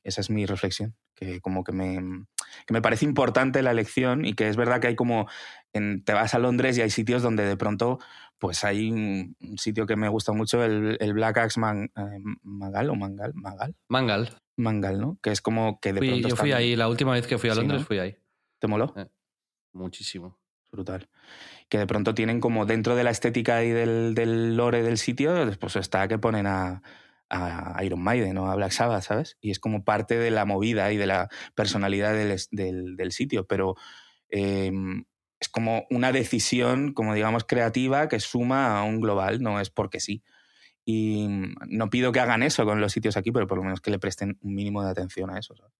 esa 0.03 0.21
es 0.21 0.29
mi 0.29 0.45
reflexión, 0.45 0.95
que 1.15 1.41
como 1.41 1.65
que 1.65 1.73
me, 1.73 2.25
que 2.65 2.73
me 2.73 2.81
parece 2.81 3.03
importante 3.03 3.61
la 3.61 3.71
elección 3.71 4.23
y 4.23 4.33
que 4.33 4.47
es 4.47 4.55
verdad 4.55 4.79
que 4.79 4.87
hay 4.87 4.95
como, 4.95 5.27
te 5.73 6.13
vas 6.13 6.33
a 6.33 6.39
Londres 6.39 6.77
y 6.77 6.81
hay 6.81 6.89
sitios 6.89 7.21
donde 7.21 7.45
de 7.45 7.57
pronto 7.57 7.99
pues 8.39 8.63
hay 8.63 8.89
un, 8.89 9.35
sitio 9.57 9.85
que 9.85 9.95
me 9.95 10.07
gusta 10.09 10.31
mucho, 10.31 10.63
el, 10.63 10.97
el 10.99 11.13
Black 11.13 11.37
Axe 11.37 11.59
Man- 11.59 11.91
eh, 11.95 12.19
Magal 12.41 12.89
o 12.89 12.95
Mangal, 12.95 13.33
Magal, 13.35 13.75
Mangal. 13.89 14.29
Mangal, 14.57 14.99
¿no? 14.99 15.19
Que 15.21 15.31
es 15.31 15.41
como 15.41 15.79
que 15.79 15.93
de 15.93 15.99
Fui- 15.99 16.07
pronto 16.09 16.27
yo 16.29 16.35
fui 16.35 16.49
están- 16.49 16.61
ahí, 16.61 16.75
la 16.75 16.87
última 16.89 17.11
vez 17.13 17.27
que 17.27 17.37
fui 17.37 17.49
a 17.49 17.53
Sí, 17.53 17.59
Londres 17.59 17.81
¿no? 17.81 17.85
fui 17.87 17.99
ahí. 17.99 18.15
¿Te 18.59 18.67
moló? 18.67 18.93
Muchísimo. 19.73 20.37
brutal. 20.71 21.09
Que 21.67 21.79
de 21.79 21.87
pronto 21.87 22.13
tienen 22.13 22.39
como 22.39 22.65
dentro 22.67 22.95
de 22.95 23.03
la 23.03 23.09
estética 23.09 23.63
y 23.63 23.69
del, 23.71 24.13
del 24.13 24.55
lore 24.55 24.83
del 24.83 24.97
sitio, 24.99 25.33
pues 25.59 25.75
está 25.77 26.07
que 26.07 26.19
ponen 26.19 26.45
a, 26.45 26.83
a 27.29 27.83
Iron 27.83 28.01
Maiden 28.03 28.37
o 28.37 28.51
a 28.51 28.55
Black 28.55 28.71
Sabbath, 28.71 29.03
¿sabes? 29.03 29.37
Y 29.41 29.49
es 29.49 29.59
como 29.59 29.83
parte 29.83 30.19
de 30.19 30.29
la 30.29 30.45
movida 30.45 30.91
y 30.91 30.97
de 30.97 31.07
la 31.07 31.27
personalidad 31.55 32.13
del, 32.13 32.39
del- 32.51 32.95
del 32.95 33.11
sitio, 33.11 33.47
pero 33.47 33.75
eh, 34.29 34.71
es 35.39 35.49
como 35.49 35.85
una 35.89 36.11
decisión, 36.11 36.93
como 36.93 37.13
digamos, 37.13 37.43
creativa 37.45 38.07
que 38.09 38.19
suma 38.19 38.79
a 38.79 38.83
un 38.83 38.99
global, 38.99 39.41
no 39.41 39.59
es 39.59 39.69
porque 39.69 39.99
sí. 39.99 40.23
Y 40.85 41.27
no 41.67 41.89
pido 41.89 42.11
que 42.11 42.19
hagan 42.19 42.41
eso 42.43 42.65
con 42.65 42.81
los 42.81 42.91
sitios 42.91 43.15
aquí, 43.15 43.31
pero 43.31 43.47
por 43.47 43.57
lo 43.59 43.63
menos 43.63 43.79
que 43.79 43.91
le 43.91 43.99
presten 43.99 44.37
un 44.41 44.55
mínimo 44.55 44.83
de 44.83 44.89
atención 44.89 45.29
a 45.29 45.37
eso. 45.39 45.55
¿sabes? 45.55 45.71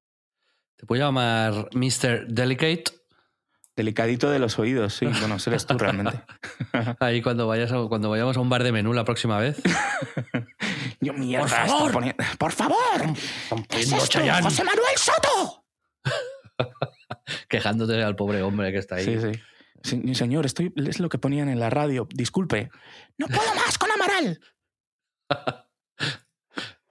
Te 0.76 0.86
puedo 0.86 1.04
llamar 1.04 1.69
Mr. 1.74 2.28
Delicate. 2.28 2.86
Delicadito 3.76 4.30
de 4.30 4.39
los 4.39 4.60
oídos, 4.60 4.93
sí. 4.93 5.06
Bueno, 5.08 5.36
ese 5.36 5.50
eres 5.52 5.65
tú 5.65 5.78
realmente. 5.78 6.22
Ahí 7.00 7.22
cuando, 7.22 7.48
vayas 7.48 7.72
a- 7.72 7.86
cuando 7.88 8.10
vayamos 8.10 8.36
a 8.38 8.39
un 8.41 8.50
bar 8.50 8.63
de 8.63 8.72
menú 8.72 8.93
la 8.93 9.04
próxima 9.06 9.39
vez. 9.39 9.62
Yo 11.02 11.13
mierda, 11.13 11.48
Por 11.48 11.50
favor. 11.67 11.91
poniendo- 11.93 12.24
¡Por 12.38 12.52
favor! 12.52 12.78
¿Qué 13.69 13.80
es 13.80 13.91
esto? 13.91 14.19
¡José 14.43 14.63
Manuel 14.63 14.95
Soto! 14.98 15.65
Quejándote 17.48 18.02
al 18.04 18.15
pobre 18.15 18.41
hombre 18.41 18.72
que 18.72 18.78
está 18.80 18.95
ahí. 18.95 19.06
Sí, 19.06 19.17
sí. 19.34 19.39
Sí, 19.84 20.15
Señor, 20.15 20.46
estoy, 20.46 20.74
es 20.76 21.00
lo 21.00 21.10
que 21.10 21.18
ponían 21.18 21.50
en 21.50 21.60
la 21.60 21.70
radio. 21.70 22.08
Disculpe. 22.13 22.70
No 23.18 23.28
puedo 23.28 23.56
más 23.56 23.78
con 23.78 23.92
Amaral. 23.92 24.39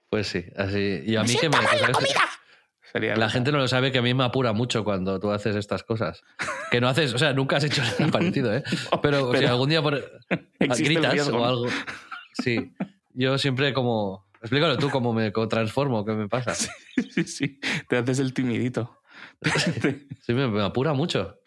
Pues 0.09 0.27
sí, 0.27 0.43
así. 0.57 1.03
Y 1.05 1.15
a 1.15 1.21
Me 1.21 1.27
mí 1.27 1.35
que 1.39 1.49
me. 1.49 1.57
mal 1.57 1.81
la 1.81 1.91
comida. 1.91 2.21
Sería 2.91 3.15
La 3.15 3.29
gente 3.29 3.51
no 3.51 3.59
lo 3.59 3.67
sabe 3.67 3.91
que 3.91 3.99
a 3.99 4.01
mí 4.01 4.15
me 4.15 4.23
apura 4.23 4.53
mucho 4.53 4.83
cuando 4.83 5.19
tú 5.19 5.29
haces 5.29 5.55
estas 5.55 5.83
cosas. 5.83 6.23
Que 6.71 6.81
no 6.81 6.87
haces, 6.87 7.13
o 7.13 7.19
sea, 7.19 7.33
nunca 7.33 7.57
has 7.57 7.63
hecho 7.65 7.83
nada 7.83 8.07
parecido, 8.11 8.51
¿eh? 8.55 8.63
Pero, 9.03 9.31
si 9.35 9.45
algún 9.45 9.69
día 9.69 9.83
por, 9.83 10.03
gritas 10.59 11.27
o 11.27 11.45
algo. 11.45 11.67
Sí. 12.33 12.73
Yo 13.13 13.37
siempre 13.37 13.73
como. 13.73 14.27
Explícalo 14.41 14.77
tú 14.77 14.89
cómo 14.89 15.13
me 15.13 15.31
transformo, 15.31 16.03
qué 16.05 16.13
me 16.13 16.27
pasa. 16.27 16.55
Sí, 16.55 17.23
sí. 17.25 17.59
Te 17.87 17.97
haces 17.97 18.19
el 18.19 18.33
timidito. 18.33 19.01
Sí, 20.21 20.33
me, 20.33 20.47
me 20.47 20.63
apura 20.63 20.93
mucho. 20.93 21.39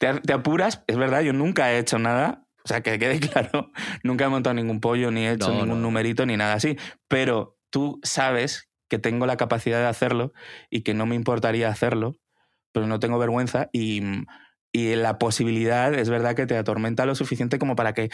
Te- 0.00 0.20
te 0.20 0.32
apuras. 0.32 0.82
Es 0.88 0.96
verdad, 0.96 1.20
yo 1.20 1.32
nunca 1.32 1.72
he 1.72 1.78
hecho 1.78 1.98
nada. 2.00 2.44
O 2.64 2.68
sea, 2.68 2.82
que 2.82 2.98
quede 2.98 3.20
claro. 3.30 3.70
Nunca 4.02 4.24
he 4.24 4.28
montado 4.28 4.54
ningún 4.54 4.80
pollo, 4.80 5.10
ni 5.12 5.26
he 5.26 5.32
hecho 5.32 5.48
No, 5.48 5.54
ningún 5.62 5.68
no. 5.68 5.76
numerito, 5.88 6.26
ni 6.26 6.36
nada 6.36 6.54
así. 6.54 6.76
Pero 7.08 7.56
tú 7.70 8.00
sabes 8.02 8.68
que 8.88 8.98
tengo 8.98 9.24
la 9.26 9.36
capacidad 9.36 9.78
de 9.78 9.86
hacerlo 9.86 10.32
y 10.68 10.80
que 10.82 10.92
no 10.94 11.06
me 11.06 11.14
importaría 11.14 11.68
hacerlo, 11.68 12.16
pero 12.72 12.88
no 12.88 12.98
tengo 12.98 13.18
vergüenza 13.20 13.68
y, 13.72 14.02
y 14.72 14.96
la 14.96 15.16
posibilidad 15.18 15.94
es 15.94 16.10
verdad 16.10 16.34
que 16.34 16.46
te 16.46 16.56
atormenta 16.56 17.06
lo 17.06 17.14
suficiente 17.14 17.58
como 17.60 17.76
para 17.76 17.92
que 17.94 18.10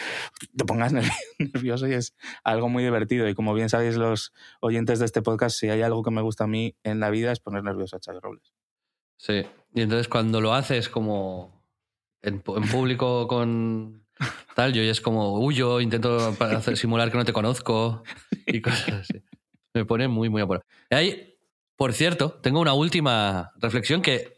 te 0.55 0.65
pongas 0.65 0.93
nervi- 0.93 1.11
nervioso 1.39 1.87
y 1.87 1.93
es 1.93 2.15
algo 2.43 2.69
muy 2.69 2.83
divertido. 2.83 3.27
Y 3.27 3.33
como 3.33 3.53
bien 3.55 3.69
sabéis 3.69 3.95
los 3.95 4.33
oyentes 4.61 4.99
de 4.99 5.05
este 5.05 5.21
podcast, 5.23 5.57
si 5.57 5.69
hay 5.69 5.81
algo 5.81 6.03
que 6.03 6.11
me 6.11 6.21
gusta 6.21 6.43
a 6.43 6.47
mí 6.47 6.75
en 6.83 6.99
la 6.99 7.09
vida 7.09 7.31
es 7.31 7.39
poner 7.39 7.63
nervioso 7.63 7.95
a 7.95 7.99
Xavi 8.03 8.19
Robles. 8.21 8.53
Sí. 9.17 9.45
Y 9.73 9.81
entonces 9.81 10.07
cuando 10.07 10.41
lo 10.41 10.53
haces 10.53 10.89
como 10.89 11.56
en, 12.27 12.43
en 12.45 12.69
público 12.69 13.27
con 13.27 14.05
tal, 14.55 14.73
yo 14.73 14.83
ya 14.83 14.91
es 14.91 15.01
como 15.01 15.39
huyo, 15.39 15.79
intento 15.79 16.35
hacer, 16.39 16.77
simular 16.77 17.11
que 17.11 17.17
no 17.17 17.25
te 17.25 17.33
conozco 17.33 18.03
y 18.45 18.61
cosas 18.61 18.89
así. 19.01 19.21
Me 19.73 19.85
pone 19.85 20.07
muy, 20.07 20.29
muy 20.29 20.41
apurado. 20.41 20.65
Y 20.89 20.95
ahí, 20.95 21.37
por 21.75 21.93
cierto, 21.93 22.31
tengo 22.41 22.59
una 22.59 22.73
última 22.73 23.51
reflexión 23.57 24.01
que 24.01 24.33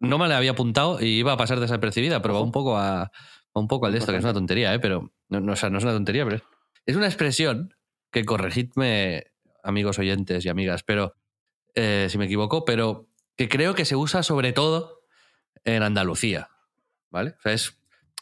no 0.00 0.18
me 0.18 0.28
la 0.28 0.36
había 0.36 0.50
apuntado 0.50 1.00
y 1.00 1.06
iba 1.18 1.32
a 1.32 1.36
pasar 1.36 1.60
desapercibida, 1.60 2.20
pero 2.22 2.34
va 2.34 2.42
un 2.42 2.52
poco 2.52 2.76
a, 2.76 3.10
va 3.56 3.60
un 3.60 3.68
poco 3.68 3.86
al 3.86 3.92
de 3.92 3.98
esto, 3.98 4.12
que 4.12 4.18
es 4.18 4.24
una 4.24 4.34
tontería, 4.34 4.74
¿eh? 4.74 4.78
pero 4.78 5.12
no, 5.28 5.40
no, 5.40 5.52
o 5.52 5.56
sea, 5.56 5.70
no 5.70 5.78
es 5.78 5.84
una 5.84 5.94
tontería, 5.94 6.24
pero 6.24 6.36
es, 6.36 6.42
es 6.86 6.96
una 6.96 7.06
expresión 7.06 7.74
que 8.12 8.24
corregidme, 8.24 9.32
amigos 9.62 9.98
oyentes 9.98 10.44
y 10.44 10.48
amigas, 10.48 10.82
pero 10.82 11.14
eh, 11.74 12.06
si 12.10 12.18
me 12.18 12.26
equivoco, 12.26 12.64
pero 12.64 13.08
que 13.36 13.48
creo 13.48 13.74
que 13.74 13.84
se 13.84 13.96
usa 13.96 14.22
sobre 14.22 14.52
todo 14.52 15.00
en 15.64 15.82
Andalucía, 15.82 16.50
¿vale? 17.10 17.30
O 17.38 17.42
sea, 17.42 17.52
es, 17.52 17.78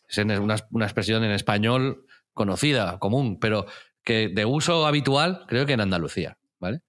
es 0.09 0.19
una, 0.19 0.57
una 0.71 0.85
expresión 0.85 1.25
en 1.25 1.33
español 1.33 2.07
conocida, 2.33 2.99
común, 2.99 3.39
pero 3.41 3.67
que 4.05 4.29
de 4.29 4.45
uso 4.45 4.87
habitual 4.87 5.45
creo 5.49 5.67
que 5.67 5.73
en 5.73 5.81
Andalucía, 5.81 6.39
¿vale? 6.61 6.81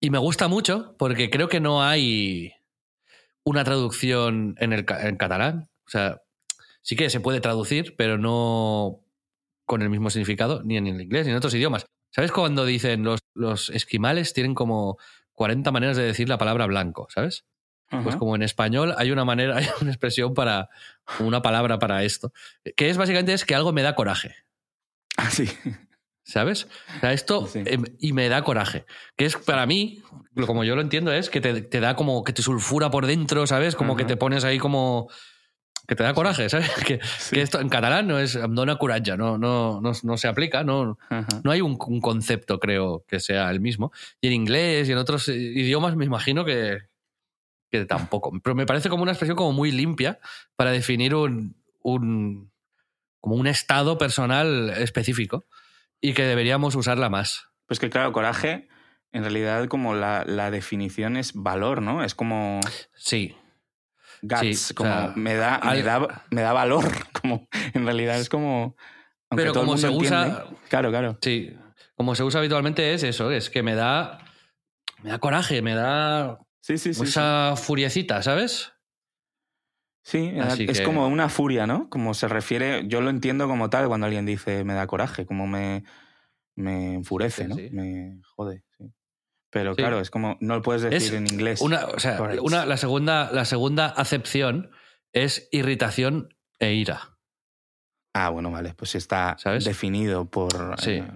Y 0.00 0.10
me 0.10 0.18
gusta 0.18 0.48
mucho 0.48 0.94
porque 0.98 1.30
creo 1.30 1.48
que 1.48 1.60
no 1.60 1.82
hay 1.82 2.52
una 3.44 3.64
traducción 3.64 4.56
en, 4.58 4.72
el, 4.72 4.84
en 4.88 5.16
catalán. 5.16 5.70
O 5.86 5.90
sea, 5.90 6.20
sí 6.82 6.96
que 6.96 7.08
se 7.10 7.20
puede 7.20 7.40
traducir, 7.40 7.94
pero 7.96 8.18
no 8.18 9.00
con 9.64 9.82
el 9.82 9.88
mismo 9.88 10.10
significado, 10.10 10.62
ni 10.62 10.76
en 10.76 10.86
el 10.88 11.00
inglés, 11.00 11.26
ni 11.26 11.32
en 11.32 11.38
otros 11.38 11.54
idiomas. 11.54 11.86
¿Sabes 12.10 12.32
cuando 12.32 12.64
dicen 12.64 13.04
los, 13.04 13.20
los 13.34 13.70
esquimales 13.70 14.32
tienen 14.32 14.54
como 14.54 14.98
40 15.34 15.70
maneras 15.70 15.96
de 15.96 16.04
decir 16.04 16.28
la 16.28 16.38
palabra 16.38 16.66
blanco, 16.66 17.08
¿sabes? 17.10 17.44
Pues 17.88 18.16
como 18.16 18.34
en 18.34 18.42
español 18.42 18.94
hay 18.98 19.10
una 19.12 19.24
manera, 19.24 19.56
hay 19.58 19.66
una 19.80 19.90
expresión 19.90 20.34
para, 20.34 20.68
una 21.20 21.40
palabra 21.42 21.78
para 21.78 22.02
esto, 22.04 22.32
que 22.76 22.90
es 22.90 22.96
básicamente 22.96 23.32
es 23.32 23.44
que 23.44 23.54
algo 23.54 23.72
me 23.72 23.82
da 23.82 23.94
coraje. 23.94 24.34
Ah, 25.16 25.30
sí. 25.30 25.48
¿Sabes? 26.24 26.66
O 26.96 27.00
sea, 27.00 27.12
esto 27.12 27.46
Sí. 27.46 27.62
em, 27.64 27.84
y 28.00 28.12
me 28.12 28.28
da 28.28 28.42
coraje. 28.42 28.84
Que 29.16 29.26
es 29.26 29.36
para 29.36 29.64
mí, 29.66 30.02
como 30.44 30.64
yo 30.64 30.74
lo 30.74 30.82
entiendo, 30.82 31.12
es 31.12 31.30
que 31.30 31.40
te, 31.40 31.62
te 31.62 31.78
da 31.80 31.94
como 31.94 32.24
que 32.24 32.32
te 32.32 32.42
sulfura 32.42 32.90
por 32.90 33.06
dentro, 33.06 33.46
¿sabes? 33.46 33.76
Como 33.76 33.94
que 33.96 34.02
Ajá. 34.02 34.08
te 34.08 34.16
pones 34.16 34.42
ahí 34.44 34.58
como. 34.58 35.08
que 35.86 35.94
te 35.94 36.02
da 36.02 36.14
coraje, 36.14 36.48
¿sabes? 36.48 36.68
Que, 36.84 36.98
Sí. 37.18 37.36
que 37.36 37.42
esto 37.42 37.60
en 37.60 37.68
catalán 37.68 38.08
no 38.08 38.18
es 38.18 38.34
em 38.34 38.52
dona 38.56 38.76
coratge, 38.76 39.16
no, 39.16 39.38
no, 39.38 39.80
no, 39.80 39.92
no 40.02 40.16
se 40.16 40.26
aplica, 40.26 40.64
no, 40.64 40.98
Ajá. 41.10 41.28
no 41.44 41.52
hay 41.52 41.60
un, 41.60 41.78
un 41.86 42.00
concepto, 42.00 42.58
creo, 42.58 43.04
que 43.06 43.20
sea 43.20 43.48
el 43.52 43.60
mismo. 43.60 43.92
Y 44.20 44.26
en 44.26 44.32
inglés 44.32 44.88
y 44.88 44.92
en 44.92 44.98
otros 44.98 45.28
eh, 45.28 45.36
idiomas 45.36 45.94
me 45.94 46.04
imagino 46.04 46.44
que, 46.44 46.78
que 47.80 47.86
tampoco. 47.86 48.32
Pero 48.42 48.54
me 48.54 48.66
parece 48.66 48.88
como 48.88 49.02
una 49.02 49.12
expresión 49.12 49.36
como 49.36 49.52
muy 49.52 49.70
limpia 49.72 50.18
para 50.56 50.70
definir 50.70 51.14
un, 51.14 51.56
un 51.82 52.50
como 53.20 53.36
un 53.36 53.46
estado 53.46 53.98
personal 53.98 54.70
específico 54.76 55.44
y 56.00 56.12
que 56.14 56.22
deberíamos 56.24 56.74
usarla 56.74 57.08
más. 57.08 57.48
Pues 57.66 57.80
que 57.80 57.90
claro, 57.90 58.12
coraje, 58.12 58.68
en 59.12 59.22
realidad 59.22 59.66
como 59.68 59.94
la, 59.94 60.24
la 60.26 60.50
definición 60.50 61.16
es 61.16 61.32
valor, 61.34 61.82
¿no? 61.82 62.04
Es 62.04 62.14
como 62.14 62.60
Sí, 62.94 63.34
guts, 64.22 64.40
Sí, 64.66 64.72
o 64.72 64.76
como 64.76 64.90
sea, 64.90 65.12
me, 65.16 65.34
da, 65.34 65.60
me, 65.64 65.82
da, 65.82 66.24
me 66.30 66.42
da 66.42 66.52
valor, 66.52 66.84
como 67.20 67.48
en 67.74 67.84
realidad 67.84 68.20
es 68.20 68.28
como... 68.28 68.76
aunque 69.30 69.42
Pero 69.44 69.52
como 69.54 69.76
se 69.76 69.88
mundo 69.90 70.06
usa- 70.06 70.26
entiende- 70.26 70.58
Claro, 70.68 70.90
claro. 70.90 71.18
sí. 71.20 71.52
Como 71.96 72.14
se 72.14 72.22
usa 72.22 72.40
habitualmente 72.40 72.92
es 72.94 73.02
eso, 73.02 73.30
es 73.30 73.48
que 73.50 73.62
me 73.62 73.74
da, 73.74 74.18
me 75.02 75.10
da 75.10 75.18
coraje, 75.18 75.62
me 75.62 75.74
da 75.74 76.38
Sí, 76.66 76.78
sí, 76.78 76.94
sí. 76.94 77.00
sí. 77.02 77.06
esa 77.10 77.54
furiecita, 77.56 78.22
¿sabes? 78.24 78.72
Sí, 80.02 80.32
Así 80.40 80.66
es 80.68 80.78
que- 80.78 80.84
como 80.84 81.06
una 81.06 81.28
furia, 81.28 81.64
¿no? 81.66 81.88
Como 81.88 82.12
se 82.12 82.26
refiere, 82.26 82.82
yo 82.88 83.00
lo 83.00 83.10
entiendo 83.10 83.46
como 83.46 83.70
tal 83.70 83.86
cuando 83.86 84.06
alguien 84.06 84.26
dice 84.26 84.64
me 84.64 84.74
da 84.74 84.88
coraje, 84.88 85.26
como 85.26 85.46
me, 85.46 85.84
me 86.56 86.94
enfurece, 86.94 87.46
¿no? 87.46 87.54
sí. 87.54 87.68
Me 87.70 88.20
jode, 88.34 88.64
sí. 88.76 88.92
Pero 89.50 89.74
Sí. 89.74 89.76
claro, 89.82 90.00
es 90.00 90.10
como, 90.10 90.36
no 90.40 90.56
lo 90.56 90.62
puedes 90.62 90.82
decir 90.82 90.96
Es 90.96 91.12
en 91.12 91.28
inglés. 91.28 91.60
Una, 91.60 91.86
o 91.86 92.00
sea, 92.00 92.20
una, 92.42 92.66
la, 92.66 92.76
segunda, 92.76 93.30
la 93.30 93.44
segunda 93.44 93.86
acepción 93.86 94.70
es 95.12 95.48
irritación 95.52 96.34
e 96.58 96.72
ira. 96.74 97.16
Ah, 98.12 98.30
bueno, 98.30 98.50
vale, 98.50 98.74
pues 98.74 98.96
está 98.96 99.36
¿Sabes? 99.38 99.64
definido 99.64 100.24
por 100.28 100.80
Sí. 100.80 100.90
eh, 100.94 101.08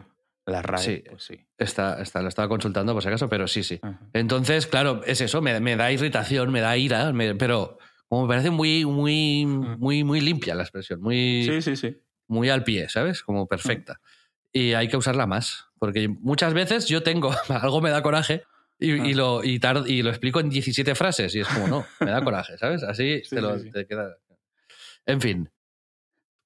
la 0.46 0.62
RAE, 0.62 0.78
Sí. 0.82 1.02
pues 1.08 1.22
sí. 1.24 1.46
Está, 1.58 2.00
está, 2.02 2.22
lo 2.22 2.28
estaba 2.28 2.48
consultando 2.48 2.92
por 2.92 3.02
si 3.02 3.08
acaso, 3.08 3.28
pero 3.28 3.46
sí, 3.46 3.62
sí. 3.62 3.78
Ajá. 3.82 4.00
Entonces, 4.12 4.66
claro, 4.66 5.02
es 5.06 5.20
eso, 5.20 5.40
me, 5.42 5.60
me 5.60 5.76
da 5.76 5.92
irritación, 5.92 6.50
me 6.50 6.60
da 6.60 6.76
ira, 6.76 7.12
me- 7.12 7.34
pero 7.34 7.78
como 8.08 8.22
me 8.22 8.28
parece 8.28 8.50
muy, 8.50 8.84
muy, 8.84 9.46
muy, 9.46 10.02
muy 10.04 10.20
limpia 10.20 10.54
la 10.54 10.62
expresión, 10.62 11.00
muy, 11.00 11.44
Sí, 11.44 11.62
sí, 11.62 11.76
sí. 11.76 11.96
muy 12.26 12.48
al 12.48 12.64
pie, 12.64 12.88
¿sabes? 12.88 13.22
Como 13.22 13.46
perfecta. 13.46 14.00
Y 14.52 14.72
hay 14.72 14.88
que 14.88 14.96
usarla 14.96 15.26
más, 15.26 15.66
porque 15.78 16.08
muchas 16.08 16.54
veces 16.54 16.86
yo 16.88 17.02
tengo, 17.04 17.30
algo 17.48 17.80
me 17.80 17.90
da 17.90 18.02
coraje 18.02 18.42
y, 18.80 18.92
y 18.92 19.14
lo, 19.14 19.44
y, 19.44 19.60
lo 20.02 20.08
explico 20.10 20.40
en 20.40 20.48
17 20.50 20.94
frases 20.96 21.34
y 21.36 21.40
es 21.40 21.48
como, 21.48 21.68
no, 21.68 21.86
me 22.00 22.10
da 22.10 22.24
coraje, 22.24 22.56
¿sabes? 22.58 22.82
Así 22.82 23.20
Sí, 23.24 23.36
te, 23.36 23.40
lo, 23.42 23.58
sí, 23.58 23.64
sí. 23.66 23.70
te 23.70 23.86
queda... 23.86 24.16
En 25.06 25.20
fin. 25.20 25.48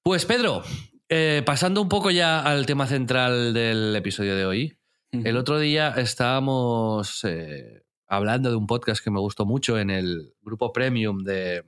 Pues 0.03 0.25
Pedro, 0.25 0.63
eh, 1.09 1.43
pasando 1.45 1.81
un 1.81 1.89
poco 1.89 2.11
ya 2.11 2.41
al 2.41 2.65
tema 2.65 2.87
central 2.87 3.53
del 3.53 3.95
episodio 3.95 4.35
de 4.35 4.45
hoy, 4.45 4.77
el 5.11 5.37
otro 5.37 5.59
día 5.59 5.93
estábamos 5.95 7.23
eh, 7.23 7.83
hablando 8.07 8.49
de 8.49 8.55
un 8.57 8.67
podcast 8.67 9.01
que 9.03 9.11
me 9.11 9.19
gustó 9.21 9.45
mucho 9.45 9.79
en 9.79 9.89
el 9.89 10.33
grupo 10.41 10.73
premium 10.73 11.23
de, 11.23 11.63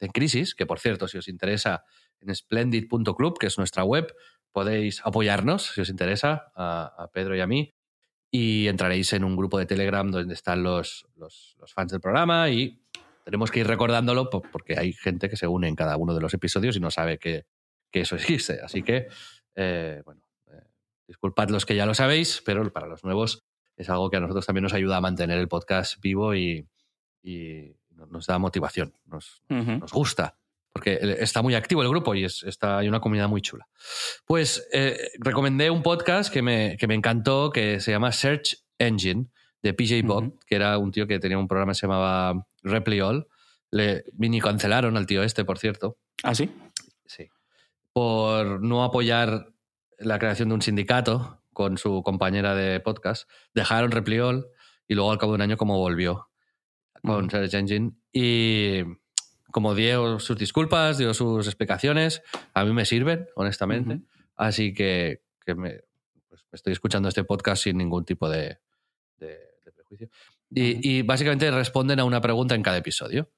de 0.00 0.08
Crisis, 0.08 0.54
que 0.54 0.66
por 0.66 0.80
cierto, 0.80 1.06
si 1.06 1.16
os 1.18 1.28
interesa, 1.28 1.84
en 2.20 2.34
splendid.club, 2.34 3.38
que 3.38 3.46
es 3.46 3.56
nuestra 3.58 3.84
web, 3.84 4.12
podéis 4.50 5.00
apoyarnos, 5.04 5.66
si 5.74 5.80
os 5.80 5.88
interesa, 5.90 6.50
a, 6.56 6.92
a 6.98 7.08
Pedro 7.12 7.36
y 7.36 7.40
a 7.40 7.46
mí, 7.46 7.72
y 8.32 8.66
entraréis 8.66 9.12
en 9.12 9.22
un 9.22 9.36
grupo 9.36 9.58
de 9.58 9.66
Telegram 9.66 10.10
donde 10.10 10.34
están 10.34 10.62
los, 10.64 11.06
los- 11.14 11.54
los 11.60 11.72
fans 11.72 11.92
del 11.92 12.00
programa 12.00 12.50
y 12.50 12.82
tenemos 13.24 13.50
que 13.52 13.60
ir 13.60 13.66
recordándolo 13.68 14.28
po- 14.28 14.42
porque 14.42 14.76
hay 14.78 14.92
gente 14.92 15.28
que 15.28 15.36
se 15.36 15.46
une 15.46 15.68
en 15.68 15.76
cada 15.76 15.96
uno 15.96 16.14
de 16.14 16.20
los 16.20 16.34
episodios 16.34 16.74
y 16.76 16.80
no 16.80 16.90
sabe 16.90 17.18
que, 17.18 17.46
que 17.90 18.00
eso 18.00 18.16
existe. 18.16 18.60
Así 18.62 18.82
que, 18.82 19.08
eh, 19.54 20.02
bueno, 20.04 20.22
eh, 20.48 20.62
disculpad 21.06 21.48
los 21.50 21.66
que 21.66 21.74
ya 21.74 21.86
lo 21.86 21.94
sabéis, 21.94 22.42
pero 22.44 22.70
para 22.72 22.86
los 22.86 23.04
nuevos 23.04 23.44
es 23.76 23.88
algo 23.90 24.10
que 24.10 24.16
a 24.16 24.20
nosotros 24.20 24.46
también 24.46 24.64
nos 24.64 24.74
ayuda 24.74 24.96
a 24.96 25.00
mantener 25.00 25.38
el 25.38 25.48
podcast 25.48 26.00
vivo 26.00 26.34
y, 26.34 26.66
y 27.22 27.76
nos 28.10 28.26
da 28.26 28.38
motivación, 28.38 28.94
nos, 29.06 29.42
gusta, 29.92 30.36
porque 30.72 30.98
está 31.20 31.42
muy 31.42 31.54
activo 31.54 31.82
el 31.82 31.88
grupo 31.88 32.14
y 32.14 32.24
es, 32.24 32.42
está, 32.42 32.78
hay 32.78 32.88
una 32.88 33.00
comunidad 33.00 33.28
muy 33.28 33.40
chula. 33.40 33.68
Pues 34.26 34.68
eh, 34.72 35.10
recomendé 35.18 35.70
un 35.70 35.82
podcast 35.82 36.32
que 36.32 36.42
me, 36.42 36.76
que 36.76 36.86
me 36.86 36.94
encantó, 36.94 37.50
que 37.50 37.80
se 37.80 37.92
llama 37.92 38.12
Search 38.12 38.64
Engine, 38.78 39.26
de 39.62 39.74
PJ 39.74 40.02
Bob, 40.04 40.38
que 40.46 40.54
era 40.54 40.78
un 40.78 40.92
tío 40.92 41.06
que 41.06 41.18
tenía 41.18 41.38
un 41.38 41.48
programa 41.48 41.72
que 41.72 41.78
se 41.78 41.86
llamaba 41.86 42.46
Reply 42.62 43.00
All. 43.00 43.26
Le 43.70 44.04
mini 44.16 44.40
cancelaron 44.40 44.96
al 44.96 45.06
tío 45.06 45.22
este, 45.22 45.44
por 45.44 45.58
cierto. 45.58 45.98
¿Ah, 46.22 46.34
sí? 46.34 46.50
Sí. 47.04 47.28
Por 47.98 48.62
no 48.62 48.84
apoyar 48.84 49.48
la 49.98 50.20
creación 50.20 50.50
de 50.50 50.54
un 50.54 50.62
sindicato 50.62 51.42
con 51.52 51.78
su 51.78 52.04
compañera 52.04 52.54
de 52.54 52.78
podcast. 52.78 53.28
Dejaron 53.54 53.90
Reply 53.90 54.20
All 54.20 54.46
y 54.86 54.94
luego 54.94 55.10
al 55.10 55.18
cabo 55.18 55.32
de 55.32 55.36
un 55.36 55.42
año 55.42 55.56
como 55.56 55.78
volvió 55.78 56.28
con. 57.02 57.28
Search 57.28 57.54
Engine. 57.54 57.90
Y 58.12 58.82
como 59.50 59.74
dio 59.74 60.20
sus 60.20 60.38
disculpas, 60.38 60.96
dio 60.98 61.12
sus 61.12 61.48
explicaciones, 61.48 62.22
a 62.54 62.64
mí 62.64 62.72
me 62.72 62.84
sirven, 62.84 63.26
honestamente. 63.34 63.96
Ujú. 63.96 64.06
Así 64.36 64.72
que, 64.72 65.24
que 65.44 65.56
me, 65.56 65.80
pues, 66.28 66.44
estoy 66.52 66.74
escuchando 66.74 67.08
este 67.08 67.24
podcast 67.24 67.64
sin 67.64 67.78
ningún 67.78 68.04
tipo 68.04 68.28
de, 68.30 68.60
de- 69.16 69.40
de 69.64 69.72
prejuicio. 69.74 70.08
Y, 70.52 70.72
Ujú. 70.74 70.80
y 70.84 71.02
básicamente 71.02 71.50
responden 71.50 71.98
a 71.98 72.04
una 72.04 72.20
pregunta 72.20 72.54
en 72.54 72.62
cada 72.62 72.76
episodio. 72.76 73.28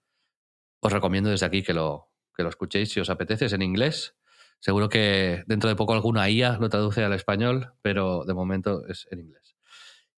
Os 0.81 0.93
recomiendo 0.93 1.31
desde 1.31 1.47
aquí 1.47 1.63
que 1.63 1.73
lo, 1.73 2.11
que 2.37 2.43
lo 2.43 2.51
escuchéis 2.51 2.93
si 2.93 3.01
os 3.01 3.09
apetece, 3.09 3.47
es 3.47 3.55
en 3.55 3.63
inglés. 3.63 4.15
Seguro 4.61 4.89
que 4.89 5.43
dentro 5.47 5.69
de 5.69 5.77
poco 5.77 5.95
alguna 5.95 6.29
IA 6.31 6.59
lo 6.59 6.69
traduce 6.69 7.03
al 7.03 7.13
español, 7.15 7.73
pero 7.83 8.25
de 8.25 8.35
momento 8.35 8.87
es 8.87 9.07
en 9.11 9.21
inglés. 9.21 9.57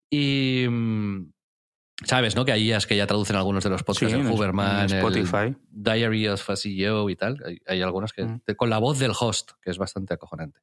Y 0.09 0.67
mm, 0.69 1.31
sabes, 2.05 2.35
¿no? 2.35 2.45
Que 2.45 2.51
hay 2.51 2.63
IAs 2.69 2.85
que 2.85 2.97
ya 2.97 3.07
traducen 3.07 3.35
algunos 3.35 3.63
de 3.63 3.69
los 3.69 3.83
podcasts 3.83 4.13
Sí, 4.15 4.21
es- 4.21 4.29
Huberman, 4.29 4.89
en 4.91 4.97
el 4.97 5.15
Spotify. 5.17 5.55
Diary 5.69 6.27
of 6.27 6.49
a 6.49 6.55
CEO 6.55 7.09
y 7.09 7.15
tal. 7.15 7.41
Hay, 7.45 7.59
hay 7.65 7.81
algunos 7.81 8.13
que 8.13 8.25
Mm. 8.25 8.41
con 8.57 8.69
la 8.69 8.77
voz 8.79 8.99
del 8.99 9.13
host, 9.19 9.51
que 9.61 9.71
es 9.71 9.77
bastante 9.77 10.13
acojonante. 10.13 10.59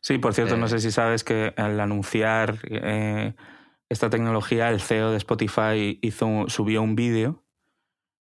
Sí, 0.00 0.18
por 0.18 0.32
cierto, 0.34 0.56
no 0.56 0.66
Eh, 0.66 0.70
sé 0.70 0.78
si 0.80 0.90
sabes 0.90 1.22
que 1.24 1.52
al 1.56 1.78
anunciar 1.80 2.58
eh, 2.64 3.34
esta 3.88 4.08
tecnología, 4.10 4.70
el 4.70 4.80
CEO 4.80 5.10
de 5.10 5.16
Spotify 5.18 5.98
hizo, 6.02 6.44
subió 6.48 6.82
un 6.82 6.94
vídeo 6.94 7.44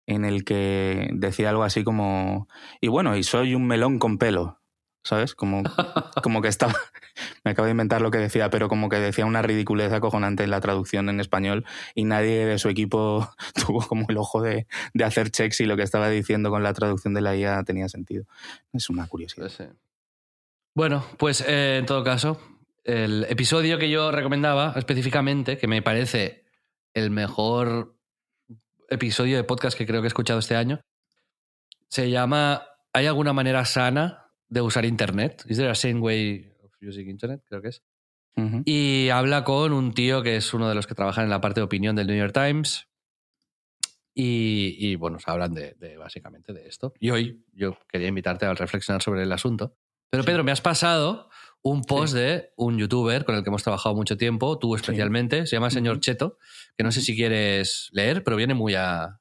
en 0.07 0.23
el 0.25 0.43
que 0.45 1.09
decía 1.13 1.49
algo 1.49 1.63
así 1.63 1.83
como, 1.83 2.47
y 2.81 2.87
bueno, 2.87 3.15
y 3.17 3.23
soy 3.23 3.55
un 3.55 3.65
melón 3.67 3.97
con 3.99 4.17
pelo, 4.17 4.61
¿sabes? 5.05 5.35
Como, 5.35 5.63
como 6.23 6.41
que 6.41 6.47
estaba, 6.47 6.73
me 7.45 7.51
acabo 7.51 7.65
de 7.65 7.71
inventar 7.71 8.01
lo 8.01 8.11
que 8.11 8.17
decía, 8.17 8.49
pero 8.49 8.67
como 8.67 8.89
que 8.89 8.97
decía 8.97 9.25
una 9.25 9.41
ridiculez 9.41 9.93
acojonante 9.93 10.43
en 10.43 10.49
la 10.49 10.59
traducción 10.59 11.07
en 11.09 11.19
español 11.19 11.63
y 11.93 12.03
nadie 12.03 12.45
de 12.45 12.57
su 12.57 12.69
equipo 12.69 13.29
tuvo 13.65 13.87
como 13.87 14.07
el 14.09 14.17
ojo 14.17 14.41
de, 14.41 14.67
de 14.93 15.03
hacer 15.03 15.29
checks 15.29 15.57
si 15.57 15.65
lo 15.65 15.77
que 15.77 15.83
estaba 15.83 16.09
diciendo 16.09 16.49
con 16.49 16.63
la 16.63 16.73
traducción 16.73 17.13
de 17.13 17.21
la 17.21 17.35
IA 17.35 17.63
tenía 17.63 17.87
sentido. 17.87 18.25
Es 18.73 18.89
una 18.89 19.07
curiosidad. 19.07 19.51
Bueno, 20.73 21.05
pues 21.17 21.41
eh, 21.41 21.77
en 21.77 21.85
todo 21.85 22.03
caso, 22.03 22.41
el 22.83 23.25
episodio 23.29 23.77
que 23.77 23.89
yo 23.89 24.11
recomendaba 24.11 24.73
específicamente, 24.75 25.57
que 25.57 25.67
me 25.67 25.81
parece 25.81 26.43
el 26.93 27.11
mejor 27.11 27.95
episodio 28.89 29.37
de 29.37 29.43
podcast 29.43 29.77
que 29.77 29.85
creo 29.85 30.01
que 30.01 30.07
he 30.07 30.09
escuchado 30.09 30.39
este 30.39 30.55
año, 30.55 30.81
se 31.87 32.09
llama 32.09 32.63
¿Hay 32.91 33.05
alguna 33.05 33.33
manera 33.33 33.65
sana 33.65 34.24
de 34.49 34.61
usar 34.61 34.85
Internet? 34.85 35.43
¿Is 35.47 35.57
there 35.57 35.69
a 35.69 35.75
sane 35.75 35.99
way 35.99 36.51
of 36.63 36.71
using 36.81 37.09
Internet? 37.09 37.41
Creo 37.47 37.61
que 37.61 37.69
es. 37.69 37.83
Y 38.65 39.07
habla 39.09 39.45
con 39.45 39.71
un 39.71 39.93
tío 39.93 40.21
que 40.21 40.35
es 40.35 40.53
uno 40.53 40.67
de 40.67 40.75
los 40.75 40.87
que 40.87 40.93
trabajan 40.93 41.23
en 41.23 41.29
la 41.29 41.39
parte 41.39 41.61
de 41.61 41.65
opinión 41.65 41.95
del 41.95 42.07
New 42.07 42.17
York 42.17 42.33
Times. 42.33 42.87
Y, 44.13 44.75
y, 44.77 44.95
bueno, 44.95 45.19
se 45.19 45.29
hablan 45.29 45.53
de, 45.53 45.75
de 45.79 45.97
básicamente 45.97 46.53
de 46.53 46.67
esto. 46.67 46.93
Y 46.99 47.09
hoy 47.11 47.45
yo 47.53 47.77
quería 47.87 48.07
invitarte 48.07 48.45
a 48.45 48.53
reflexionar 48.53 49.01
sobre 49.01 49.23
el 49.23 49.31
asunto. 49.31 49.77
Pero 50.09 50.23
Sí. 50.23 50.27
Pedro, 50.27 50.43
me 50.43 50.51
has 50.51 50.61
pasado 50.61 51.29
un 51.61 51.81
post 51.83 52.13
de 52.13 52.51
un 52.57 52.77
youtuber 52.77 53.25
con 53.25 53.35
el 53.35 53.43
que 53.43 53.49
hemos 53.49 53.63
trabajado 53.63 53.95
mucho 53.95 54.17
tiempo, 54.17 54.59
tú 54.59 54.75
especialmente, 54.75 55.47
se 55.47 55.55
llama 55.55 55.69
Señor. 55.69 55.99
Cheto, 55.99 56.37
que 56.77 56.83
no 56.83 56.91
sé 56.91 57.01
si 57.01 57.15
quieres 57.15 57.89
leer, 57.91 58.23
pero 58.23 58.37
viene 58.37 58.53
muy 58.53 58.75
a, 58.75 59.19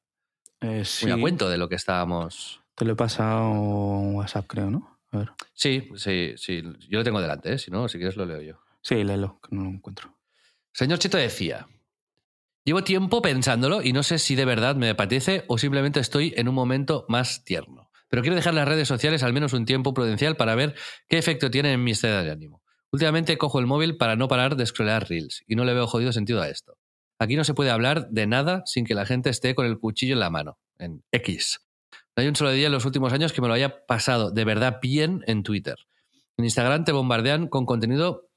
Eh, 0.61 0.85
muy 1.03 1.11
a 1.13 1.17
cuento 1.19 1.49
de 1.49 1.59
lo 1.59 1.69
que 1.69 1.77
estábamos... 1.77 2.61
Te 2.75 2.85
lo 2.85 2.93
he 2.93 2.97
pasado 2.97 3.51
WhatsApp, 3.51 4.47
creo, 4.47 4.71
¿no? 4.71 4.94
A 5.15 5.19
ver. 5.19 5.31
Sí, 5.53 5.89
sí, 5.95 6.35
sí, 6.37 6.63
yo 6.89 6.99
lo 6.99 7.05
tengo 7.05 7.21
delante, 7.21 7.53
¿eh? 7.53 7.59
si 7.59 7.71
no, 7.71 7.89
si 7.89 7.99
quieres 7.99 8.17
lo 8.17 8.27
leo 8.27 8.43
yo. 8.43 8.59
Sí, 8.83 9.05
léelo, 9.05 9.39
que 9.41 9.55
no 9.55 9.63
lo 9.63 9.71
encuentro. 9.71 10.19
Señor 10.73 10.99
Cheto 10.99 11.17
decía, 11.17 11.69
llevo 12.65 12.83
tiempo 12.83 13.23
pensándolo 13.23 13.81
y 13.81 13.93
no 13.93 14.03
sé 14.03 14.19
si 14.19 14.35
de 14.35 14.45
verdad 14.45 14.75
me 14.75 14.91
apetece 14.91 15.45
o 15.47 15.57
simplemente 15.57 16.01
estoy 16.01 16.35
en 16.37 16.49
un 16.49 16.55
momento 16.57 17.07
más 17.09 17.45
tierno. 17.45 17.91
Pero 18.09 18.23
quiero 18.23 18.35
dejar 18.35 18.55
las 18.55 18.67
redes 18.67 18.89
sociales 18.89 19.23
al 19.23 19.33
menos 19.33 19.53
un 19.53 19.67
tiempo 19.67 19.95
prudencial 19.95 20.37
para 20.37 20.57
ver 20.57 20.75
qué 21.09 21.17
efecto 21.17 21.51
tienen 21.51 21.73
en 21.73 21.85
mi 21.85 21.93
estado 21.93 22.25
de 22.25 22.33
ánimo. 22.33 22.63
Últimamente 22.91 23.39
cojo 23.39 23.61
el 23.61 23.67
móvil 23.67 23.97
para 23.97 24.17
no 24.17 24.27
parar 24.27 24.57
de 24.57 24.67
scrollar 24.67 25.09
reels 25.09 25.45
y 25.47 25.55
no 25.55 25.65
le 25.65 25.75
veo 25.75 25.87
jodido 25.87 26.13
sentido 26.13 26.43
a 26.43 26.49
esto. 26.49 26.77
Aquí 27.21 27.37
no 27.37 27.45
se 27.45 27.55
puede 27.55 27.71
hablar 27.71 28.09
de 28.11 28.27
nada 28.27 28.63
sin 28.67 28.85
que 28.85 28.95
la 28.95 29.07
gente 29.07 29.31
esté 29.31 29.55
con 29.55 29.67
el 29.67 29.79
cuchillo 29.79 30.15
en 30.15 30.21
la 30.21 30.31
mano, 30.31 30.59
en 30.79 31.05
X. 31.13 31.64
No 32.17 32.23
hay 32.23 32.29
un 32.29 32.37
solo 32.37 32.53
día 32.53 32.67
en 32.67 32.73
los 32.73 32.85
últimos 32.85 33.13
años 33.13 33.33
que 33.33 33.41
me 33.41 33.49
lo 33.49 33.55
haya 33.55 33.87
pasado 33.87 34.31
de 34.31 34.45
verdad 34.45 34.79
bien 34.81 35.25
en 35.27 35.43
Twitter. 35.43 35.77
En 36.37 36.45
Instagram 36.45 36.85
te 36.85 36.93
bombardean 36.93 37.49
con 37.49 37.67
contenido 37.67 38.31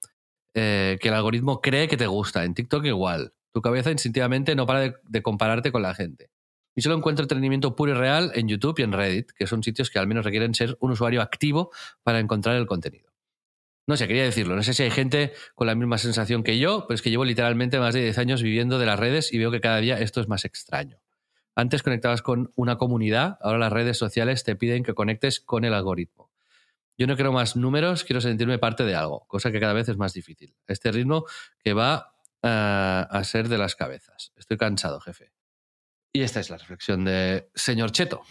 eh, 0.53 0.97
que 0.99 1.09
el 1.09 1.13
algoritmo 1.13 1.61
cree 1.61 1.87
que 1.87 1.97
te 1.97 2.07
gusta. 2.07 2.43
En 2.43 2.53
TikTok 2.53 2.85
igual. 2.85 3.33
Tu 3.53 3.61
cabeza 3.61 3.91
instintivamente 3.91 4.55
no 4.55 4.65
para 4.65 4.79
de, 4.81 4.95
de 5.03 5.21
compararte 5.21 5.71
con 5.71 5.81
la 5.81 5.93
gente. 5.93 6.31
Y 6.75 6.81
solo 6.81 6.95
encuentro 6.95 7.23
entretenimiento 7.23 7.75
puro 7.75 7.91
y 7.91 7.95
real 7.95 8.31
en 8.35 8.47
YouTube 8.47 8.79
y 8.79 8.83
en 8.83 8.91
Reddit, 8.91 9.31
que 9.31 9.47
son 9.47 9.63
sitios 9.63 9.89
que 9.89 9.97
al 9.99 10.07
menos 10.07 10.25
requieren 10.25 10.53
ser 10.53 10.77
un 10.79 10.91
usuario 10.91 11.21
activo 11.21 11.71
para 12.03 12.19
encontrar 12.19 12.55
el 12.55 12.67
contenido. 12.67 13.11
No 13.87 13.95
sé, 13.95 14.07
quería 14.07 14.23
decirlo. 14.23 14.55
No 14.55 14.63
sé 14.63 14.73
si 14.73 14.83
hay 14.83 14.91
gente 14.91 15.33
con 15.55 15.65
la 15.65 15.73
misma 15.73 15.97
sensación 15.97 16.43
que 16.43 16.59
yo, 16.59 16.85
pero 16.87 16.95
es 16.95 17.01
que 17.01 17.09
llevo 17.09 17.25
literalmente 17.25 17.79
más 17.79 17.93
de 17.93 18.01
10 18.01 18.17
años 18.17 18.43
viviendo 18.43 18.79
de 18.79 18.85
las 18.85 18.99
redes 18.99 19.31
y 19.31 19.37
veo 19.37 19.49
que 19.49 19.61
cada 19.61 19.77
día 19.77 19.99
esto 19.99 20.19
es 20.19 20.27
más 20.27 20.45
extraño. 20.45 20.99
Antes 21.59 21.81
conectabas 21.81 22.21
con 22.21 22.51
una 22.55 22.77
comunidad, 22.77 23.39
ahora 23.41 23.57
las 23.57 23.73
redes 23.73 23.97
sociales 23.97 24.43
te 24.43 24.55
piden 24.55 24.83
que 24.83 24.93
conectes 24.93 25.39
con 25.39 25.65
el 25.65 25.73
algoritmo. 25.73 26.29
Yo 26.99 27.07
no 27.07 27.15
quiero 27.15 27.31
más 27.31 27.55
números, 27.55 28.03
quiero 28.03 28.21
sentirme 28.21 28.59
parte 28.59 28.83
de 28.83 28.93
algo, 28.93 29.25
cosa 29.27 29.51
que 29.51 29.59
cada 29.59 29.73
vez 29.73 29.89
es 29.89 29.97
más 29.97 30.13
difícil. 30.13 30.55
Este 30.67 30.91
ritmo 30.91 31.25
que 31.63 31.73
va 31.73 32.13
a, 32.43 33.07
a 33.09 33.23
ser 33.23 33.49
de 33.49 33.57
las 33.57 33.75
cabezas. 33.75 34.33
Estoy 34.35 34.57
cansado, 34.57 34.99
jefe. 34.99 35.31
Y 36.13 36.21
esta 36.21 36.39
es 36.41 36.51
la 36.51 36.57
reflexión 36.57 37.05
de 37.05 37.49
señor 37.55 37.91
Cheto. 37.91 38.21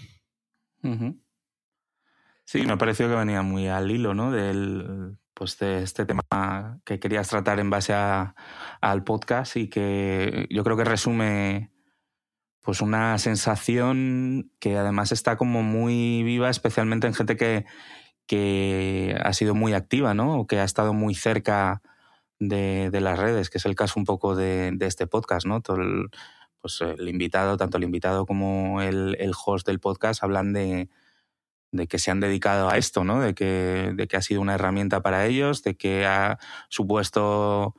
Sí, 2.45 2.62
me 2.62 2.77
pareció 2.77 3.09
que 3.09 3.17
venía 3.17 3.43
muy 3.43 3.67
al 3.67 3.91
hilo, 3.91 4.15
¿no? 4.15 4.31
Del, 4.31 5.19
pues 5.35 5.59
de 5.59 5.83
este 5.83 6.07
tema 6.07 6.81
que 6.85 7.01
querías 7.01 7.29
tratar 7.29 7.59
en 7.59 7.71
base 7.71 7.93
a- 7.93 8.37
al 8.81 9.03
podcast 9.03 9.57
y 9.57 9.69
que 9.69 10.47
yo 10.49 10.62
creo 10.62 10.77
que 10.77 10.85
resume 10.85 11.73
pues 12.67 12.81
una 12.81 13.17
sensación 13.19 14.51
que 14.59 14.77
además 14.77 15.13
está 15.13 15.37
como 15.37 15.63
muy 15.63 16.25
viva, 16.25 16.51
especialmente 16.51 17.07
en 17.07 17.15
gente 17.15 17.37
que, 17.37 17.65
que 18.27 19.17
ha 19.23 19.33
sido 19.35 19.55
muy 19.55 19.73
activa, 19.73 20.15
¿no? 20.15 20.41
O 20.41 20.49
que 20.49 20.59
ha 20.59 20.65
estado 20.65 20.93
muy 20.93 21.15
cerca 21.15 21.81
de, 22.41 22.91
de 22.91 23.01
las 23.01 23.21
redes, 23.21 23.51
que 23.51 23.59
es 23.59 23.67
el 23.67 23.77
caso 23.77 24.01
un 24.01 24.05
poco 24.05 24.35
de, 24.35 24.73
de 24.75 24.87
este 24.87 25.07
podcast, 25.07 25.47
¿no? 25.47 25.61
Todo 25.61 25.77
el, 25.77 26.11
pues 26.61 26.81
el 26.81 27.09
invitado, 27.09 27.57
tanto 27.57 27.77
el 27.77 27.85
invitado 27.85 28.27
como 28.27 28.83
el, 28.83 29.17
el 29.21 29.31
host 29.47 29.65
del 29.65 29.79
podcast 29.79 30.25
hablan 30.25 30.53
de, 30.53 30.89
de 31.71 31.87
que 31.87 32.01
se 32.01 32.11
han 32.11 32.19
dedicado 32.19 32.69
a 32.69 32.79
esto, 32.79 33.05
¿no? 33.05 33.33
Que, 33.37 33.93
de 33.95 34.09
que 34.09 34.17
ha 34.17 34.23
sido 34.23 34.41
una 34.41 34.55
herramienta 34.55 35.03
para 35.03 35.25
ellos, 35.25 35.63
de 35.63 35.77
que 35.77 36.05
ha 36.05 36.41
supuesto 36.69 37.77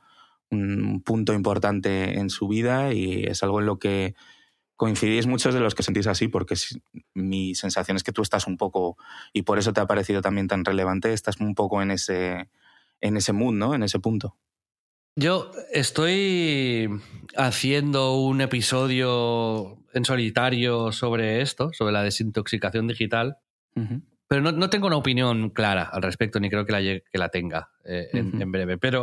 un 0.50 1.02
punto 1.02 1.34
importante 1.34 2.18
en 2.18 2.30
su 2.30 2.48
vida 2.48 2.94
y 2.94 3.24
es 3.24 3.42
algo 3.42 3.60
en 3.60 3.66
lo 3.66 3.78
que 3.78 4.14
coincidís 4.78 5.26
muchos 5.26 5.52
de 5.52 5.60
los 5.60 5.74
que 5.74 5.82
sentís 5.82 6.06
así, 6.06 6.28
porque 6.28 6.54
mi 7.12 7.56
sensación 7.56 7.96
es 7.96 8.04
que 8.04 8.12
tú 8.12 8.22
estás 8.22 8.46
un 8.46 8.56
poco, 8.56 8.96
y 9.32 9.42
por 9.42 9.58
eso 9.58 9.72
te 9.72 9.80
ha 9.80 9.86
parecido 9.86 10.22
también 10.22 10.46
tan 10.46 10.64
relevante, 10.64 11.12
estás 11.12 11.40
un 11.40 11.56
poco 11.56 11.82
en 11.82 11.90
ese, 11.90 12.48
en 13.00 13.16
ese 13.16 13.32
mood, 13.32 13.54
¿no? 13.54 13.74
En 13.74 13.82
ese 13.82 13.98
punto. 13.98 14.36
Yo 15.16 15.50
estoy 15.72 16.88
haciendo 17.36 18.14
un 18.14 18.40
episodio 18.40 19.78
en 19.92 20.04
solitario 20.04 20.92
sobre 20.92 21.42
esto, 21.42 21.72
sobre 21.72 21.92
la 21.92 22.04
desintoxicación 22.04 22.86
digital, 22.86 23.38
pero 24.28 24.42
no, 24.42 24.52
no 24.52 24.70
tengo 24.70 24.86
una 24.86 24.96
opinión 24.96 25.50
clara 25.50 25.90
al 25.92 26.02
respecto, 26.02 26.38
ni 26.38 26.50
creo 26.50 26.64
que 26.64 26.72
la, 26.72 26.80
que 26.80 27.18
la 27.18 27.30
tenga 27.30 27.70
eh, 27.84 28.10
en, 28.12 28.40
en 28.40 28.52
breve. 28.52 28.78
Pero 28.78 29.02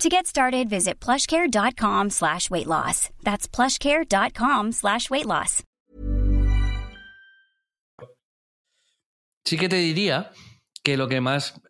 To 0.00 0.08
get 0.08 0.26
started, 0.26 0.70
visit 0.70 0.98
plushcare.com 0.98 2.08
slash 2.10 2.50
weight 2.50 2.66
loss. 2.66 3.10
That's 3.22 3.46
plushcare.com 3.46 4.72
slash 4.72 5.10
weight 5.10 5.26
loss. 5.26 5.62
sí 9.44 9.56
que 9.58 9.68
te 9.68 9.76
diría 9.76 10.30
que 10.82 10.96
lo 10.96 11.08
que 11.08 11.20
más. 11.20 11.60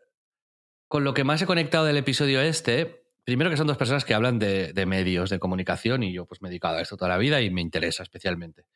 Con 0.87 1.03
lo 1.05 1.14
que 1.14 1.25
más 1.25 1.40
he 1.40 1.47
conectado 1.47 1.85
del 1.85 1.97
episodio 1.97 2.40
este, 2.40 3.05
primero 3.25 3.49
que 3.49 3.57
son 3.57 3.66
dos 3.66 3.77
personas 3.77 4.05
que 4.05 4.12
hablan 4.12 4.38
de, 4.38 4.73
de 4.73 4.87
medios 4.87 5.31
de 5.31 5.38
comunicación 5.38 6.03
y 6.03 6.12
yo 6.12 6.27
pues 6.27 6.43
me 6.43 6.49
he 6.49 6.51
dedicado 6.51 6.79
a 6.79 6.83
esto 6.83 6.97
toda 6.97 7.11
la 7.11 7.16
vida 7.16 7.40
y 7.40 7.51
me 7.51 7.61
interesa 7.61 8.03
especialmente. 8.03 8.66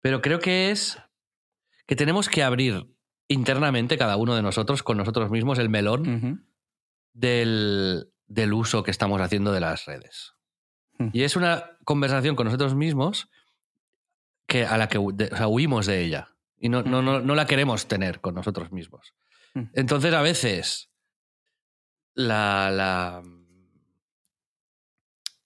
Pero 0.00 0.20
creo 0.20 0.38
que 0.38 0.70
es 0.70 0.98
que 1.86 1.96
tenemos 1.96 2.28
que 2.28 2.42
abrir 2.42 2.86
internamente 3.28 3.96
cada 3.96 4.16
uno 4.16 4.34
de 4.34 4.42
nosotros 4.42 4.82
con 4.82 4.96
nosotros 4.96 5.30
mismos 5.30 5.58
el 5.58 5.68
melón 5.68 6.44
del, 7.12 8.12
del 8.32 8.54
uso 8.54 8.82
que 8.82 8.90
estamos 8.90 9.20
haciendo 9.20 9.52
de 9.52 9.60
las 9.60 9.84
redes. 9.84 10.32
Mm. 10.98 11.08
Y 11.12 11.22
es 11.22 11.36
una 11.36 11.76
conversación 11.84 12.34
con 12.34 12.46
nosotros 12.46 12.74
mismos 12.74 13.28
que 14.46 14.64
a 14.64 14.78
la 14.78 14.88
que 14.88 14.98
o 14.98 15.10
sea, 15.16 15.48
huimos 15.48 15.86
de 15.86 16.02
ella 16.02 16.28
y 16.58 16.68
no, 16.68 16.82
no, 16.82 17.02
no, 17.02 17.20
no 17.20 17.34
la 17.34 17.46
queremos 17.46 17.88
tener 17.88 18.20
con 18.20 18.34
nosotros 18.34 18.72
mismos. 18.72 19.14
Mm. 19.54 19.64
Entonces, 19.74 20.14
a 20.14 20.22
veces, 20.22 20.90
la, 22.14 22.70
la, 22.70 23.22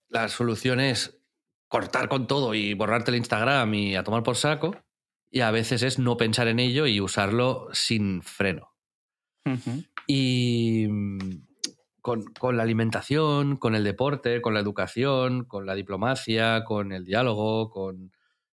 la 0.08 0.28
solución 0.28 0.78
es 0.78 1.18
cortar 1.68 2.08
con 2.08 2.26
todo 2.26 2.54
y 2.54 2.74
borrarte 2.74 3.10
el 3.10 3.16
Instagram 3.16 3.74
y 3.74 3.96
a 3.96 4.04
tomar 4.04 4.22
por 4.22 4.36
saco. 4.36 4.76
Y 5.28 5.40
a 5.40 5.50
veces 5.50 5.82
es 5.82 5.98
no 5.98 6.16
pensar 6.16 6.46
en 6.46 6.60
ello 6.60 6.86
y 6.86 7.00
usarlo 7.00 7.68
sin 7.72 8.22
freno. 8.22 8.72
Y 10.06 10.88
con, 12.06 12.56
la 12.56 12.62
alimentación, 12.62 13.56
con 13.56 13.74
el 13.74 13.82
deporte, 13.82 14.40
con 14.40 14.54
la 14.54 14.60
educación, 14.60 15.44
con 15.44 15.66
la 15.66 15.74
diplomacia, 15.74 16.62
con 16.62 16.92
el 16.92 17.04
diálogo, 17.04 17.68
con 17.68 18.12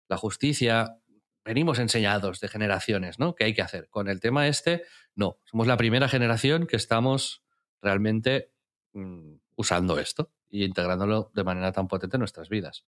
la 0.08 0.16
justicia, 0.16 0.98
venimos 1.44 1.80
enseñados 1.80 2.38
de 2.38 2.46
generaciones, 2.46 3.18
¿no? 3.18 3.34
¿Qué 3.34 3.42
hay 3.42 3.54
que 3.54 3.62
hacer? 3.62 3.88
Con 3.88 4.08
el 4.08 4.20
tema 4.20 4.46
este, 4.46 4.84
no. 5.16 5.40
Somos 5.42 5.66
la 5.66 5.76
primera 5.76 6.06
generación 6.06 6.68
que 6.68 6.76
estamos 6.76 7.42
realmente 7.82 8.52
mm, 8.92 9.32
usando 9.56 9.98
esto 9.98 10.30
y 10.48 10.64
integrándolo 10.64 11.32
de 11.34 11.42
manera 11.42 11.72
tan 11.72 11.88
potente 11.88 12.18
en 12.18 12.20
nuestras 12.20 12.50
vidas. 12.50 12.84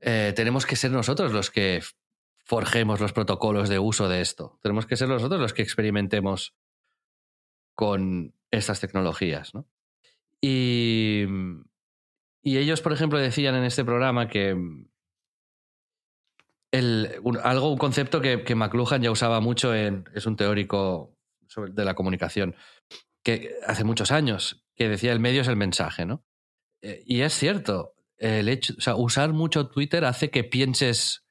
Eh, 0.00 0.34
tenemos 0.36 0.66
que 0.66 0.76
ser 0.76 0.90
nosotros 0.90 1.32
los 1.32 1.50
que 1.50 1.82
forjemos 2.44 3.00
los 3.00 3.14
protocolos 3.14 3.70
de 3.70 3.78
uso 3.78 4.06
de 4.10 4.20
esto. 4.20 4.58
Tenemos 4.60 4.84
que 4.84 4.96
ser 4.96 5.08
nosotros 5.08 5.40
los 5.40 5.54
que 5.54 5.62
experimentemos 5.62 6.54
con 7.74 8.34
estas 8.50 8.80
tecnologías. 8.80 9.54
¿no? 9.54 9.66
Y, 10.40 11.24
y 12.42 12.58
ellos, 12.58 12.80
por 12.80 12.92
ejemplo, 12.92 13.18
decían 13.18 13.54
en 13.54 13.64
este 13.64 13.84
programa 13.84 14.28
que 14.28 14.56
el, 16.70 17.18
un- 17.22 17.38
algo, 17.42 17.70
un 17.70 17.78
concepto 17.78 18.20
que, 18.20 18.44
que 18.44 18.54
McLuhan 18.54 19.02
ya 19.02 19.10
usaba 19.10 19.40
mucho, 19.40 19.74
en, 19.74 20.04
es 20.14 20.26
un 20.26 20.36
teórico 20.36 21.16
sobre- 21.46 21.72
de 21.72 21.84
la 21.84 21.94
comunicación, 21.94 22.54
que 23.22 23.54
hace 23.66 23.84
muchos 23.84 24.10
años, 24.10 24.64
que 24.74 24.88
decía 24.88 25.12
el 25.12 25.20
medio 25.20 25.42
es 25.42 25.48
el 25.48 25.56
mensaje, 25.56 26.06
¿no? 26.06 26.24
Eh, 26.80 27.02
Y 27.06 27.20
es 27.20 27.34
cierto, 27.34 27.94
el 28.16 28.48
hecho, 28.48 28.74
o 28.78 28.80
sea, 28.80 28.96
usar 28.96 29.32
mucho 29.32 29.68
Twitter 29.68 30.04
hace 30.04 30.30
que 30.30 30.44
pienses 30.44 31.24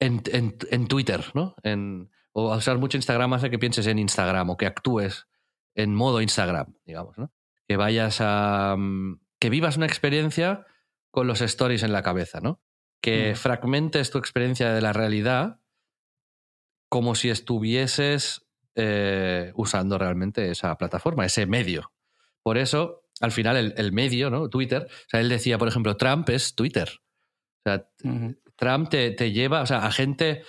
en, 0.00 0.22
en- 0.32 0.56
en 0.70 0.86
Twitter, 0.86 1.24
¿no? 1.34 1.54
En, 1.62 2.10
o 2.32 2.54
usar 2.54 2.78
mucho 2.78 2.98
Instagram 2.98 3.32
hace 3.32 3.50
que 3.50 3.58
pienses 3.58 3.86
en 3.86 3.98
Instagram 3.98 4.50
o 4.50 4.56
que 4.56 4.66
actúes 4.66 5.26
en 5.74 5.94
modo 5.94 6.20
Instagram, 6.20 6.74
digamos, 6.84 7.18
¿no? 7.18 7.32
Que 7.66 7.76
vayas 7.76 8.18
a. 8.20 8.74
mm, 8.76 9.20
que 9.38 9.50
vivas 9.50 9.76
una 9.76 9.86
experiencia 9.86 10.66
con 11.10 11.26
los 11.26 11.40
stories 11.40 11.82
en 11.82 11.92
la 11.92 12.02
cabeza, 12.02 12.40
¿no? 12.40 12.60
Que 13.00 13.32
Mm. 13.32 13.36
fragmentes 13.36 14.10
tu 14.10 14.18
experiencia 14.18 14.72
de 14.72 14.80
la 14.80 14.92
realidad 14.92 15.60
como 16.88 17.14
si 17.14 17.30
estuvieses 17.30 18.46
eh, 18.74 19.52
usando 19.56 19.98
realmente 19.98 20.50
esa 20.50 20.76
plataforma, 20.78 21.26
ese 21.26 21.46
medio. 21.46 21.92
Por 22.42 22.58
eso, 22.58 23.02
al 23.20 23.32
final, 23.32 23.56
el, 23.56 23.74
el 23.76 23.92
medio, 23.92 24.30
¿no? 24.30 24.48
Twitter. 24.48 24.86
O 24.90 25.08
sea, 25.08 25.20
él 25.20 25.28
decía, 25.28 25.58
por 25.58 25.68
ejemplo, 25.68 25.96
Trump 25.96 26.28
es 26.30 26.54
Twitter. 26.54 26.88
O 26.90 27.62
sea. 27.64 27.88
Trump 28.56 28.88
te, 28.88 29.10
te 29.12 29.30
lleva, 29.32 29.62
o 29.62 29.66
sea, 29.66 29.84
a 29.86 29.92
gente 29.92 30.42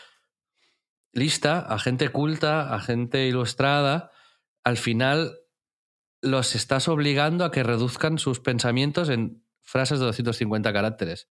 lista, 1.12 1.60
a 1.60 1.78
gente 1.80 2.10
culta, 2.10 2.74
a 2.74 2.80
gente 2.80 3.28
ilustrada, 3.28 4.12
al 4.70 4.78
final 4.78 5.38
los 6.22 6.56
estás 6.56 6.88
obligando 6.88 7.44
a 7.46 7.52
que 7.52 7.64
reduzcan 7.64 8.18
sus 8.18 8.40
pensamientos 8.40 9.10
en 9.10 9.44
frases 9.62 10.00
de 10.00 10.06
250 10.06 10.72
caracteres. 10.74 11.30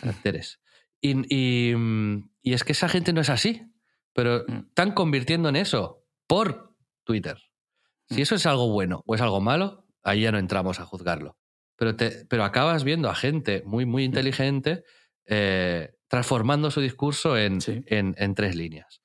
caracteres. 0.00 0.60
Y, 1.00 1.12
y, 1.34 1.74
mm, 1.76 2.30
y 2.42 2.52
es 2.54 2.64
que 2.64 2.72
esa 2.72 2.88
gente 2.88 3.12
no 3.12 3.20
es 3.20 3.28
así, 3.28 3.62
pero 4.14 4.44
Mm. 4.48 4.68
están 4.68 4.92
convirtiendo 4.92 5.48
en 5.50 5.56
eso 5.56 6.06
por 6.26 6.74
Twitter. 7.04 7.36
Si 8.08 8.16
Mm. 8.20 8.22
eso 8.22 8.34
es 8.36 8.46
algo 8.46 8.70
bueno 8.70 9.02
o 9.06 9.14
es 9.14 9.20
algo 9.20 9.40
malo, 9.42 9.86
ahí 10.02 10.22
ya 10.22 10.32
no 10.32 10.38
entramos 10.38 10.80
a 10.80 10.86
juzgarlo. 10.86 11.36
Pero, 11.76 11.96
te, 11.96 12.24
pero 12.26 12.44
acabas 12.44 12.82
viendo 12.84 13.10
a 13.10 13.14
gente 13.14 13.62
muy, 13.66 13.84
Mm. 13.84 13.90
muy 13.90 14.04
inteligente 14.04 14.84
eh, 15.26 15.94
transformando 16.08 16.70
su 16.70 16.80
discurso 16.80 17.36
en, 17.36 17.60
Sí. 17.60 17.82
en, 17.86 18.14
en 18.18 18.34
tres 18.34 18.54
líneas. 18.56 19.02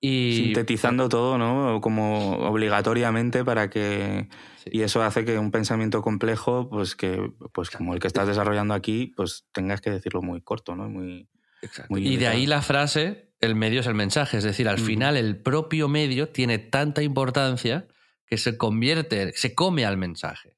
Y, 0.00 0.34
Sintetizando 0.36 1.08
todo, 1.08 1.38
¿no? 1.38 1.80
Como 1.80 2.38
obligatoriamente 2.48 3.44
para 3.44 3.70
que... 3.70 4.28
Sí. 4.58 4.70
Y 4.72 4.82
eso 4.82 5.02
hace 5.02 5.24
que 5.24 5.38
un 5.38 5.50
pensamiento 5.50 6.02
complejo, 6.02 6.68
pues 6.68 6.94
que 6.94 7.32
pues 7.52 7.70
como 7.70 7.94
el 7.94 8.00
que 8.00 8.06
estás 8.06 8.26
desarrollando 8.28 8.74
aquí, 8.74 9.12
pues 9.16 9.46
tengas 9.52 9.80
que 9.80 9.90
decirlo 9.90 10.22
muy 10.22 10.42
corto, 10.42 10.76
¿no? 10.76 10.88
Muy... 10.88 11.28
Exacto. 11.62 11.86
muy 11.90 12.06
Y 12.06 12.16
de 12.16 12.28
ahí 12.28 12.46
la 12.46 12.62
frase, 12.62 13.32
el 13.40 13.54
medio 13.54 13.80
es 13.80 13.86
el 13.86 13.94
mensaje. 13.94 14.38
Es 14.38 14.44
decir, 14.44 14.68
al 14.68 14.78
final 14.78 15.16
el 15.16 15.40
propio 15.40 15.88
medio 15.88 16.28
tiene 16.28 16.58
tanta 16.58 17.02
importancia 17.02 17.88
que 18.26 18.36
se 18.36 18.56
convierte, 18.56 19.32
se 19.34 19.54
come 19.54 19.86
al 19.86 19.96
mensaje. 19.96 20.56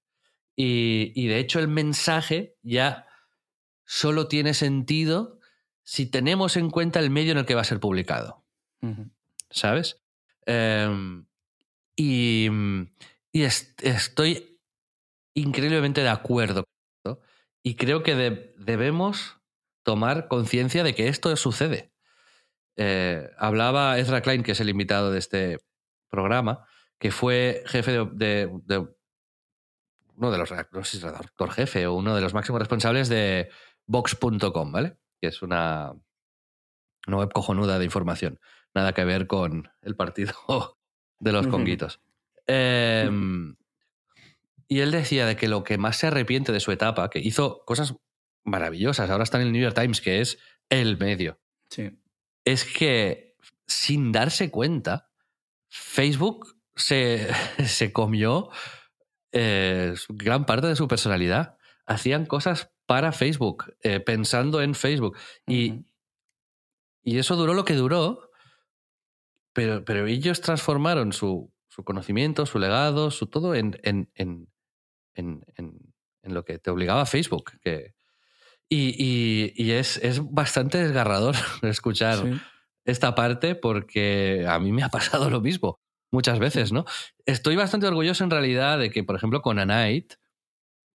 Y, 0.56 1.12
y 1.14 1.28
de 1.28 1.38
hecho 1.38 1.60
el 1.60 1.68
mensaje 1.68 2.56
ya 2.62 3.06
solo 3.84 4.26
tiene 4.26 4.54
sentido 4.54 5.38
si 5.82 6.04
tenemos 6.06 6.56
en 6.56 6.70
cuenta 6.70 6.98
el 6.98 7.10
medio 7.10 7.32
en 7.32 7.38
el 7.38 7.46
que 7.46 7.54
va 7.54 7.62
a 7.62 7.64
ser 7.64 7.80
publicado. 7.80 8.44
Ujú. 8.82 9.10
¿Sabes? 9.50 10.00
Em, 10.46 11.26
y 11.96 12.48
y 13.32 13.42
est- 13.44 13.82
estoy 13.84 14.60
increíblemente 15.34 16.02
de 16.02 16.08
acuerdo 16.08 16.64
esto. 16.98 17.20
Y 17.62 17.76
creo 17.76 18.02
que 18.02 18.14
de- 18.16 18.54
debemos 18.58 19.38
tomar 19.84 20.28
conciencia 20.28 20.84
de 20.84 20.94
que 20.94 21.08
esto 21.08 21.34
sucede. 21.36 21.92
Eh, 22.76 23.30
hablaba 23.38 23.98
Ezra 23.98 24.22
Klein, 24.22 24.42
que 24.42 24.52
es 24.52 24.60
el 24.60 24.70
invitado 24.70 25.12
de 25.12 25.18
este 25.20 25.58
programa, 26.10 26.66
que 26.98 27.10
fue 27.12 27.62
jefe 27.66 27.92
de, 28.12 28.50
uno 30.16 30.30
de 30.30 30.38
los, 30.38 30.50
no 30.72 30.84
sé 30.84 31.00
redactor 31.00 31.50
jefe 31.52 31.86
o 31.86 31.94
uno 31.94 32.14
de 32.14 32.20
los 32.20 32.34
máximos 32.34 32.60
responsables 32.60 33.08
de 33.08 33.50
Vox.com, 33.86 34.72
¿vale? 34.72 34.98
Que 35.20 35.28
es 35.28 35.42
una, 35.42 35.92
una 37.06 37.16
web 37.18 37.32
cojonuda 37.32 37.78
de 37.78 37.84
información. 37.84 38.38
Nada 38.74 38.92
que 38.92 39.04
ver 39.04 39.26
con 39.26 39.70
el 39.82 39.96
partido 39.96 40.34
de 41.20 41.32
los 41.32 41.46
conguitos. 41.46 42.00
Eh, 42.46 43.10
y 44.68 44.80
él 44.80 44.90
decía 44.90 45.26
de 45.26 45.36
que 45.36 45.48
lo 45.48 45.64
que 45.64 45.78
más 45.78 45.96
se 45.96 46.06
arrepiente 46.08 46.52
de 46.52 46.60
su 46.60 46.72
etapa, 46.72 47.08
que 47.10 47.18
hizo 47.20 47.64
cosas 47.64 47.94
maravillosas, 48.44 49.08
ahora 49.10 49.24
está 49.24 49.40
en 49.40 49.46
el 49.46 49.52
New 49.52 49.62
York 49.62 49.74
Times, 49.78 50.00
que 50.00 50.20
es 50.20 50.38
el 50.68 50.98
medio, 50.98 51.38
Sí. 51.70 51.98
es 52.44 52.64
que 52.64 53.34
sin 53.66 54.12
darse 54.12 54.50
cuenta, 54.50 55.10
Facebook 55.68 56.56
se, 56.76 57.28
se 57.66 57.92
comió 57.92 58.50
eh, 59.32 59.94
gran 60.08 60.46
parte 60.46 60.66
de 60.66 60.76
su 60.76 60.88
personalidad. 60.88 61.56
Hacían 61.86 62.26
cosas 62.26 62.70
para 62.86 63.12
Facebook, 63.12 63.74
eh, 63.82 64.00
pensando 64.00 64.60
en 64.62 64.74
Facebook. 64.74 65.16
Y, 65.46 65.84
y 67.02 67.18
eso 67.18 67.36
duró 67.36 67.54
lo 67.54 67.64
que 67.64 67.74
duró, 67.74 68.27
pero, 69.66 69.84
pero 69.84 70.06
ellos 70.06 70.40
transformaron 70.40 71.12
su, 71.12 71.52
su 71.68 71.84
conocimiento, 71.84 72.46
su 72.46 72.58
legado, 72.58 73.10
su 73.10 73.26
todo 73.26 73.54
en, 73.54 73.78
en, 73.82 74.10
en, 74.14 74.48
en, 75.14 75.44
lo 76.22 76.44
que 76.44 76.58
te 76.58 76.70
obligaba 76.70 77.06
Facebook. 77.06 77.52
Que, 77.62 77.94
y 78.68 78.94
y- 78.98 79.52
y 79.56 79.70
es, 79.72 79.96
es 79.98 80.20
bastante 80.30 80.78
desgarrador 80.78 81.34
escuchar 81.62 82.18
Sí. 82.18 82.40
esta 82.84 83.14
parte 83.14 83.54
porque 83.54 84.44
a 84.48 84.58
mí 84.58 84.72
me 84.72 84.82
ha 84.82 84.88
pasado 84.90 85.30
lo 85.30 85.40
mismo 85.40 85.80
muchas 86.10 86.38
veces, 86.38 86.72
¿no? 86.72 86.84
Estoy 87.26 87.56
bastante 87.56 87.86
orgulloso 87.86 88.24
en 88.24 88.30
realidad 88.30 88.78
de 88.78 88.90
que, 88.90 89.04
por 89.04 89.16
ejemplo, 89.16 89.40
con 89.42 89.58
Anite 89.58 90.16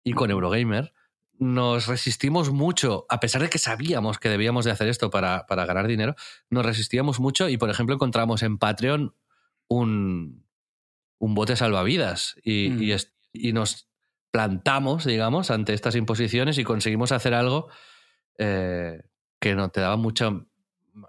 y 0.04 0.13
con 0.13 0.32
Eurogamer 0.32 0.93
nos 1.41 1.88
resistimos 1.88 2.51
mucho, 2.51 3.06
a 3.10 3.19
pesar 3.19 3.41
de 3.41 3.49
que 3.49 3.58
sabíamos 3.58 4.19
que 4.19 4.30
debíamos 4.30 4.63
de 4.63 4.71
hacer 4.71 4.88
esto 4.88 5.10
para, 5.10 5.47
para 5.47 5.65
ganar 5.65 5.88
dinero, 5.88 6.15
nos 6.51 6.63
resistíamos 6.65 7.19
mucho 7.19 7.49
y, 7.49 7.58
por 7.58 7.69
ejemplo, 7.71 7.95
encontramos 7.95 8.43
en 8.43 8.60
Patreon 8.60 9.15
un, 9.67 10.45
un 11.17 11.34
bote 11.34 11.56
salvavidas 11.56 12.36
y, 12.43 12.69
Mm. 12.69 12.82
y 12.84 12.91
es- 12.91 13.13
y 13.34 13.54
nos 13.54 13.89
plantamos, 14.32 15.04
digamos, 15.06 15.49
ante 15.51 15.73
estas 15.73 15.95
imposiciones 15.95 16.58
y 16.60 16.63
conseguimos 16.63 17.12
hacer 17.12 17.34
algo 17.34 17.67
eh, 18.38 19.01
que 19.39 19.56
no 19.56 19.69
te 19.69 19.82
daba 19.82 19.97
mucha 19.97 20.30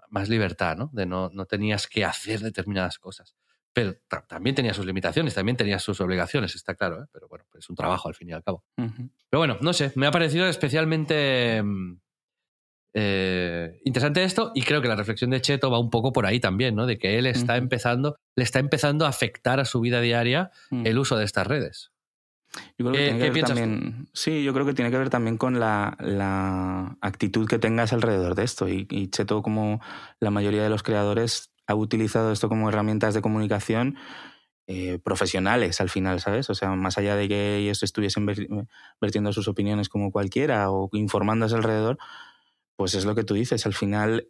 más 0.09 0.29
libertad, 0.29 0.75
¿no? 0.77 0.89
De 0.93 1.05
no, 1.05 1.29
no 1.33 1.45
tenías 1.45 1.87
que 1.87 2.05
hacer 2.05 2.39
determinadas 2.41 2.97
cosas. 2.99 3.35
Pero 3.73 3.95
ta- 4.07 4.23
también 4.27 4.55
tenía 4.55 4.73
sus 4.73 4.85
limitaciones, 4.85 5.33
también 5.33 5.57
tenía 5.57 5.79
sus 5.79 5.99
obligaciones, 5.99 6.53
está 6.55 6.75
claro, 6.75 7.03
¿eh? 7.03 7.05
Pero 7.11 7.27
bueno, 7.27 7.43
es 7.57 7.69
un 7.69 7.75
trabajo 7.75 8.07
al 8.07 8.13
fin 8.15 8.29
y 8.29 8.33
al 8.33 8.43
cabo. 8.43 8.63
Pero 8.75 9.39
bueno, 9.39 9.57
no 9.61 9.73
sé, 9.73 9.91
me 9.95 10.05
ha 10.05 10.11
parecido 10.11 10.47
especialmente 10.47 11.61
mm, 11.63 11.97
eh, 12.95 13.79
interesante 13.85 14.23
esto 14.23 14.51
y 14.53 14.61
creo 14.61 14.81
que 14.81 14.87
la 14.87 14.95
reflexión 14.95 15.31
de 15.31 15.41
Cheto 15.41 15.71
va 15.71 15.79
un 15.79 15.89
poco 15.89 16.13
por 16.13 16.25
ahí 16.27 16.39
también, 16.39 16.75
¿no? 16.75 16.85
De 16.85 16.99
que 16.99 17.17
él 17.17 17.25
está 17.25 17.57
empezando, 17.57 18.17
le 18.35 18.43
está 18.43 18.59
empezando 18.59 19.05
a 19.05 19.09
afectar 19.09 19.59
a 19.59 19.65
su 19.65 19.79
vida 19.81 19.99
diaria 20.01 20.51
Mm. 20.69 20.85
el 20.85 20.99
uso 20.99 21.17
de 21.17 21.25
estas 21.25 21.47
redes. 21.47 21.91
Yo 22.77 22.85
creo 22.85 22.91
que 22.91 22.97
¿Qué- 22.99 23.03
tiene 23.05 23.19
que 23.19 23.31
ver 23.31 23.43
también. 23.45 24.07
Sí, 24.13 24.43
yo 24.43 24.53
creo 24.53 24.67
que 24.67 24.75
tiene 24.75 24.91
que 24.91 24.97
ver 24.99 25.09
también 25.09 25.37
con 25.37 25.59
la, 25.59 25.97
la 25.99 26.95
actitud 27.01 27.47
que 27.47 27.57
tengas 27.57 27.93
alrededor 27.93 28.35
de 28.35 28.43
esto. 28.43 28.67
Y, 28.69 28.85
y 28.91 29.07
Cheto, 29.07 29.41
como 29.41 29.81
la 30.19 30.29
mayoría 30.29 30.61
de 30.61 30.69
los 30.69 30.83
creadores, 30.83 31.51
ha 31.67 31.75
utilizado 31.75 32.31
esto 32.31 32.49
como 32.49 32.69
herramientas 32.69 33.13
de 33.13 33.21
comunicación 33.21 33.97
eh, 34.67 34.99
profesionales 35.03 35.81
al 35.81 35.89
final, 35.89 36.19
¿sabes? 36.21 36.49
O 36.49 36.55
sea, 36.55 36.69
más 36.71 36.97
allá 36.97 37.15
de 37.15 37.27
que 37.27 37.57
ellos 37.57 37.83
estuviesen 37.83 38.25
ver- 38.25 38.47
vertiendo 39.01 39.33
sus 39.33 39.47
opiniones 39.47 39.89
como 39.89 40.11
cualquiera 40.11 40.71
o 40.71 40.89
informándose 40.93 41.55
alrededor, 41.55 41.97
pues 42.75 42.95
es 42.95 43.05
lo 43.05 43.15
que 43.15 43.23
tú 43.23 43.33
dices. 43.33 43.65
Al 43.65 43.73
final, 43.73 44.29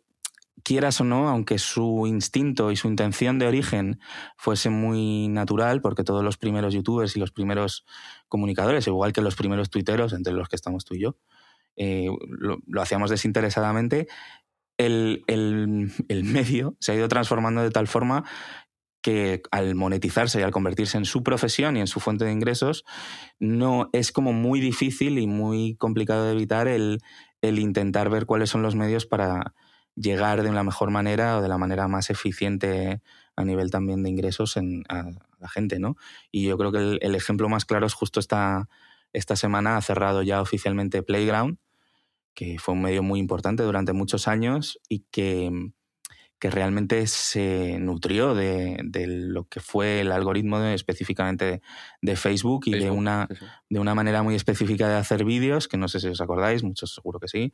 quieras 0.64 1.02
o 1.02 1.04
no, 1.04 1.30
aunque 1.30 1.60
su 1.60 2.06
instinto 2.08 2.72
y 2.72 2.76
su 2.76 2.88
intención 2.88 3.38
de 3.40 3.48
origen 3.48 4.00
fuese 4.38 4.70
muy 4.70 5.28
natural, 5.28 5.82
porque 5.82 6.04
todos 6.04 6.24
los 6.24 6.38
primeros 6.38 6.74
youtubers 6.74 7.16
y 7.16 7.20
los 7.20 7.32
primeros 7.32 7.86
comunicadores, 8.28 8.88
igual 8.88 9.14
que 9.14 9.22
los 9.22 9.36
primeros 9.36 9.70
tuiteros, 9.70 10.14
entre 10.14 10.34
los 10.34 10.50
que 10.50 10.56
estamos 10.56 10.86
tú 10.86 10.96
y 10.96 11.02
yo, 11.02 11.18
eh, 11.76 12.08
lo 12.68 12.82
hacíamos 12.82 13.10
desinteresadamente, 13.10 14.08
el, 14.78 15.24
el- 15.28 15.92
el 16.08 16.24
medio 16.24 16.76
se 16.80 16.92
ha 16.92 16.96
ido 16.96 17.08
transformando 17.08 17.62
de 17.62 17.72
tal 17.72 17.88
forma 17.88 18.24
que 19.02 19.42
al 19.52 19.76
monetizarse 19.76 20.40
y 20.40 20.44
al 20.44 20.52
convertirse 20.52 20.98
en 20.98 21.04
su 21.06 21.24
profesión 21.24 21.76
y 21.76 21.82
en 21.82 21.88
su 21.88 22.00
fuente 22.00 22.24
de 22.26 22.32
ingresos, 22.32 22.86
no 23.40 23.90
es 23.94 24.12
como 24.14 24.34
muy 24.34 24.62
difícil 24.62 25.20
y 25.20 25.28
muy 25.28 25.76
complicado 25.76 26.26
de 26.26 26.34
evitar 26.34 26.68
el, 26.70 27.00
el 27.42 27.60
intentar 27.60 28.10
ver 28.10 28.26
cuáles 28.26 28.50
son 28.50 28.62
los 28.62 28.76
medios 28.76 29.06
para 29.06 29.54
llegar 29.96 30.42
de 30.44 30.52
la 30.52 30.64
mejor 30.64 30.90
manera 30.90 31.38
o 31.38 31.42
de 31.42 31.50
la 31.50 31.58
manera 31.58 31.88
más 31.88 32.10
eficiente 32.10 33.02
a 33.36 33.44
nivel 33.44 33.72
también 33.72 34.04
de 34.04 34.10
ingresos 34.10 34.58
en, 34.58 34.84
a 34.90 35.06
la 35.40 35.50
gente, 35.50 35.80
¿no? 35.80 35.98
Y 36.32 36.46
yo 36.46 36.58
creo 36.58 36.72
que 36.72 36.78
el, 36.80 37.00
el 37.02 37.16
ejemplo 37.16 37.50
más 37.50 37.66
claro 37.66 37.86
es 37.86 37.94
justo 37.94 38.20
esta, 38.20 38.70
esta 39.12 39.36
semana 39.36 39.76
ha 39.78 39.82
cerrado 39.82 40.24
ya 40.24 40.42
oficialmente 40.42 41.04
Playground, 41.04 41.58
que 42.34 42.58
fue 42.60 42.74
un 42.74 42.82
medio 42.82 43.04
muy 43.04 43.20
importante 43.20 43.64
durante 43.64 43.94
muchos 43.94 44.28
años 44.28 44.80
y 44.90 45.06
que, 45.12 45.52
que 46.40 46.50
realmente 46.50 47.08
se 47.08 47.78
nutrió 47.80 48.36
de, 48.36 48.78
de 48.84 49.08
lo 49.08 49.46
que 49.48 49.60
fue 49.62 50.02
el 50.02 50.12
algoritmo 50.12 50.60
de- 50.60 50.74
específicamente 50.74 51.46
de, 51.46 51.62
de 52.02 52.16
Facebook 52.16 52.64
y 52.66 52.72
de 52.74 52.92
una, 52.92 53.28
sí, 53.30 53.38
sí. 53.40 53.46
de 53.70 53.80
una 53.80 53.96
manera 53.96 54.24
muy 54.24 54.36
específica 54.36 54.90
de 54.90 54.96
hacer 54.96 55.24
vídeos, 55.24 55.68
que 55.68 55.78
no 55.78 55.88
sé 55.88 56.00
si 56.00 56.08
os 56.08 56.20
acordáis, 56.22 56.64
muchos 56.64 56.94
seguro 56.94 57.20
que 57.20 57.28
sí. 57.30 57.54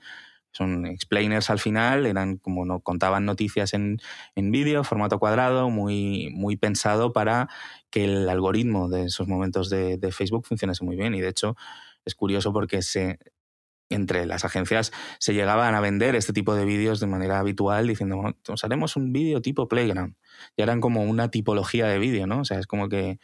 Son 0.51 0.87
explainers 0.87 1.51
al 1.51 1.59
final, 1.59 2.07
eran 2.07 2.37
como 2.37 2.65
no 2.65 2.79
contaban 2.79 3.23
noticias 3.23 3.75
en, 3.75 3.99
en 4.33 4.49
vídeo, 4.49 4.83
formato 4.83 5.19
cuadrado, 5.19 5.69
muy, 5.69 6.31
muy 6.33 6.57
pensado 6.57 7.13
para 7.13 7.47
que 7.91 8.05
el 8.05 8.27
algoritmo 8.27 8.89
de 8.89 9.05
esos 9.05 9.27
momentos 9.27 9.69
de, 9.69 9.97
de 9.97 10.11
Facebook 10.11 10.47
funcionase 10.47 10.83
muy 10.83 10.95
bien. 10.95 11.13
Y 11.13 11.21
de 11.21 11.29
hecho, 11.29 11.55
es 12.03 12.15
curioso 12.15 12.51
porque 12.51 12.81
se, 12.81 13.19
entre 13.89 14.25
las 14.25 14.45
agencias 14.45 14.91
se 15.19 15.33
llegaban 15.33 15.75
a 15.75 15.81
vender 15.81 16.15
este 16.15 16.33
tipo 16.33 16.55
de 16.55 16.65
vídeos 16.65 16.99
de 16.99 17.07
manera 17.07 17.39
habitual, 17.39 17.87
diciendo, 17.87 18.17
bueno, 18.17 18.37
os 18.47 18.63
haremos 18.63 18.95
un 18.95 19.11
vídeo 19.11 19.41
tipo 19.41 19.67
Playground. 19.67 20.15
Y 20.55 20.61
eran 20.61 20.79
como 20.79 21.03
una 21.03 21.31
tipología 21.31 21.87
de 21.87 21.99
vídeo, 21.99 22.27
¿no? 22.27 22.41
O 22.41 22.45
sea, 22.45 22.59
es 22.59 22.67
como 22.67 22.89
que, 22.89 23.19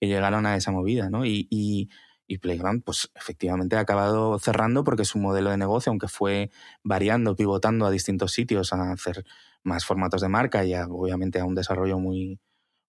que 0.00 0.06
llegaron 0.06 0.46
a 0.46 0.56
esa 0.56 0.70
movida, 0.72 1.10
¿no? 1.10 1.24
Y, 1.24 1.48
y, 1.50 1.88
y 2.26 2.38
Playground, 2.38 2.84
pues 2.84 3.10
efectivamente 3.14 3.76
ha 3.76 3.80
acabado 3.80 4.38
cerrando 4.38 4.84
porque 4.84 5.04
su 5.04 5.18
modelo 5.18 5.50
de 5.50 5.56
negocio, 5.56 5.90
aunque 5.90 6.08
fue 6.08 6.50
variando, 6.84 7.34
pivotando 7.34 7.86
a 7.86 7.90
distintos 7.90 8.32
sitios 8.32 8.72
a 8.72 8.92
hacer 8.92 9.24
más 9.62 9.84
formatos 9.84 10.20
de 10.20 10.28
marca 10.28 10.64
y 10.64 10.74
a, 10.74 10.86
obviamente 10.86 11.40
a 11.40 11.44
un 11.44 11.54
desarrollo 11.54 11.98
muy 11.98 12.38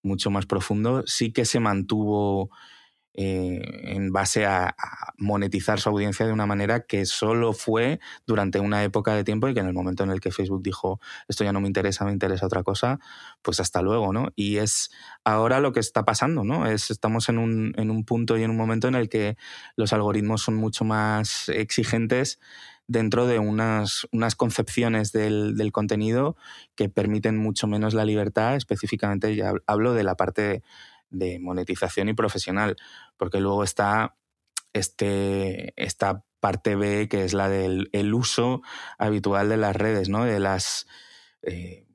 mucho 0.03 0.31
más 0.31 0.45
profundo, 0.45 1.03
sí 1.05 1.31
que 1.31 1.45
se 1.45 1.59
mantuvo 1.59 2.49
eh, 3.13 3.61
en 3.83 4.13
base 4.13 4.45
a, 4.45 4.75
monetizar 5.17 5.79
su 5.79 5.89
audiencia 5.89 6.25
de 6.25 6.31
una 6.31 6.45
manera 6.45 6.79
que 6.79 7.05
solo 7.05 7.53
fue 7.53 7.99
durante 8.25 8.59
una 8.59 8.83
época 8.83 9.13
de 9.13 9.23
tiempo 9.23 9.47
y 9.47 9.53
que 9.53 9.59
en 9.59 9.67
el 9.67 9.73
momento 9.73 10.03
en 10.03 10.09
el 10.09 10.19
que 10.19 10.31
Facebook 10.31 10.63
dijo 10.63 10.99
esto 11.27 11.43
ya 11.43 11.53
no 11.53 11.61
me 11.61 11.67
interesa, 11.67 12.05
me 12.05 12.11
interesa 12.11 12.47
otra 12.47 12.63
cosa, 12.63 12.99
pues 13.41 13.59
hasta 13.59 13.81
luego, 13.81 14.13
¿no? 14.13 14.29
Y 14.35 14.57
es 14.57 14.89
ahora 15.23 15.59
lo 15.59 15.73
que 15.73 15.79
está 15.79 16.05
pasando, 16.05 16.43
¿no? 16.43 16.65
Es, 16.65 16.89
estamos 16.89 17.29
en 17.29 17.37
un, 17.37 17.73
en 17.77 17.91
un 17.91 18.03
punto 18.03 18.37
y 18.37 18.43
en 18.43 18.49
un 18.49 18.57
momento 18.57 18.87
en 18.87 18.95
el 18.95 19.09
que 19.09 19.37
los 19.75 19.93
algoritmos 19.93 20.41
son 20.41 20.55
mucho 20.55 20.85
más 20.85 21.49
exigentes 21.49 22.39
dentro 22.87 23.27
de 23.27 23.39
unas, 23.39 24.07
unas 24.11 24.35
concepciones 24.35 25.11
del, 25.11 25.55
del, 25.55 25.71
contenido 25.71 26.35
que 26.75 26.89
permiten 26.89 27.37
mucho 27.37 27.67
menos 27.67 27.93
la 27.93 28.05
libertad. 28.05 28.55
Específicamente 28.55 29.35
ya 29.35 29.53
hablo 29.67 29.93
de 29.93 30.03
la 30.03 30.15
parte 30.15 30.63
de 31.11 31.39
monetización 31.39 32.09
y 32.09 32.13
profesional, 32.13 32.75
porque 33.17 33.39
luego 33.39 33.63
está 33.63 34.15
este, 34.73 35.73
esta 35.75 36.23
parte 36.39 36.75
B, 36.75 37.07
que 37.07 37.23
es 37.23 37.33
la 37.33 37.47
del 37.47 37.89
el 37.93 38.13
uso 38.13 38.61
habitual 38.97 39.47
de 39.47 39.57
las 39.57 39.75
redes, 39.75 40.09
¿no? 40.09 40.25
De 40.25 40.39
las. 40.39 40.87
Eh, 41.43 41.85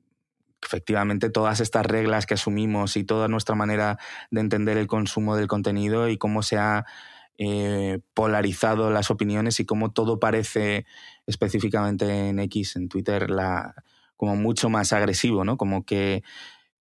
efectivamente, 0.63 1.29
todas 1.29 1.59
estas 1.59 1.85
reglas 1.85 2.25
que 2.25 2.33
asumimos 2.33 2.97
y 2.97 3.03
toda 3.03 3.27
nuestra 3.27 3.55
manera 3.55 3.99
de 4.31 4.41
entender 4.41 4.77
el 4.77 4.87
consumo 4.87 5.35
del 5.35 5.47
contenido 5.47 6.09
y 6.09 6.17
cómo 6.17 6.41
se 6.41 6.57
ha 6.57 6.85
eh, 7.37 7.99
polarizado 8.15 8.89
las 8.89 9.11
opiniones 9.11 9.59
y 9.59 9.65
cómo 9.65 9.91
todo 9.91 10.19
parece 10.19 10.85
específicamente 11.27 12.29
en 12.29 12.39
X, 12.39 12.75
en 12.75 12.89
Twitter, 12.89 13.29
la, 13.29 13.75
como 14.17 14.35
mucho 14.35 14.69
más 14.69 14.91
agresivo, 14.91 15.45
¿no? 15.45 15.57
Como 15.57 15.85
que 15.85 16.23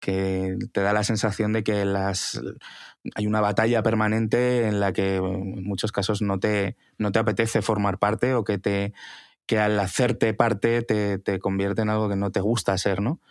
que 0.02 0.58
te 0.74 0.82
da 0.82 0.92
la 0.92 1.04
sensación 1.04 1.54
de 1.54 1.64
que 1.64 1.86
las, 1.86 2.42
hay 3.16 3.28
una 3.28 3.40
batalla 3.40 3.84
permanente 3.84 4.68
en 4.68 4.80
la 4.80 4.92
que 4.92 5.18
en 5.18 5.64
muchos 5.64 5.92
casos 5.92 6.22
no 6.22 6.40
te, 6.40 6.76
no 6.98 7.12
te 7.12 7.20
apetece 7.20 7.62
formar 7.62 8.00
parte 8.00 8.34
o 8.34 8.44
que, 8.44 8.58
te, 8.58 8.94
que 9.46 9.60
al 9.60 9.80
hacerte 9.80 10.34
parte 10.34 10.82
te, 10.82 11.20
te 11.20 11.40
convierte 11.40 11.84
en 11.84 11.90
algo 11.90 12.10
que 12.10 12.16
no 12.16 12.32
te 12.32 12.42
gusta 12.42 12.78
ser, 12.78 13.00
¿no? 13.00 13.22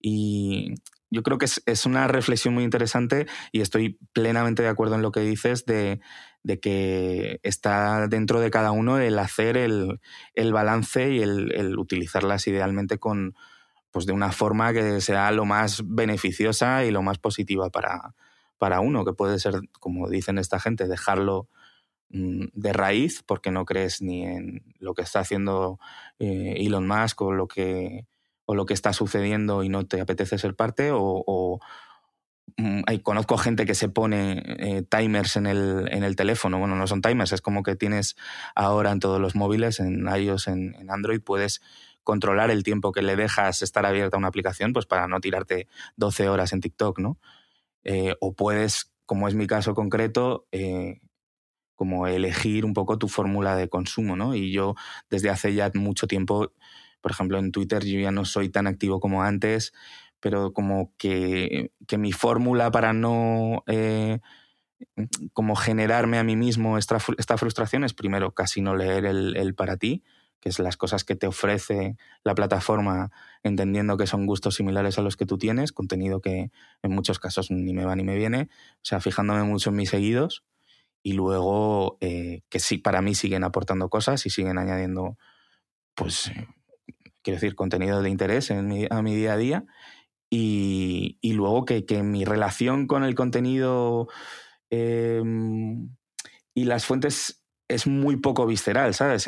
Y 0.00 0.74
yo 1.10 1.22
creo 1.22 1.38
que 1.38 1.46
es, 1.46 1.62
es, 1.64 1.86
una 1.86 2.06
reflexión 2.06 2.52
muy 2.52 2.62
interesante 2.62 3.26
y 3.50 3.62
estoy 3.62 3.98
plenamente 4.12 4.62
de 4.62 4.68
acuerdo 4.68 4.96
en 4.96 5.02
lo 5.02 5.10
que 5.10 5.20
dices 5.20 5.64
de, 5.64 5.98
de 6.42 6.60
que 6.60 7.40
está 7.42 8.06
dentro 8.06 8.38
de 8.38 8.50
cada 8.50 8.70
uno 8.70 8.98
el 8.98 9.18
hacer 9.18 9.56
el, 9.56 9.98
el 10.34 10.52
balance 10.52 11.10
y 11.10 11.22
el, 11.22 11.52
el 11.54 11.78
utilizarlas 11.78 12.46
idealmente 12.46 12.98
con, 12.98 13.34
pues 13.90 14.06
de 14.06 14.12
una 14.12 14.32
forma 14.32 14.72
que 14.72 15.00
sea 15.00 15.30
lo 15.32 15.44
más 15.44 15.82
beneficiosa 15.84 16.84
y 16.84 16.90
lo 16.90 17.02
más 17.02 17.18
positiva 17.18 17.70
para, 17.70 18.14
para 18.58 18.80
uno, 18.80 19.04
que 19.04 19.12
puede 19.12 19.38
ser, 19.38 19.60
como 19.80 20.08
dicen 20.08 20.38
esta 20.38 20.60
gente, 20.60 20.88
dejarlo 20.88 21.48
mm, 22.10 22.46
de 22.52 22.72
raíz 22.72 23.22
porque 23.22 23.50
no 23.50 23.64
crees 23.64 24.02
ni 24.02 24.24
en 24.24 24.74
lo 24.78 24.94
que 24.94 25.02
está 25.02 25.20
haciendo 25.20 25.78
eh, 26.18 26.54
Elon 26.58 26.86
Musk 26.86 27.22
o 27.22 27.32
lo 27.32 27.48
que 27.48 28.06
o 28.50 28.54
lo 28.54 28.64
que 28.64 28.72
está 28.72 28.94
sucediendo 28.94 29.62
y 29.62 29.68
no 29.68 29.84
te 29.84 30.00
apetece 30.00 30.38
ser 30.38 30.56
parte 30.56 30.88
o, 30.90 31.60
mm, 32.56 32.80
conozco 33.02 33.36
gente 33.36 33.66
que 33.66 33.74
se 33.74 33.90
pone 33.90 34.42
eh, 34.58 34.82
timers 34.88 35.36
en 35.36 35.46
el, 35.46 35.86
en 35.92 36.02
el 36.02 36.16
teléfono. 36.16 36.58
Bueno, 36.58 36.74
no 36.74 36.86
son 36.86 37.02
timers, 37.02 37.32
es 37.32 37.42
como 37.42 37.62
que 37.62 37.76
tienes 37.76 38.16
ahora 38.54 38.90
en 38.90 39.00
todos 39.00 39.20
los 39.20 39.34
móviles, 39.34 39.80
en 39.80 40.08
iOS, 40.08 40.48
en, 40.48 40.74
en 40.76 40.90
Android, 40.90 41.20
puedes 41.20 41.60
controlar 42.08 42.50
el 42.50 42.62
tiempo 42.62 42.90
que 42.90 43.02
le 43.02 43.16
dejas 43.16 43.60
estar 43.60 43.84
abierta 43.84 44.16
una 44.16 44.28
aplicación, 44.28 44.72
pues 44.72 44.86
para 44.86 45.06
no 45.08 45.20
tirarte 45.20 45.68
12 45.96 46.30
horas 46.30 46.54
en 46.54 46.62
TikTok, 46.62 47.00
¿no? 47.00 47.18
Eh, 47.84 48.14
o 48.18 48.32
puedes, 48.32 48.94
como 49.04 49.28
es 49.28 49.34
mi 49.34 49.46
caso 49.46 49.74
concreto, 49.74 50.46
eh, 50.50 51.02
como 51.74 52.06
elegir 52.06 52.64
un 52.64 52.72
poco 52.72 52.96
tu 52.96 53.08
fórmula 53.08 53.56
de 53.56 53.68
consumo, 53.68 54.16
¿no? 54.16 54.34
Y 54.34 54.52
yo 54.52 54.74
desde 55.10 55.28
hace 55.28 55.52
ya 55.52 55.70
mucho 55.74 56.06
tiempo, 56.06 56.50
por 57.02 57.10
ejemplo, 57.10 57.38
en 57.38 57.52
Twitter 57.52 57.84
yo 57.84 58.00
ya 58.00 58.10
no 58.10 58.24
soy 58.24 58.48
tan 58.48 58.66
activo 58.66 59.00
como 59.00 59.22
antes, 59.22 59.74
pero 60.18 60.54
como 60.54 60.94
que, 60.96 61.72
mi 61.98 62.12
fórmula 62.12 62.70
para 62.70 62.94
no 62.94 63.64
eh, 63.66 64.20
como 65.34 65.56
generarme 65.56 66.18
a 66.18 66.24
mí 66.24 66.36
mismo 66.36 66.78
esta, 66.78 66.98
frustración 67.00 67.84
es 67.84 67.92
primero 67.92 68.32
casi 68.32 68.62
no 68.62 68.74
leer 68.74 69.04
el 69.04 69.54
para 69.54 69.76
ti, 69.76 70.04
que 70.40 70.48
es 70.48 70.58
las 70.58 70.76
cosas 70.76 71.04
que 71.04 71.16
te 71.16 71.26
ofrece 71.26 71.96
la 72.24 72.34
plataforma, 72.34 73.10
entendiendo 73.42 73.96
que 73.96 74.06
son 74.06 74.26
gustos 74.26 74.56
similares 74.56 74.98
a 74.98 75.02
los 75.02 75.16
que 75.16 75.26
tú 75.26 75.38
tienes, 75.38 75.72
contenido 75.72 76.20
que 76.20 76.50
en 76.82 76.90
muchos 76.90 77.18
casos 77.18 77.50
ni 77.50 77.72
me 77.72 77.84
va 77.84 77.96
ni 77.96 78.04
me 78.04 78.16
viene, 78.16 78.48
o 78.74 78.84
sea, 78.84 79.00
fijándome 79.00 79.42
mucho 79.42 79.70
en 79.70 79.76
mis 79.76 79.90
seguidos 79.90 80.44
y 81.02 81.12
luego 81.12 81.98
eh, 82.00 82.42
que 82.48 82.60
sí, 82.60 82.78
para 82.78 83.02
mí 83.02 83.14
siguen 83.14 83.44
aportando 83.44 83.88
cosas 83.88 84.24
y 84.26 84.30
siguen 84.30 84.58
añadiendo, 84.58 85.16
pues, 85.94 86.28
eh, 86.28 86.46
quiero 87.22 87.36
decir, 87.36 87.54
contenido 87.54 88.02
de 88.02 88.10
interés 88.10 88.50
a 88.50 88.62
mi 88.62 89.14
día 89.14 89.32
a 89.32 89.36
día 89.36 89.64
y, 90.30 91.18
y 91.20 91.32
luego 91.32 91.64
que, 91.64 91.84
que, 91.86 92.02
mi 92.02 92.24
relación 92.24 92.86
con 92.86 93.04
el 93.04 93.14
contenido 93.14 94.08
eh, 94.70 95.22
y 96.54 96.64
las 96.64 96.84
fuentes 96.84 97.44
es 97.68 97.86
muy 97.86 98.16
poco 98.16 98.46
visceral, 98.46 98.94
¿sabes? 98.94 99.26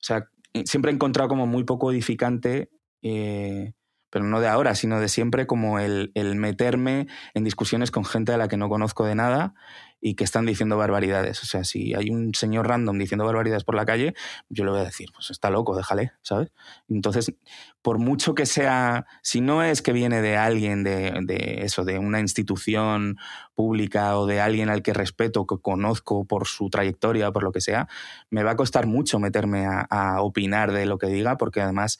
O 0.00 0.02
sea, 0.02 0.28
siempre 0.64 0.90
he 0.90 0.94
encontrado 0.94 1.28
como 1.28 1.46
muy 1.46 1.64
poco 1.64 1.92
edificante, 1.92 2.70
eh, 3.02 3.72
pero 4.10 4.24
no 4.24 4.40
de 4.40 4.48
ahora, 4.48 4.74
sino 4.74 4.98
de 4.98 5.08
siempre, 5.08 5.46
como 5.46 5.78
el, 5.78 6.10
el, 6.14 6.34
meterme 6.34 7.06
en 7.34 7.44
discusiones 7.44 7.90
con 7.90 8.04
gente 8.04 8.32
a 8.32 8.38
la 8.38 8.48
que 8.48 8.56
no 8.56 8.68
conozco 8.68 9.04
de 9.04 9.14
nada 9.14 9.54
y 10.00 10.14
que 10.14 10.24
están 10.24 10.46
diciendo 10.46 10.76
barbaridades. 10.76 11.42
O 11.42 11.46
sea, 11.46 11.64
si 11.64 11.94
hay 11.94 12.10
un 12.10 12.34
señor 12.34 12.68
random 12.68 12.98
diciendo 12.98 13.24
barbaridades 13.24 13.64
por 13.64 13.74
la 13.74 13.84
calle, 13.84 14.14
yo 14.48 14.64
le 14.64 14.70
voy 14.70 14.80
a 14.80 14.84
decir, 14.84 15.08
pues 15.14 15.30
está 15.30 15.50
loco, 15.50 15.76
déjale, 15.76 16.12
¿sabes? 16.22 16.50
Entonces, 16.88 17.34
por 17.82 17.98
mucho 17.98 18.34
que 18.34 18.46
sea, 18.46 19.06
si 19.22 19.40
no 19.40 19.62
es 19.62 19.82
que 19.82 19.92
viene 19.92 20.22
de 20.22 20.36
alguien, 20.36 20.84
de, 20.84 21.12
de 21.22 21.60
eso, 21.62 21.84
de 21.84 21.98
una 21.98 22.20
institución 22.20 23.18
pública 23.54 24.18
o 24.18 24.26
de 24.26 24.40
alguien 24.40 24.70
al 24.70 24.82
que 24.82 24.94
respeto, 24.94 25.46
que 25.46 25.58
conozco 25.58 26.24
por 26.24 26.46
su 26.46 26.70
trayectoria, 26.70 27.30
por 27.32 27.42
lo 27.42 27.52
que 27.52 27.60
sea, 27.60 27.88
me 28.30 28.42
va 28.42 28.52
a 28.52 28.56
costar 28.56 28.86
mucho 28.86 29.18
meterme 29.18 29.66
a, 29.66 29.80
a 29.90 30.22
opinar 30.22 30.72
de 30.72 30.86
lo 30.86 30.98
que 30.98 31.08
diga, 31.08 31.36
porque 31.36 31.60
además 31.60 31.98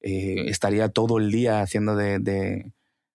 eh, 0.00 0.44
estaría 0.46 0.88
todo 0.88 1.18
el 1.18 1.30
día 1.30 1.62
haciendo 1.62 1.96
de, 1.96 2.18
de, 2.18 2.72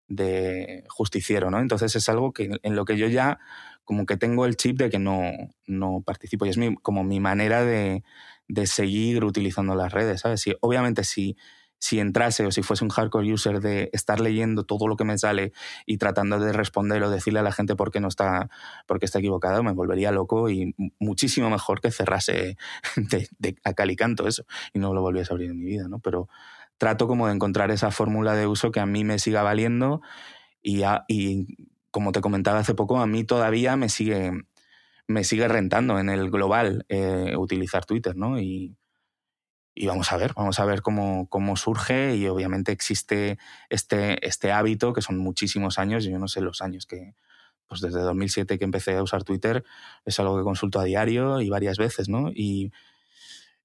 de 0.08 0.84
justiciero, 0.90 1.50
¿no? 1.50 1.60
Entonces 1.60 1.96
es 1.96 2.10
algo 2.10 2.34
que 2.34 2.58
en 2.62 2.76
lo 2.76 2.86
que 2.86 2.98
yo 2.98 3.08
ya 3.08 3.40
como 3.86 4.06
que 4.06 4.18
tengo 4.18 4.46
el 4.46 4.58
chip 4.58 4.78
de 4.78 4.90
que 4.90 5.00
no, 5.00 5.32
no 5.68 6.02
participo 6.06 6.46
y 6.46 6.50
es 6.50 6.58
mi, 6.58 6.76
como 6.76 7.04
mi 7.04 7.20
manera 7.20 7.64
de, 7.64 8.04
de, 8.48 8.68
seguir 8.68 9.24
utilizando 9.24 9.76
las 9.76 9.94
redes, 9.94 10.22
¿sabes? 10.22 10.42
Si, 10.42 10.54
obviamente 10.60 11.04
si, 11.04 11.38
si 11.78 12.00
entrase 12.00 12.46
o 12.46 12.52
si 12.52 12.64
fuese 12.64 12.84
un 12.84 12.90
hardcore 12.90 13.32
user 13.32 13.62
de 13.62 13.90
estar 13.94 14.20
leyendo 14.20 14.64
todo 14.64 14.88
lo 14.88 14.96
que 14.96 15.04
me 15.04 15.18
sale 15.18 15.54
y 15.86 15.98
tratando 15.98 16.40
de 16.40 16.52
responder 16.52 17.04
o 17.04 17.10
decirle 17.10 17.40
a 17.40 17.44
la 17.44 17.52
gente 17.52 17.76
por 17.76 17.92
qué 17.92 18.00
no 18.00 18.08
está, 18.08 18.50
por 18.88 19.00
qué 19.00 19.06
está 19.06 19.20
equivocado, 19.20 19.64
me 19.64 19.72
volvería 19.72 20.12
loco 20.12 20.50
y 20.50 20.74
muchísimo 21.00 21.50
mejor 21.50 21.82
que 21.82 21.92
cerrase 21.92 22.58
de, 22.96 23.30
de 23.38 23.56
a 23.64 23.74
cal 23.74 23.92
y 23.92 23.96
canto 23.96 24.28
eso 24.28 24.46
y 24.74 24.80
no 24.80 24.94
lo 24.94 25.02
volviese 25.02 25.32
a 25.32 25.34
abrir 25.36 25.52
en 25.52 25.60
mi 25.60 25.66
vida, 25.66 25.88
¿no? 25.88 26.00
Pero 26.00 26.28
trato 26.78 27.08
como 27.08 27.28
de 27.28 27.34
encontrar 27.34 27.72
esa 27.72 27.92
fórmula 27.92 28.34
de 28.34 28.48
uso 28.48 28.72
que 28.72 28.80
a 28.80 28.86
mí 28.86 29.04
me 29.04 29.20
siga 29.20 29.44
valiendo 29.44 30.02
y, 30.62 30.84
a, 30.84 31.06
y 31.08 31.48
como 31.96 32.12
te 32.12 32.20
comentaba 32.20 32.60
hace 32.60 32.74
poco, 32.74 33.00
a 33.00 33.08
mí 33.08 33.24
todavía 33.24 33.78
me 33.78 33.88
sigue, 33.88 34.34
me 35.08 35.24
sigue 35.24 35.48
rentando 35.48 35.98
en 35.98 36.10
el 36.10 36.30
global 36.30 36.86
eh, 36.90 37.38
utilizar 37.38 37.86
Twitter, 37.86 38.18
¿no? 38.18 38.38
Y, 38.38 38.76
y, 39.74 39.88
vamos 39.88 40.12
a 40.12 40.18
ver, 40.18 40.34
vamos 40.34 40.60
a 40.60 40.66
ver 40.66 40.82
cómo, 40.82 41.30
cómo 41.30 41.56
surge 41.56 42.18
y 42.18 42.28
obviamente 42.28 42.74
existe 42.74 43.38
este, 43.70 44.28
este 44.28 44.52
hábito, 44.52 44.92
que 44.92 45.02
son 45.02 45.18
muchísimos 45.20 45.80
años, 45.80 46.04
yo 46.04 46.20
no 46.20 46.28
sé 46.28 46.42
los 46.42 46.62
años 46.62 46.86
que, 46.86 47.16
pues 47.66 47.80
desde 47.80 48.02
2007 48.02 48.60
que 48.60 48.66
empecé 48.66 48.98
a 48.98 49.02
usar 49.02 49.24
Twitter, 49.24 49.64
es 50.04 50.20
algo 50.20 50.38
que 50.38 50.44
consulto 50.44 50.82
a 50.82 50.84
diario 50.84 51.40
y 51.40 51.50
varias 51.50 51.78
veces, 51.78 52.10
¿no? 52.10 52.30
Y 52.30 52.74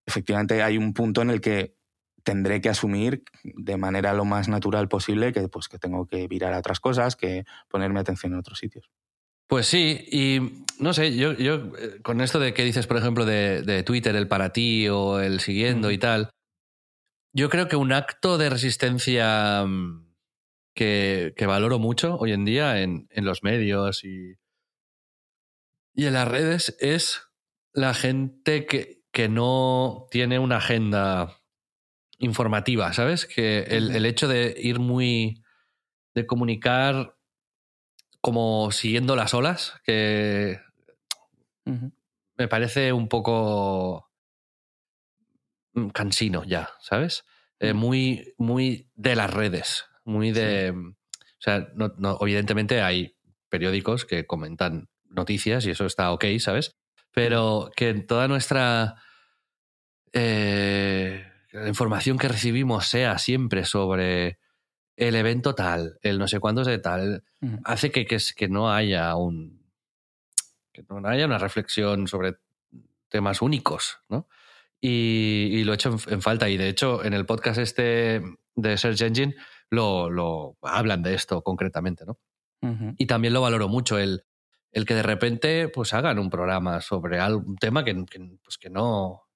efectivamente 0.07 0.63
hay 0.63 0.79
un 0.79 0.95
punto 0.95 1.21
en 1.21 1.31
el 1.31 1.41
que 1.41 1.75
tendré 2.23 2.61
que 2.61 2.69
asumir 2.69 3.25
de 3.43 3.77
manera 3.77 4.13
lo 4.13 4.25
más 4.25 4.49
natural 4.49 4.89
posible 4.89 5.33
que, 5.33 5.49
pues, 5.49 5.69
que 5.69 5.79
tengo 5.79 6.07
que 6.07 6.29
virar 6.29 6.53
a 6.53 6.59
otras 6.59 6.81
cosas, 6.81 7.17
que 7.17 7.45
ponerme 7.69 8.01
atención 8.01 8.33
en 8.33 8.39
otros 8.39 8.59
sitios. 8.59 8.91
Pues 9.47 9.67
sí, 9.67 10.07
y 10.13 10.65
no 10.79 10.93
sé, 10.93 11.17
yo, 11.17 11.33
yo 11.33 11.73
eh, 11.77 12.01
con 12.03 12.21
esto 12.21 12.39
de 12.39 12.55
que 12.55 12.65
dices, 12.65 12.87
por 12.87 12.97
ejemplo, 12.97 13.25
de, 13.25 13.63
de 13.63 13.83
Twitter, 13.83 14.15
el 14.15 14.29
para 14.29 14.53
ti 14.53 14.89
o 14.89 15.19
el 15.19 15.41
siguiendo 15.41 15.91
y 15.91 15.99
tal, 15.99 16.31
yo 17.33 17.49
creo 17.49 17.67
que 17.67 17.77
un 17.77 17.93
acto 17.93 18.39
de 18.39 18.49
resistencia 18.49 19.65
mm, 19.67 20.07
que, 20.75 21.35
que 21.37 21.47
valoro 21.47 21.81
mucho 21.81 22.17
hoy 22.17 22.33
en 22.33 22.45
día 22.45 22.81
en, 22.81 23.09
en 23.11 23.25
los 23.25 23.43
medios 23.43 24.05
y, 24.05 24.37
y 25.95 26.07
en 26.07 26.15
las 26.15 26.29
redes 26.29 26.77
es 26.79 27.29
la 27.73 27.95
gente 27.95 28.67
que, 28.67 29.03
que 29.13 29.29
no 29.29 30.07
tiene 30.11 30.39
una 30.39 30.59
agenda 30.59 31.40
informativa, 32.21 32.93
¿sabes? 32.93 33.27
Que 33.27 33.63
el, 33.63 33.91
el, 33.97 34.07
hecho 34.07 34.29
de 34.29 34.55
ir 34.57 34.79
muy. 34.79 35.43
de 36.15 36.27
comunicar 36.27 37.17
como 38.21 38.71
siguiendo 38.71 39.17
las 39.17 39.35
olas, 39.35 39.75
que 39.85 40.61
me 41.65 42.49
parece 42.49 42.93
un 42.93 43.09
poco 43.09 44.11
mm, 45.73 45.89
cansino 45.89 46.45
ya, 46.45 46.71
¿sabes? 46.81 47.25
Eh, 47.59 47.73
muy, 47.75 48.35
muy 48.39 48.91
de 48.95 49.17
las 49.17 49.33
redes, 49.33 49.87
muy 50.05 50.33
de... 50.33 50.73
O 50.73 51.43
sea, 51.43 51.69
no, 51.75 51.93
no, 51.97 52.19
evidentemente 52.21 52.83
hay 52.83 53.17
periódicos 53.49 54.05
que 54.05 54.27
comentan 54.27 54.89
noticias 55.05 55.65
y 55.65 55.71
eso 55.71 55.87
está 55.87 56.13
ok, 56.13 56.25
¿sabes? 56.39 56.77
Pero 57.13 57.71
que 57.75 57.95
toda 57.95 58.29
nuestra 58.29 58.97
eh, 60.13 61.30
la 61.53 61.69
información 61.69 62.19
que 62.19 62.29
recibimos 62.29 62.87
sea 62.87 63.19
siempre 63.19 63.65
sobre 63.65 64.39
el 64.97 65.15
evento 65.15 65.55
tal, 65.55 65.99
el 66.03 66.19
no 66.19 66.29
sé 66.29 66.41
cuántos 66.41 66.67
de 66.67 66.79
tal, 66.79 67.25
hace 67.65 67.91
que, 67.91 68.07
que, 68.07 68.19
que, 68.37 68.49
no 68.49 68.73
haya 68.73 69.15
un. 69.17 69.63
que 70.73 70.85
no 70.89 71.07
haya 71.09 71.27
una 71.27 71.39
reflexión 71.39 72.07
sobre 72.07 72.37
temas 73.09 73.43
únicos, 73.43 73.99
¿no? 74.09 74.29
Y, 74.81 75.49
y 75.53 75.65
lo 75.65 75.73
he 75.73 75.75
hecho 75.75 75.91
en, 75.91 76.15
en, 76.15 76.23
falta. 76.23 76.49
Y 76.49 76.57
de 76.57 76.69
hecho, 76.69 77.05
en 77.05 77.15
el 77.15 77.27
podcast 77.27 77.59
este 77.59 78.23
de 78.55 78.77
Search 78.79 79.01
Engine 79.03 79.35
lo, 79.71 80.11
lo 80.11 80.57
hablan 80.63 81.03
de 81.03 81.15
esto 81.15 81.43
concretamente, 81.43 82.05
¿no? 82.05 82.19
Uh 82.63 82.69
-huh. 82.69 82.95
Y 82.99 83.07
también 83.07 83.33
lo 83.35 83.41
valoro 83.41 83.69
mucho, 83.69 83.99
el, 83.99 84.25
el 84.73 84.85
que 84.85 84.95
de 84.95 85.03
repente 85.03 85.69
pues 85.69 85.95
hagan 85.95 86.19
un 86.19 86.31
programa 86.31 86.81
sobre 86.81 87.19
algún 87.19 87.57
tema 87.57 87.85
que, 87.85 88.05
que, 88.05 88.37
pues 88.43 88.59
que 88.59 88.71
no 88.71 89.30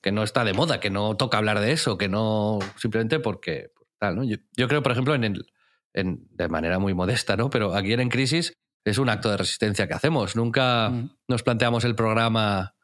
que 0.00 0.12
no 0.12 0.22
está 0.22 0.44
de 0.44 0.52
moda, 0.52 0.80
que 0.80 0.90
no 0.90 1.16
toca 1.16 1.38
hablar 1.38 1.60
de 1.60 1.72
eso, 1.72 1.98
que 1.98 2.08
no 2.08 2.58
simplemente 2.76 3.18
porque 3.20 3.72
tal, 3.98 4.16
¿no? 4.16 4.24
Yo, 4.24 4.36
yo 4.56 4.68
creo, 4.68 4.82
por 4.82 4.92
ejemplo, 4.92 5.14
en 5.14 5.24
el 5.24 5.46
en, 5.94 6.26
de 6.30 6.48
manera 6.48 6.78
muy 6.78 6.94
modesta, 6.94 7.36
¿no? 7.36 7.50
Pero 7.50 7.74
aquí 7.74 7.92
en, 7.92 8.00
en 8.00 8.08
Crisis 8.08 8.52
es 8.84 8.98
un 8.98 9.08
acto 9.08 9.30
de 9.30 9.36
resistencia 9.36 9.86
que 9.86 9.94
hacemos. 9.94 10.36
Nunca 10.36 10.90
mm. 10.90 11.10
nos 11.28 11.42
planteamos 11.42 11.84
el 11.84 11.94
programa 11.94 12.74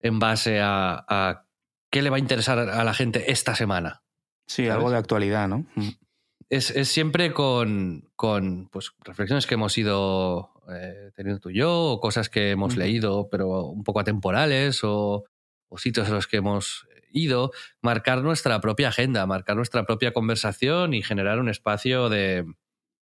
en 0.00 0.18
base 0.18 0.60
a, 0.60 1.04
a, 1.08 1.46
qué 1.90 2.02
le 2.02 2.10
va 2.10 2.16
a 2.16 2.20
interesar 2.20 2.58
a 2.58 2.84
la 2.84 2.94
gente 2.94 3.30
esta 3.30 3.54
semana. 3.54 4.02
Sí, 4.46 4.66
¿sabes? 4.66 4.76
algo 4.76 4.90
de 4.90 4.98
actualidad, 4.98 5.48
¿no? 5.48 5.66
Mm. 5.74 5.88
Es, 6.48 6.70
es, 6.70 6.88
siempre 6.88 7.32
con, 7.32 8.08
con 8.14 8.68
pues, 8.68 8.92
reflexiones 9.04 9.46
que 9.46 9.54
hemos 9.54 9.76
ido 9.76 10.52
eh, 10.70 11.10
teniendo 11.16 11.40
tú 11.40 11.50
y 11.50 11.56
yo, 11.58 11.72
o 11.72 12.00
cosas 12.00 12.28
que 12.28 12.50
hemos 12.52 12.76
mm. 12.76 12.78
leído, 12.78 13.28
pero 13.28 13.64
un 13.64 13.82
poco 13.82 14.00
atemporales, 14.00 14.84
o, 14.84 15.24
o 15.68 15.78
sitios 15.78 16.08
a 16.08 16.12
los 16.12 16.26
que 16.26 16.38
hemos 16.38 16.86
ido, 17.12 17.52
marcar 17.80 18.22
nuestra 18.22 18.60
propia 18.60 18.88
agenda, 18.88 19.26
marcar 19.26 19.56
nuestra 19.56 19.84
propia 19.84 20.12
conversación 20.12 20.94
y 20.94 21.02
generar 21.02 21.38
un 21.40 21.48
espacio 21.48 22.08
de, 22.08 22.44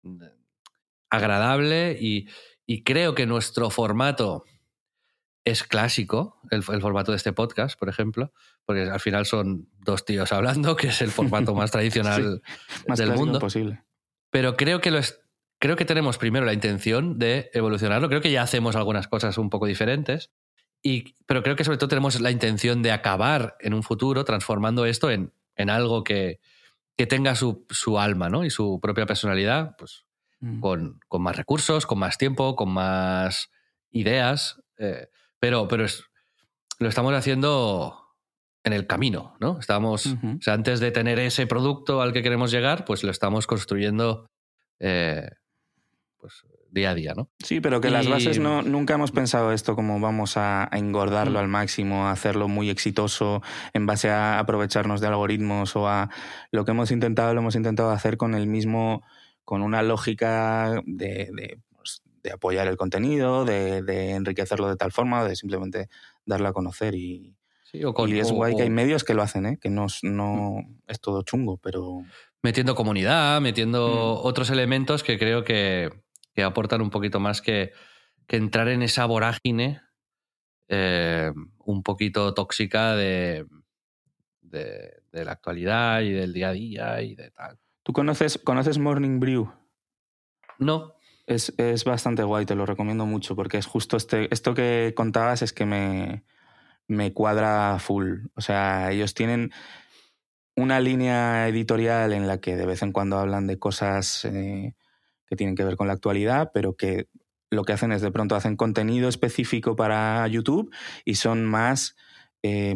de 0.03 0.31
agradable 1.09 1.97
y, 1.99 2.27
y, 2.65 2.83
creo 2.83 3.15
que 3.15 3.25
nuestro 3.25 3.69
formato 3.69 4.45
es 5.45 5.63
clásico, 5.63 6.39
el, 6.51 6.63
el, 6.69 6.81
formato 6.81 7.11
de 7.11 7.17
este 7.17 7.33
podcast, 7.33 7.77
por 7.77 7.89
ejemplo, 7.89 8.31
porque 8.65 8.83
al 8.83 8.99
final 8.99 9.25
son 9.25 9.69
dos 9.79 10.05
tíos 10.05 10.31
hablando, 10.31 10.75
que 10.75 10.87
es 10.87 11.01
el 11.01 11.11
formato 11.11 11.53
más 11.53 11.71
tradicional 11.71 12.41
sí, 12.67 12.83
más 12.87 12.99
del 12.99 13.13
mundo. 13.13 13.39
posible. 13.39 13.83
Pero 14.29 14.55
creo 14.55 14.79
que 14.79 14.89
lo 14.89 14.99
es, 14.99 15.21
creo 15.59 15.75
que 15.75 15.85
tenemos 15.85 16.17
primero 16.17 16.45
la 16.45 16.53
intención 16.53 17.19
de 17.19 17.49
evolucionarlo. 17.53 18.09
Creo 18.09 18.21
que 18.21 18.31
ya 18.31 18.41
hacemos 18.41 18.75
algunas 18.75 19.07
cosas 19.07 19.37
un 19.37 19.49
poco 19.49 19.65
diferentes. 19.65 20.31
Y, 20.83 21.15
pero 21.25 21.41
creo 21.41 21.55
que 21.55 21.63
sobre 21.63 21.77
todo 21.77 21.87
tenemos 21.87 22.19
la 22.19 22.29
intención 22.29 22.83
de 22.83 22.91
acabar 22.91 23.55
en 23.61 23.73
un 23.73 23.83
futuro 23.83 24.25
transformando 24.25 24.85
esto 24.85 25.09
en, 25.09 25.33
en 25.55 25.69
algo 25.69 26.03
que, 26.03 26.41
que 26.97 27.07
tenga 27.07 27.35
su, 27.35 27.65
su, 27.69 27.97
alma 27.97 28.29
¿no? 28.29 28.43
y 28.43 28.49
su 28.49 28.79
propia 28.81 29.05
personalidad, 29.05 29.75
pues 29.77 30.05
mm. 30.41 30.59
con, 30.59 30.99
con, 31.07 31.21
más 31.21 31.37
recursos, 31.37 31.85
con 31.85 31.99
más 31.99 32.17
tiempo, 32.17 32.57
con 32.57 32.69
más 32.69 33.49
ideas. 33.91 34.61
Eh, 34.77 35.07
pero, 35.39 35.69
pero 35.69 35.85
es, 35.85 36.03
lo 36.79 36.89
estamos 36.89 37.13
haciendo 37.13 38.03
en 38.65 38.73
el 38.73 38.85
camino, 38.85 39.35
¿no? 39.39 39.59
Estamos, 39.59 40.05
uh 40.05 40.15
-huh. 40.15 40.39
o 40.39 40.41
sea, 40.41 40.53
antes 40.53 40.79
de 40.79 40.91
tener 40.91 41.19
ese 41.19 41.47
producto 41.47 42.01
al 42.01 42.13
que 42.13 42.23
queremos 42.23 42.51
llegar, 42.51 42.85
pues 42.85 43.03
lo 43.03 43.11
estamos 43.11 43.47
construyendo 43.47 44.27
eh, 44.79 45.29
pues, 46.17 46.45
día 46.73 46.91
a 46.91 46.95
día, 46.95 47.13
¿no? 47.15 47.29
Sí, 47.43 47.61
pero 47.61 47.79
que 47.79 47.87
y... 47.87 47.91
las 47.91 48.07
bases 48.07 48.39
no, 48.39 48.61
nunca 48.61 48.95
hemos 48.95 49.11
pensado 49.11 49.53
esto 49.53 49.75
como 49.75 49.99
vamos 49.99 50.37
a, 50.37 50.63
a 50.73 50.77
engordarlo 50.77 51.39
-huh. 51.39 51.43
al 51.43 51.47
máximo, 51.47 52.07
a 52.07 52.11
hacerlo 52.11 52.47
muy 52.47 52.69
exitoso 52.69 53.41
en 53.73 53.85
base 53.85 54.09
a 54.09 54.39
aprovecharnos 54.39 54.99
de 54.99 55.07
algoritmos 55.07 55.75
o 55.75 55.87
a 55.87 56.09
lo 56.51 56.65
que 56.65 56.71
hemos 56.71 56.91
intentado, 56.91 57.33
lo 57.33 57.41
hemos 57.41 57.55
intentado 57.55 57.91
hacer 57.91 58.17
con 58.17 58.33
el 58.35 58.47
mismo, 58.47 59.03
con 59.45 59.61
una 59.61 59.83
lógica 59.83 60.81
de, 60.85 61.29
de 61.33 61.59
de 62.23 62.31
apoyar 62.31 62.67
el 62.67 62.77
contenido, 62.77 63.45
de, 63.45 63.83
de, 63.83 64.11
enriquecerlo 64.11 64.69
de 64.69 64.77
tal 64.77 64.91
forma, 64.91 65.25
de 65.25 65.35
simplemente 65.35 65.89
darlo 66.25 66.47
a 66.47 66.53
conocer. 66.53 66.95
Y, 66.95 67.35
sí, 67.63 67.83
o 67.83 67.93
con, 67.93 68.09
y 68.09 68.19
es 68.19 68.31
o, 68.31 68.35
guay 68.35 68.55
que 68.55 68.63
hay 68.63 68.69
medios 68.69 69.03
que 69.03 69.13
lo 69.13 69.21
hacen, 69.21 69.45
¿eh? 69.45 69.59
que 69.61 69.69
no, 69.69 69.87
no 70.01 70.61
es 70.87 70.99
todo 70.99 71.21
chungo, 71.23 71.57
pero... 71.57 72.01
Metiendo 72.41 72.75
comunidad, 72.75 73.41
metiendo 73.41 74.21
mm. 74.23 74.25
otros 74.25 74.49
elementos 74.49 75.03
que 75.03 75.19
creo 75.19 75.43
que, 75.43 75.89
que, 76.33 76.43
aportan 76.43 76.81
un 76.81 76.89
poquito 76.89 77.19
más 77.19 77.41
que, 77.41 77.71
que 78.27 78.37
entrar 78.37 78.67
en 78.67 78.81
esa 78.81 79.05
vorágine 79.05 79.81
eh, 80.67 81.31
un 81.59 81.83
poquito 81.83 82.33
tóxica 82.33 82.95
de, 82.95 83.45
de, 84.41 85.03
de, 85.11 85.25
la 85.25 85.31
actualidad 85.31 86.01
y 86.01 86.11
del 86.11 86.33
día 86.33 86.49
a 86.49 86.53
día 86.53 87.01
y 87.01 87.15
de 87.15 87.31
tal. 87.31 87.59
¿Tú 87.83 87.93
conoces, 87.93 88.39
conoces 88.43 88.77
Morning 88.77 89.19
Brew? 89.19 89.51
No. 90.57 90.95
Es, 91.25 91.53
es, 91.57 91.85
bastante 91.85 92.23
guay, 92.23 92.45
te 92.45 92.55
lo 92.55 92.65
recomiendo 92.65 93.05
mucho, 93.05 93.35
porque 93.35 93.57
es 93.57 93.65
justo 93.65 93.95
este, 93.95 94.33
esto 94.33 94.53
que 94.53 94.93
contabas 94.95 95.41
es 95.41 95.53
que 95.53 95.65
me, 95.65 96.25
me 96.87 97.13
cuadra 97.13 97.77
full. 97.79 98.25
O 98.35 98.41
sea, 98.41 98.91
ellos 98.91 99.13
tienen 99.13 99.51
una 100.55 100.79
línea 100.79 101.47
editorial 101.47 102.13
en 102.13 102.27
la 102.27 102.39
que 102.39 102.55
de 102.55 102.65
vez 102.65 102.81
en 102.83 102.91
cuando 102.91 103.17
hablan 103.17 103.47
de 103.47 103.57
cosas 103.57 104.25
eh, 104.25 104.75
que 105.27 105.35
tienen 105.35 105.55
que 105.55 105.63
ver 105.63 105.75
con 105.75 105.87
la 105.87 105.93
actualidad, 105.93 106.51
pero 106.53 106.75
que 106.75 107.07
lo 107.49 107.63
que 107.63 107.73
hacen 107.73 107.91
es 107.91 108.01
de 108.01 108.11
pronto 108.11 108.35
hacen 108.35 108.55
contenido 108.55 109.07
específico 109.07 109.75
para 109.75 110.27
YouTube 110.27 110.73
y 111.05 111.15
son 111.15 111.45
más 111.45 111.95
eh, 112.41 112.75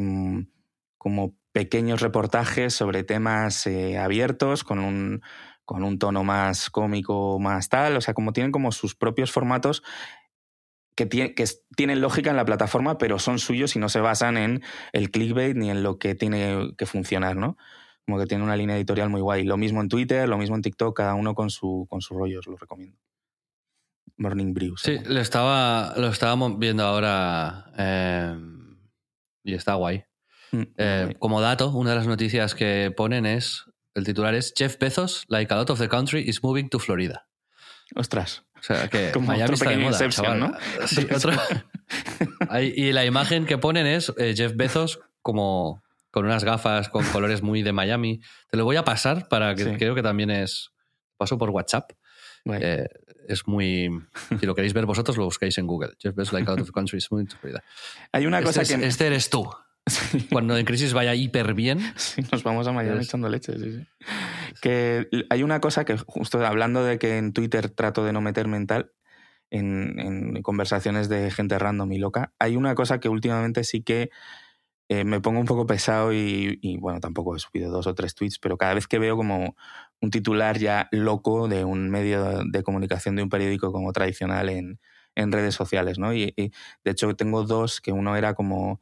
como 0.98 1.36
pequeños 1.52 2.02
reportajes 2.02 2.74
sobre 2.74 3.04
temas 3.04 3.66
eh, 3.66 3.98
abiertos 3.98 4.64
con 4.64 4.80
un 4.80 5.22
con 5.66 5.84
un 5.84 6.00
tono 6.00 6.24
más 6.24 6.70
cómico, 6.70 7.39
más 7.39 7.68
tal, 7.68 7.98
o 7.98 8.02
sea, 8.02 8.14
como 8.14 8.32
tienen 8.32 8.54
como 8.54 8.72
sus 8.72 8.95
propios 8.95 9.34
formatos 9.34 9.84
que, 10.95 11.10
que 11.10 11.45
tienen 11.76 12.00
lógica 12.00 12.30
en 12.30 12.38
la 12.38 12.45
plataforma, 12.45 12.98
pero 12.98 13.20
son 13.20 13.38
suyos 13.38 13.76
y 13.76 13.80
no 13.80 13.89
se 13.89 14.00
basan 14.00 14.38
en 14.38 14.64
el 14.93 15.12
clickbait 15.12 15.58
ni 15.58 15.70
en 15.70 15.84
lo 15.84 16.00
que 16.00 16.16
tiene 16.16 16.74
que 16.78 16.86
funcionar, 16.86 17.36
¿no? 17.36 17.58
Como 18.08 18.20
que 18.20 18.26
tiene 18.26 18.41
una 18.45 18.55
línea 18.55 18.78
editorial 18.78 19.10
muy 19.10 19.20
guay. 19.20 19.43
Lo 19.43 19.58
mismo 19.58 19.82
en 19.82 19.89
Twitter, 19.89 20.30
lo 20.30 20.38
mismo 20.38 20.55
en 20.55 20.62
TikTok, 20.62 20.95
cada 20.95 21.14
uno 21.14 21.36
con 21.36 21.49
su, 21.49 21.86
con 21.89 21.99
su 21.99 22.18
rollo, 22.18 22.39
os 22.39 22.47
lo 22.47 22.55
recomiendo. 22.55 22.97
Morning 24.16 24.53
Brew. 24.53 24.78
Sí, 24.78 24.97
lo 25.05 25.20
estaba, 25.20 25.93
lo 25.97 26.08
estábamos 26.08 26.58
viendo 26.58 26.84
ahora 26.84 27.70
eh, 27.78 28.34
y 29.43 29.53
está 29.53 29.74
guay. 29.74 30.05
Mm, 30.53 30.62
eh, 30.78 31.01
guay. 31.03 31.16
Como 31.20 31.41
dato, 31.41 31.70
una 31.72 31.89
de 31.89 31.95
las 31.97 32.08
noticias 32.08 32.55
que 32.55 32.93
ponen 32.95 33.26
es 33.26 33.66
el 33.93 34.05
titular 34.05 34.36
es 34.36 34.53
Jeff 34.55 34.78
Bezos, 34.80 35.26
like 35.28 35.53
a 35.53 35.58
lot 35.58 35.70
of 35.70 35.80
the 35.80 35.89
country, 35.89 36.22
is 36.22 36.41
moving 36.41 36.70
to 36.70 36.80
Florida. 36.80 37.28
Ostras. 37.93 38.45
O 38.58 38.64
sea, 38.64 38.88
que 38.88 39.12
Como 39.14 39.28
Miami 39.28 39.53
está 39.55 39.70
de 39.72 39.78
moda, 39.78 40.10
chaval. 40.10 40.39
¿no? 40.39 40.51
Sí, 40.86 41.05
otro... 41.14 41.34
y 42.62 42.93
la 42.93 43.03
imagen 43.03 43.45
que 43.45 43.58
ponen 43.58 43.86
es 43.86 44.14
eh, 44.18 44.34
Jeff 44.34 44.55
Bezos 44.55 45.01
como 45.22 45.84
con 46.12 46.26
unas 46.26 46.43
gafas 46.43 46.89
con 46.89 47.03
colores 47.12 47.41
muy 47.41 47.64
de 47.64 47.74
Miami. 47.74 48.22
Te 48.49 48.58
lo 48.58 48.66
voy 48.66 48.76
a 48.76 48.84
pasar 48.84 49.28
para 49.28 49.55
que 49.55 49.64
sí. 49.64 49.72
creo 49.78 49.95
que 49.95 50.03
también 50.03 50.30
es... 50.30 50.72
Paso 51.18 51.38
por 51.38 51.49
WhatsApp. 51.49 51.91
Eh, 52.45 52.86
es 53.28 53.47
muy... 53.47 53.89
Si 54.39 54.45
lo 54.45 54.53
queréis 54.53 54.74
ver 54.74 54.86
vosotros, 54.86 55.18
lo 55.18 55.26
buscáis 55.26 55.58
en 55.58 55.66
Google. 55.66 55.93
Jeff 55.99 56.16
Bezos, 56.16 56.34
like 56.34 56.49
lot 56.49 56.60
of 56.60 56.68
the 56.68 56.72
country, 56.72 56.99
to 56.99 57.38
Florida. 57.39 57.64
Hay 58.12 58.26
una 58.26 58.41
cosa 58.43 58.62
este 58.62 58.76
que... 58.76 58.82
Es, 58.82 58.88
este 58.89 59.08
eres 59.08 59.30
tú. 59.30 59.49
Sí. 59.88 60.28
Cuando 60.32 60.58
en 60.58 60.66
crisis 60.66 60.93
vaya 60.93 61.16
hiper 61.16 61.53
bien. 61.53 61.80
Sí, 61.95 62.22
nos 62.32 62.43
vamos 62.43 62.68
a 62.68 62.72
Miami 62.72 62.99
es... 62.99 63.08
echando 63.08 63.30
leche. 63.30 63.58
Sí, 63.58 63.72
sí. 63.72 63.88
Que 64.62 65.08
hay 65.30 65.43
una 65.43 65.60
cosa 65.60 65.86
que, 65.86 65.97
justo 65.97 66.45
hablando 66.45 66.84
de 66.84 66.99
que 66.99 67.18
en 67.18 67.34
Twitter 67.34 67.70
trato 67.70 68.03
de 68.03 68.14
no 68.14 68.22
meter 68.22 68.47
mental, 68.47 68.91
en, 69.49 69.99
en 69.99 70.41
conversaciones 70.41 71.10
de 71.10 71.32
gente 71.32 71.58
random 71.58 71.91
y 71.93 71.99
loca, 71.99 72.34
hay 72.38 72.55
una 72.55 72.76
cosa 72.76 72.99
que 72.99 73.10
últimamente 73.10 73.64
sí 73.64 73.82
que 73.82 74.10
eh, 74.90 75.04
me 75.04 75.20
pongo 75.20 75.40
un 75.40 75.46
poco 75.46 75.66
pesado 75.66 76.14
y, 76.14 76.60
y, 76.62 76.78
bueno, 76.78 77.00
tampoco 77.00 77.36
he 77.36 77.40
subido 77.40 77.72
dos 77.72 77.88
o 77.88 77.96
tres 77.96 78.16
tweets, 78.16 78.40
pero 78.40 78.58
cada 78.58 78.74
vez 78.74 78.88
que 78.88 79.00
veo 79.00 79.18
como 79.18 79.56
un 80.02 80.12
titular 80.12 80.58
ya 80.58 80.88
loco 80.92 81.48
de 81.48 81.66
un 81.66 81.90
medio 81.90 82.44
de 82.46 82.64
comunicación 82.64 83.16
de 83.16 83.24
un 83.24 83.30
periódico 83.30 83.72
como 83.72 83.92
tradicional 83.92 84.50
en, 84.50 84.80
en 85.16 85.32
redes 85.32 85.56
sociales, 85.56 86.00
¿no? 86.00 86.14
Y, 86.14 86.34
y 86.38 86.52
de 86.86 86.92
hecho 86.92 87.16
tengo 87.16 87.44
dos, 87.44 87.82
que 87.82 87.92
uno 87.92 88.16
era 88.16 88.34
como 88.34 88.82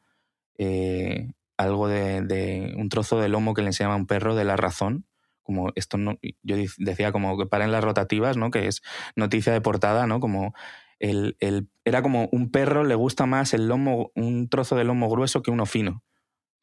eh, 0.57 1.31
algo 1.57 1.87
de, 1.87 2.21
de, 2.21 2.73
un 2.77 2.89
trozo 2.89 3.19
de 3.19 3.29
lomo 3.29 3.53
que 3.53 3.61
le 3.61 3.69
enseñaba 3.69 3.95
a 3.95 3.97
un 3.97 4.07
perro 4.07 4.35
de 4.35 4.45
la 4.45 4.57
razón. 4.57 5.05
Como 5.43 5.71
esto 5.75 5.97
no, 5.97 6.17
yo 6.43 6.55
decía 6.77 7.11
como 7.11 7.37
que 7.37 7.45
paren 7.45 7.71
las 7.71 7.83
rotativas, 7.83 8.35
¿no? 8.35 8.51
Que 8.51 8.67
es 8.67 8.81
noticia 9.15 9.53
de 9.53 9.61
portada, 9.61 10.07
¿no? 10.07 10.19
Como 10.19 10.53
el, 10.99 11.37
el- 11.39 11.67
era 11.83 12.01
como 12.01 12.27
un 12.31 12.51
perro 12.51 12.83
le 12.83 12.95
gusta 12.95 13.25
más 13.25 13.53
el 13.53 13.67
lomo, 13.67 14.11
un 14.15 14.49
trozo 14.49 14.75
de 14.75 14.83
lomo 14.83 15.09
grueso 15.09 15.41
que 15.41 15.51
uno 15.51 15.65
fino. 15.65 16.03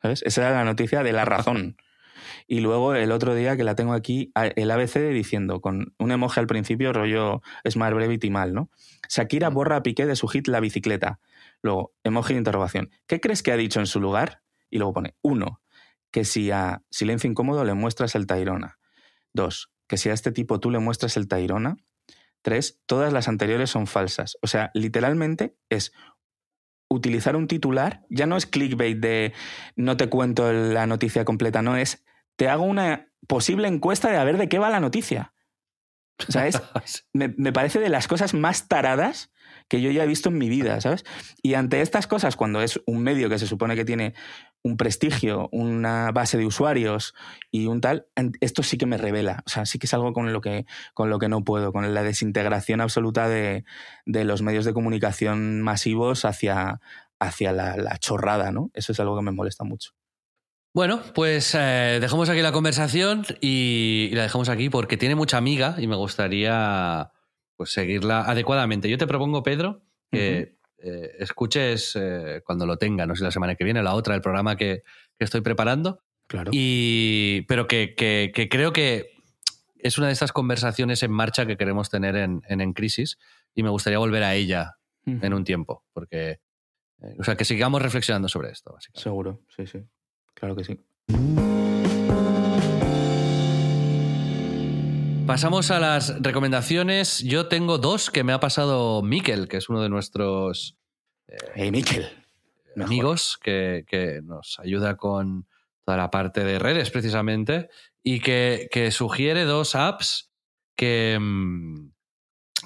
¿Sabes? 0.01 0.22
Esa 0.26 0.43
era 0.49 0.51
la 0.59 0.64
noticia 0.64 1.03
de 1.03 1.12
la 1.12 1.24
razón. 1.24 1.76
Y 2.47 2.61
luego 2.61 2.95
el 2.95 3.12
otro 3.12 3.35
día 3.35 3.57
que 3.57 3.64
la 3.64 3.74
tengo 3.74 3.93
aquí, 3.93 4.33
el 4.35 4.70
ABC 4.70 4.97
diciendo, 5.12 5.61
con 5.61 5.95
un 5.99 6.11
emoji 6.12 6.41
al 6.41 6.47
principio, 6.47 6.93
rollo 6.93 7.41
Smart 7.68 7.95
Brevity 7.95 8.30
mal, 8.30 8.53
¿no? 8.53 8.70
Shakira 9.09 9.49
borra 9.49 9.76
a 9.76 9.83
Piqué 9.83 10.07
de 10.07 10.16
su 10.16 10.26
hit 10.28 10.49
La 10.49 10.61
bicicleta. 10.61 11.20
Luego, 11.62 11.93
emoji 12.05 12.35
de 12.35 12.39
interrogación. 12.39 12.91
¿Qué 13.07 13.20
crees 13.20 13.43
que 13.43 13.53
ha 13.53 13.57
dicho 13.57 13.80
en 13.80 13.87
su 13.87 14.01
lugar? 14.01 14.43
Y 14.70 14.78
luego 14.78 14.93
pone, 14.95 15.14
uno, 15.22 15.61
que 16.11 16.24
si 16.24 16.51
a 16.51 16.83
Silencio 16.91 17.30
Incómodo 17.30 17.64
le 17.64 17.74
muestras 17.74 18.14
el 18.14 18.26
Tairona. 18.26 18.78
Dos, 19.33 19.70
que 19.87 19.97
si 19.97 20.09
a 20.09 20.12
este 20.12 20.33
tipo 20.33 20.59
tú 20.61 20.70
le 20.70 20.78
muestras 20.78 21.16
el 21.16 21.28
Tairona. 21.28 21.76
Tres, 22.43 22.80
todas 22.86 23.12
las 23.12 23.28
anteriores 23.28 23.70
son 23.70 23.86
falsas. 23.86 24.36
O 24.43 24.47
sea, 24.47 24.70
literalmente 24.74 25.57
es 25.68 25.93
utilizar 26.88 27.36
un 27.36 27.49
titular, 27.49 28.05
ya 28.11 28.26
no 28.26 28.36
es 28.36 28.47
clickbait 28.47 28.99
de 28.99 29.32
no 29.76 29.97
te 29.97 30.09
cuento 30.09 30.53
la 30.53 30.86
noticia 30.86 31.24
completa, 31.24 31.62
no 31.62 31.76
es 31.76 32.05
te 32.36 32.49
hago 32.49 32.64
una 32.64 33.09
posible 33.26 33.68
encuesta 33.68 34.11
de 34.11 34.16
a 34.16 34.24
ver 34.24 34.36
de 34.36 34.49
qué 34.49 34.59
va 34.59 34.70
la 34.70 34.80
noticia. 34.80 35.32
O 36.28 36.32
sea, 36.32 36.47
es, 36.47 36.61
me, 37.12 37.34
me 37.36 37.53
parece 37.53 37.78
de 37.78 37.88
las 37.88 38.09
cosas 38.09 38.34
más 38.34 38.68
taradas 38.68 39.32
que 39.72 39.80
yo 39.80 39.90
ya 39.90 40.04
he 40.04 40.06
visto 40.06 40.28
en 40.28 40.36
mi 40.36 40.50
vida, 40.50 40.78
¿sabes? 40.82 41.02
Y 41.40 41.54
ante 41.54 41.80
estas 41.80 42.06
cosas, 42.06 42.36
cuando 42.36 42.60
es 42.60 42.78
un 42.84 43.02
medio 43.02 43.30
que 43.30 43.38
se 43.38 43.46
supone 43.46 43.74
que 43.74 43.86
tiene 43.86 44.12
un 44.62 44.76
prestigio, 44.76 45.48
una 45.50 46.12
base 46.12 46.36
de 46.36 46.44
usuarios 46.44 47.14
y 47.50 47.64
un 47.68 47.80
tal, 47.80 48.04
esto 48.42 48.62
sí 48.62 48.76
que 48.76 48.84
me 48.84 48.98
revela. 48.98 49.42
O 49.46 49.48
sea, 49.48 49.64
sí 49.64 49.78
que 49.78 49.86
es 49.86 49.94
algo 49.94 50.12
con 50.12 50.30
lo 50.30 50.42
que, 50.42 50.66
con 50.92 51.08
lo 51.08 51.18
que 51.18 51.30
no 51.30 51.42
puedo, 51.42 51.72
con 51.72 51.94
la 51.94 52.02
desintegración 52.02 52.82
absoluta 52.82 53.30
de, 53.30 53.64
de 54.04 54.26
los 54.26 54.42
medios 54.42 54.66
de 54.66 54.74
comunicación 54.74 55.62
masivos 55.62 56.26
hacia, 56.26 56.82
hacia 57.18 57.52
la, 57.52 57.78
la 57.78 57.96
chorrada, 57.96 58.52
¿no? 58.52 58.70
Eso 58.74 58.92
es 58.92 59.00
algo 59.00 59.16
que 59.16 59.22
me 59.22 59.32
molesta 59.32 59.64
mucho. 59.64 59.92
Bueno, 60.74 61.00
pues 61.14 61.54
eh, 61.58 61.96
dejamos 61.98 62.28
aquí 62.28 62.42
la 62.42 62.52
conversación 62.52 63.24
y, 63.40 64.10
y 64.12 64.14
la 64.16 64.24
dejamos 64.24 64.50
aquí 64.50 64.68
porque 64.68 64.98
tiene 64.98 65.14
mucha 65.14 65.38
amiga 65.38 65.76
y 65.78 65.86
me 65.86 65.96
gustaría 65.96 67.10
pues 67.62 67.72
seguirla 67.72 68.22
adecuadamente. 68.22 68.88
Yo 68.88 68.98
te 68.98 69.06
propongo, 69.06 69.42
Pedro, 69.42 69.82
que 70.10 70.56
eh, 70.78 71.10
escuches 71.20 71.92
eh, 71.94 72.42
cuando 72.44 72.66
lo 72.66 72.76
tenga, 72.76 73.06
no 73.06 73.14
sé, 73.14 73.22
la 73.22 73.30
semana 73.30 73.54
que 73.54 73.62
viene, 73.64 73.82
la 73.82 73.94
otra, 73.94 74.14
el 74.16 74.20
programa 74.20 74.56
que, 74.56 74.82
que 75.18 75.24
estoy 75.24 75.40
preparando. 75.42 76.00
Claro. 76.26 76.50
Y, 76.52 77.42
pero 77.48 77.66
que, 77.68 77.94
que- 77.94 78.32
que 78.34 78.48
creo 78.48 78.72
que 78.72 79.12
es 79.78 79.98
una 79.98 80.08
de 80.08 80.12
estas 80.12 80.32
conversaciones 80.32 81.02
en 81.02 81.12
marcha 81.12 81.46
que 81.46 81.56
queremos 81.56 81.88
tener 81.90 82.16
en, 82.16 82.42
en, 82.48 82.60
En 82.60 82.72
Crisis 82.72 83.18
y 83.54 83.62
me 83.62 83.70
gustaría 83.70 83.98
volver 83.98 84.22
a 84.24 84.34
ella 84.34 84.76
en 85.06 85.34
un 85.34 85.44
tiempo, 85.44 85.84
porque, 85.92 86.30
eh, 87.00 87.16
o 87.18 87.24
sea, 87.24 87.36
que 87.36 87.44
sigamos 87.44 87.82
reflexionando 87.82 88.28
sobre 88.28 88.50
esto, 88.50 88.72
básicamente. 88.72 89.02
Seguro, 89.02 89.40
sí, 89.56 89.66
sí. 89.66 89.78
Claro 90.34 90.54
que 90.56 90.64
sí. 90.64 90.78
Pasamos 95.26 95.70
a 95.70 95.80
las 95.80 96.22
recomendaciones. 96.22 97.20
Yo 97.20 97.48
tengo 97.48 97.78
dos 97.78 98.10
que 98.10 98.24
me 98.24 98.32
ha 98.32 98.40
pasado 98.40 99.02
Miquel, 99.02 99.48
que 99.48 99.56
es 99.56 99.68
uno 99.68 99.80
de 99.80 99.88
nuestros 99.88 100.76
Hey, 101.54 101.70
Miquel. 101.70 102.06
Mejor. 102.74 102.90
amigos 102.90 103.38
que, 103.42 103.84
que 103.86 104.20
nos 104.22 104.58
ayuda 104.58 104.96
con 104.96 105.46
toda 105.84 105.98
la 105.98 106.10
parte 106.10 106.42
de 106.42 106.58
redes 106.58 106.90
precisamente 106.90 107.68
y 108.02 108.20
que, 108.20 108.68
que 108.70 108.90
sugiere 108.90 109.44
dos 109.44 109.74
apps 109.74 110.30
que, 110.74 111.18
mm, 111.20 111.90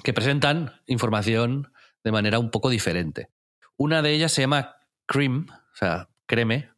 que 0.03 0.13
presentan 0.13 0.81
información 0.85 1.73
de 2.03 2.11
manera 2.11 2.39
un 2.39 2.51
poco 2.51 2.69
diferente. 2.69 3.29
Una 3.75 4.01
de 4.01 4.13
ellas 4.13 4.31
se 4.31 4.41
llama 4.41 4.75
Cream, 5.05 5.47
o 5.49 5.75
sea, 5.75 6.09
creme, 6.25 6.71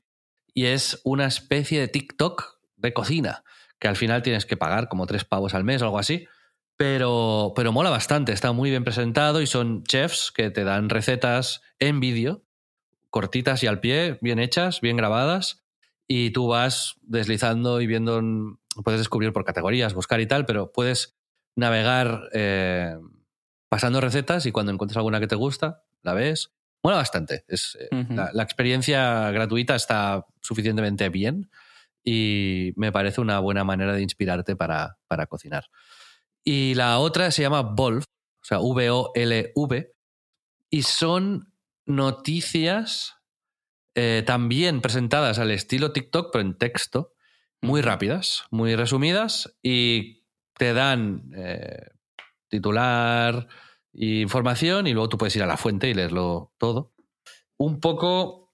y 0.54 0.66
es 0.66 1.02
una 1.04 1.28
especie 1.28 1.80
de 1.80 1.88
TikTok 1.88 2.60
de 2.78 2.94
cocina, 2.94 3.44
que 3.80 3.88
al 3.88 3.96
final 3.96 4.22
tienes 4.22 4.46
que 4.46 4.58
pagar 4.58 4.90
como 4.90 5.08
tres 5.08 5.24
pavos 5.24 5.54
al 5.54 5.64
mes 5.64 5.82
o 5.82 5.86
algo 5.86 6.00
así, 6.00 6.28
pero, 6.78 7.54
pero 7.56 7.72
mola 7.72 7.90
bastante, 7.90 8.32
está 8.32 8.52
muy 8.52 8.70
bien 8.70 8.84
presentado 8.84 9.42
y 9.42 9.48
son 9.48 9.84
chefs 9.84 10.32
que 10.32 10.50
te 10.50 10.64
dan 10.64 10.90
recetas 10.90 11.62
en 11.80 12.00
vídeo, 12.00 12.44
cortitas 13.10 13.64
y 13.64 13.68
al 13.68 13.80
pie, 13.80 14.18
bien 14.22 14.40
hechas, 14.40 14.82
bien 14.82 14.98
grabadas, 14.98 15.64
y 16.08 16.32
tú 16.32 16.48
vas 16.48 16.96
deslizando 17.02 17.82
y 17.82 17.88
viendo, 17.88 18.22
puedes 18.84 19.00
descubrir 19.00 19.34
por 19.34 19.46
categorías, 19.46 19.94
buscar 19.94 20.22
y 20.22 20.28
tal, 20.28 20.46
pero 20.46 20.72
puedes 20.72 21.18
navegar 21.56 22.30
eh, 22.34 22.96
pasando 23.68 24.02
recetas 24.02 24.46
y 24.46 24.52
cuando 24.52 24.72
encuentres 24.72 24.98
alguna 24.98 25.20
que 25.20 25.28
te 25.28 25.36
gusta, 25.36 25.84
la 26.02 26.14
ves. 26.14 26.52
Mola 26.82 26.96
bastante. 26.96 27.44
Es, 27.50 27.78
eh, 27.78 27.90
la 28.34 28.44
experiencia 28.44 29.30
gratuita 29.32 29.76
está 29.76 30.26
suficientemente 30.42 31.10
bien 31.10 31.50
y 32.04 32.74
me 32.76 32.92
parece 32.92 33.22
una 33.22 33.40
buena 33.40 33.64
manera 33.64 33.94
de 33.94 34.02
inspirarte 34.02 34.56
para, 34.56 34.98
para 35.08 35.28
cocinar. 35.28 35.66
Y 36.44 36.74
la 36.76 37.00
otra 37.00 37.32
se 37.32 37.42
llama 37.42 37.62
Volv, 37.62 38.04
o 38.04 38.46
sea, 38.46 38.60
V-O-L-V, 38.60 39.94
y 40.70 40.82
son 40.84 41.54
noticias 41.86 43.16
eh, 43.96 44.24
también 44.26 44.82
presentadas 44.82 45.40
al 45.40 45.52
estilo 45.52 45.92
TikTok, 45.92 46.32
pero 46.32 46.42
en 46.42 46.58
texto, 46.58 47.14
muy 47.62 47.82
rápidas, 47.82 48.46
muy 48.52 48.76
resumidas, 48.76 49.58
y 49.62 50.24
te 50.58 50.74
dan 50.74 51.32
eh, 51.36 51.90
titular 52.48 53.48
e 53.94 54.22
información, 54.22 54.88
y 54.88 54.94
luego 54.94 55.10
tú 55.10 55.18
puedes 55.18 55.36
ir 55.36 55.44
a 55.44 55.48
la 55.48 55.58
fuente 55.58 55.90
y 55.90 55.94
leerlo 55.94 56.54
todo. 56.58 56.94
Un 57.58 57.80
poco 57.80 58.49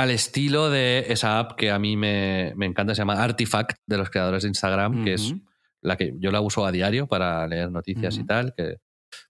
al 0.00 0.10
estilo 0.10 0.70
de 0.70 1.04
esa 1.08 1.38
app 1.38 1.52
que 1.56 1.70
a 1.70 1.78
mí 1.78 1.94
me, 1.94 2.54
me 2.56 2.64
encanta, 2.64 2.94
se 2.94 3.02
llama 3.02 3.22
Artifact, 3.22 3.76
de 3.86 3.98
los 3.98 4.08
creadores 4.08 4.44
de 4.44 4.48
Instagram, 4.48 5.04
que 5.04 5.12
es 5.12 5.34
la 5.82 5.98
que 5.98 6.14
yo 6.18 6.30
la 6.30 6.40
uso 6.40 6.64
a 6.64 6.72
diario 6.72 7.06
para 7.06 7.46
leer 7.46 7.70
noticias 7.70 8.16
y 8.16 8.24
tal, 8.24 8.54
que 8.56 8.78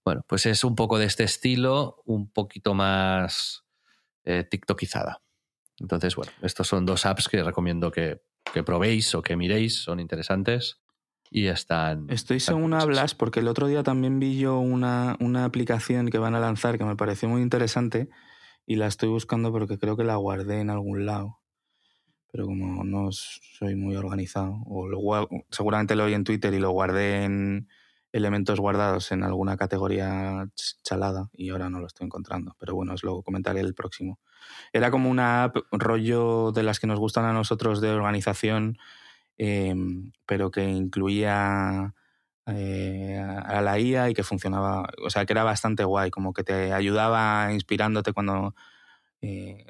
bueno, 0.05 0.21
pues 0.27 0.45
es 0.45 0.63
un 0.63 0.75
poco 0.75 0.97
de 0.97 1.05
este 1.05 1.25
estilo, 1.25 2.01
un 2.05 2.31
poquito 2.31 2.73
más 2.73 3.65
eh, 4.23 4.45
tiktokizada. 4.49 5.21
Entonces, 5.77 6.15
bueno, 6.15 6.31
estos 6.41 6.69
son 6.69 6.85
dos 6.85 7.05
apps 7.05 7.27
que 7.27 7.43
recomiendo 7.43 7.91
que, 7.91 8.21
que 8.53 8.63
probéis 8.63 9.13
o 9.13 9.21
que 9.21 9.35
miréis, 9.35 9.83
son 9.83 9.99
interesantes 9.99 10.79
y 11.29 11.47
están... 11.47 12.05
Estoy 12.09 12.37
están 12.37 12.55
según 12.55 12.71
curiosas. 12.71 12.83
hablas 12.83 13.15
porque 13.15 13.41
el 13.41 13.49
otro 13.49 13.67
día 13.67 13.83
también 13.83 14.19
vi 14.19 14.39
yo 14.39 14.57
una, 14.59 15.17
una 15.19 15.43
aplicación 15.43 16.09
que 16.09 16.17
van 16.17 16.35
a 16.35 16.39
lanzar 16.39 16.77
que 16.77 16.85
me 16.85 16.95
pareció 16.95 17.27
muy 17.27 17.41
interesante 17.41 18.09
y 18.71 18.75
la 18.75 18.87
estoy 18.87 19.09
buscando 19.09 19.51
porque 19.51 19.77
creo 19.79 19.97
que 19.97 20.03
la 20.03 20.15
guardé 20.17 20.61
en 20.61 20.69
algún 20.69 21.05
lado. 21.05 21.39
Pero 22.31 22.45
como 22.45 22.83
no 22.83 23.11
soy 23.11 23.75
muy 23.75 23.95
organizado, 23.97 24.61
o 24.65 24.87
lo 24.87 24.99
seguramente 25.49 25.95
lo 25.95 26.05
vi 26.05 26.13
en 26.13 26.23
Twitter 26.23 26.53
y 26.53 26.59
lo 26.59 26.71
guardé 26.71 27.25
en 27.25 27.67
elementos 28.13 28.59
guardados 28.59 29.11
en 29.11 29.23
alguna 29.23 29.57
categoría 29.57 30.43
ch- 30.55 30.77
chalada 30.83 31.29
y 31.33 31.49
ahora 31.49 31.69
no 31.69 31.79
lo 31.79 31.87
estoy 31.87 32.05
encontrando. 32.05 32.55
Pero 32.59 32.75
bueno, 32.75 32.93
os 32.93 33.03
lo 33.03 33.21
comentaré 33.23 33.59
el 33.61 33.73
próximo. 33.75 34.19
Era 34.73 34.91
como 34.91 35.09
una 35.09 35.45
app 35.45 35.57
rollo 35.71 36.51
de 36.53 36.63
las 36.63 36.79
que 36.79 36.87
nos 36.87 36.99
gustan 36.99 37.25
a 37.25 37.33
nosotros 37.33 37.81
de 37.81 37.91
organización 37.91 38.77
eh, 39.37 39.75
pero 40.25 40.51
que 40.51 40.63
incluía 40.69 41.93
eh, 42.47 43.19
a 43.19 43.61
la 43.61 43.79
IA 43.79 44.09
y 44.09 44.13
que 44.13 44.23
funcionaba, 44.23 44.89
o 45.03 45.09
sea, 45.09 45.25
que 45.25 45.33
era 45.33 45.43
bastante 45.43 45.83
guay, 45.83 46.11
como 46.11 46.33
que 46.33 46.43
te 46.43 46.73
ayudaba 46.73 47.51
inspirándote 47.53 48.13
cuando, 48.13 48.55
eh, 49.21 49.65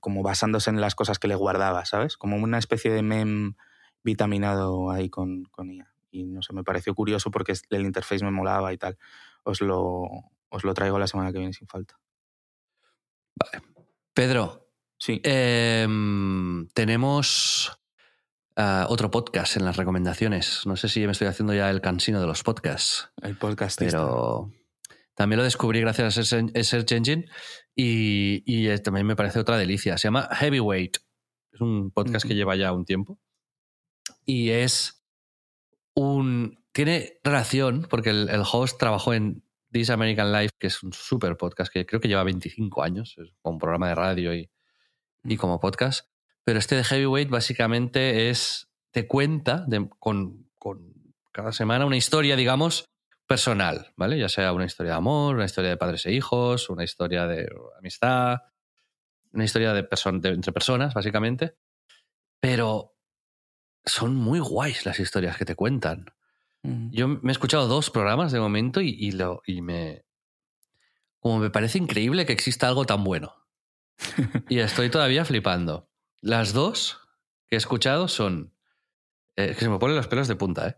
como 0.00 0.22
basándose 0.22 0.70
en 0.70 0.80
las 0.80 0.94
cosas 0.94 1.18
que 1.18 1.28
le 1.28 1.34
guardaba, 1.34 1.84
¿sabes? 1.84 2.16
Como 2.16 2.36
una 2.36 2.58
especie 2.58 2.90
de 2.92 3.02
mem 3.02 3.54
vitaminado 4.04 4.90
ahí 4.90 5.08
con, 5.08 5.44
con 5.44 5.70
IA. 5.70 5.92
Y 6.10 6.24
no 6.24 6.42
sé, 6.42 6.52
me 6.52 6.64
pareció 6.64 6.94
curioso 6.94 7.30
porque 7.30 7.54
el 7.70 7.82
interface 7.82 8.24
me 8.24 8.30
molaba 8.30 8.72
y 8.72 8.78
tal. 8.78 8.98
Os 9.44 9.60
lo, 9.60 10.08
os 10.48 10.64
lo 10.64 10.74
traigo 10.74 10.98
la 10.98 11.06
semana 11.06 11.32
que 11.32 11.38
viene 11.38 11.52
sin 11.52 11.68
falta. 11.68 11.98
Pedro, 14.14 14.68
Sí. 14.98 15.20
em, 15.24 16.68
tenemos 16.74 17.76
ah, 18.56 18.86
otro 18.88 19.10
podcast 19.10 19.56
en 19.56 19.64
las 19.64 19.76
recomendaciones. 19.76 20.66
No 20.66 20.76
sé 20.76 20.88
si 20.88 21.04
me 21.06 21.12
estoy 21.12 21.28
haciendo 21.28 21.54
ya 21.54 21.70
el 21.70 21.80
cansino 21.80 22.20
de 22.20 22.26
los 22.26 22.42
podcasts. 22.42 23.10
el 23.22 23.36
podcast. 23.36 23.78
pero 23.78 24.50
también 25.14 25.38
lo 25.38 25.44
descubrí 25.44 25.80
gracias 25.80 26.18
a 26.18 26.64
Search 26.64 26.92
Engine 26.92 27.26
y, 27.74 28.42
y, 28.46 28.68
eh, 28.68 28.78
también 28.78 29.06
me 29.06 29.16
parece 29.16 29.38
otra 29.38 29.56
delicia. 29.56 29.98
Se 29.98 30.08
llama 30.08 30.28
Heavyweight. 30.32 30.98
Es 31.52 31.60
un 31.60 31.90
podcast 31.90 32.26
que 32.26 32.34
lleva 32.34 32.56
ya 32.56 32.72
un 32.72 32.84
tiempo 32.84 33.18
y 34.24 34.50
es 34.50 35.04
un... 35.94 36.58
Tiene 36.72 37.18
relación 37.22 37.86
porque 37.90 38.10
el, 38.10 38.30
el 38.30 38.42
host 38.50 38.78
trabajó 38.78 39.12
en 39.12 39.44
This 39.72 39.90
American 39.90 40.32
Life, 40.32 40.54
que 40.58 40.66
es 40.68 40.82
un 40.82 40.92
super 40.92 41.36
podcast 41.36 41.72
que 41.72 41.86
creo 41.86 42.00
que 42.00 42.08
lleva 42.08 42.24
25 42.24 42.82
años, 42.82 43.16
un 43.42 43.58
programa 43.58 43.88
de 43.88 43.94
radio 43.94 44.34
y, 44.34 44.50
y 45.24 45.36
como 45.36 45.60
podcast. 45.60 46.11
Pero 46.44 46.58
este 46.58 46.76
de 46.76 46.84
Heavyweight 46.84 47.30
básicamente 47.30 48.30
es, 48.30 48.68
te 48.90 49.06
cuenta 49.06 49.64
de- 49.66 49.88
con, 49.98 50.50
con 50.58 50.92
cada 51.32 51.52
semana 51.52 51.86
una 51.86 51.96
historia, 51.96 52.36
digamos, 52.36 52.84
personal, 53.26 53.92
¿vale? 53.96 54.18
Ya 54.18 54.28
sea 54.28 54.52
una 54.52 54.64
historia 54.64 54.92
de 54.92 54.98
amor, 54.98 55.36
una 55.36 55.44
historia 55.44 55.70
de 55.70 55.76
padres 55.76 56.04
e 56.06 56.12
hijos, 56.12 56.68
una 56.68 56.84
historia 56.84 57.26
de 57.26 57.48
amistad, 57.78 58.38
una 59.32 59.44
historia 59.44 59.72
de, 59.72 59.82
de 59.82 60.28
entre 60.30 60.52
personas, 60.52 60.94
básicamente. 60.94 61.54
Pero 62.40 62.96
son 63.84 64.14
muy 64.16 64.38
guays 64.40 64.84
las 64.84 65.00
historias 65.00 65.36
que 65.36 65.44
te 65.44 65.54
cuentan. 65.54 66.06
Yo 66.92 67.08
me 67.08 67.30
he 67.30 67.32
escuchado 67.32 67.66
dos 67.66 67.90
programas 67.90 68.30
de 68.30 68.38
momento 68.38 68.80
y, 68.80 68.90
y, 68.90 69.12
lo, 69.12 69.42
y 69.46 69.62
me. 69.62 70.04
Como 71.18 71.38
me 71.38 71.50
parece 71.50 71.78
increíble 71.78 72.26
que 72.26 72.32
exista 72.32 72.68
algo 72.68 72.84
tan 72.84 73.02
bueno. 73.04 73.34
y 74.48 74.58
estoy 74.58 74.90
todavía 74.90 75.24
flipando. 75.24 75.88
Las 76.22 76.52
dos 76.52 77.00
que 77.48 77.56
he 77.56 77.58
escuchado 77.58 78.08
son. 78.08 78.54
Eh, 79.36 79.48
que 79.48 79.60
se 79.60 79.68
me 79.68 79.78
ponen 79.78 79.96
los 79.96 80.06
pelos 80.06 80.28
de 80.28 80.36
punta, 80.36 80.68
¿eh? 80.68 80.76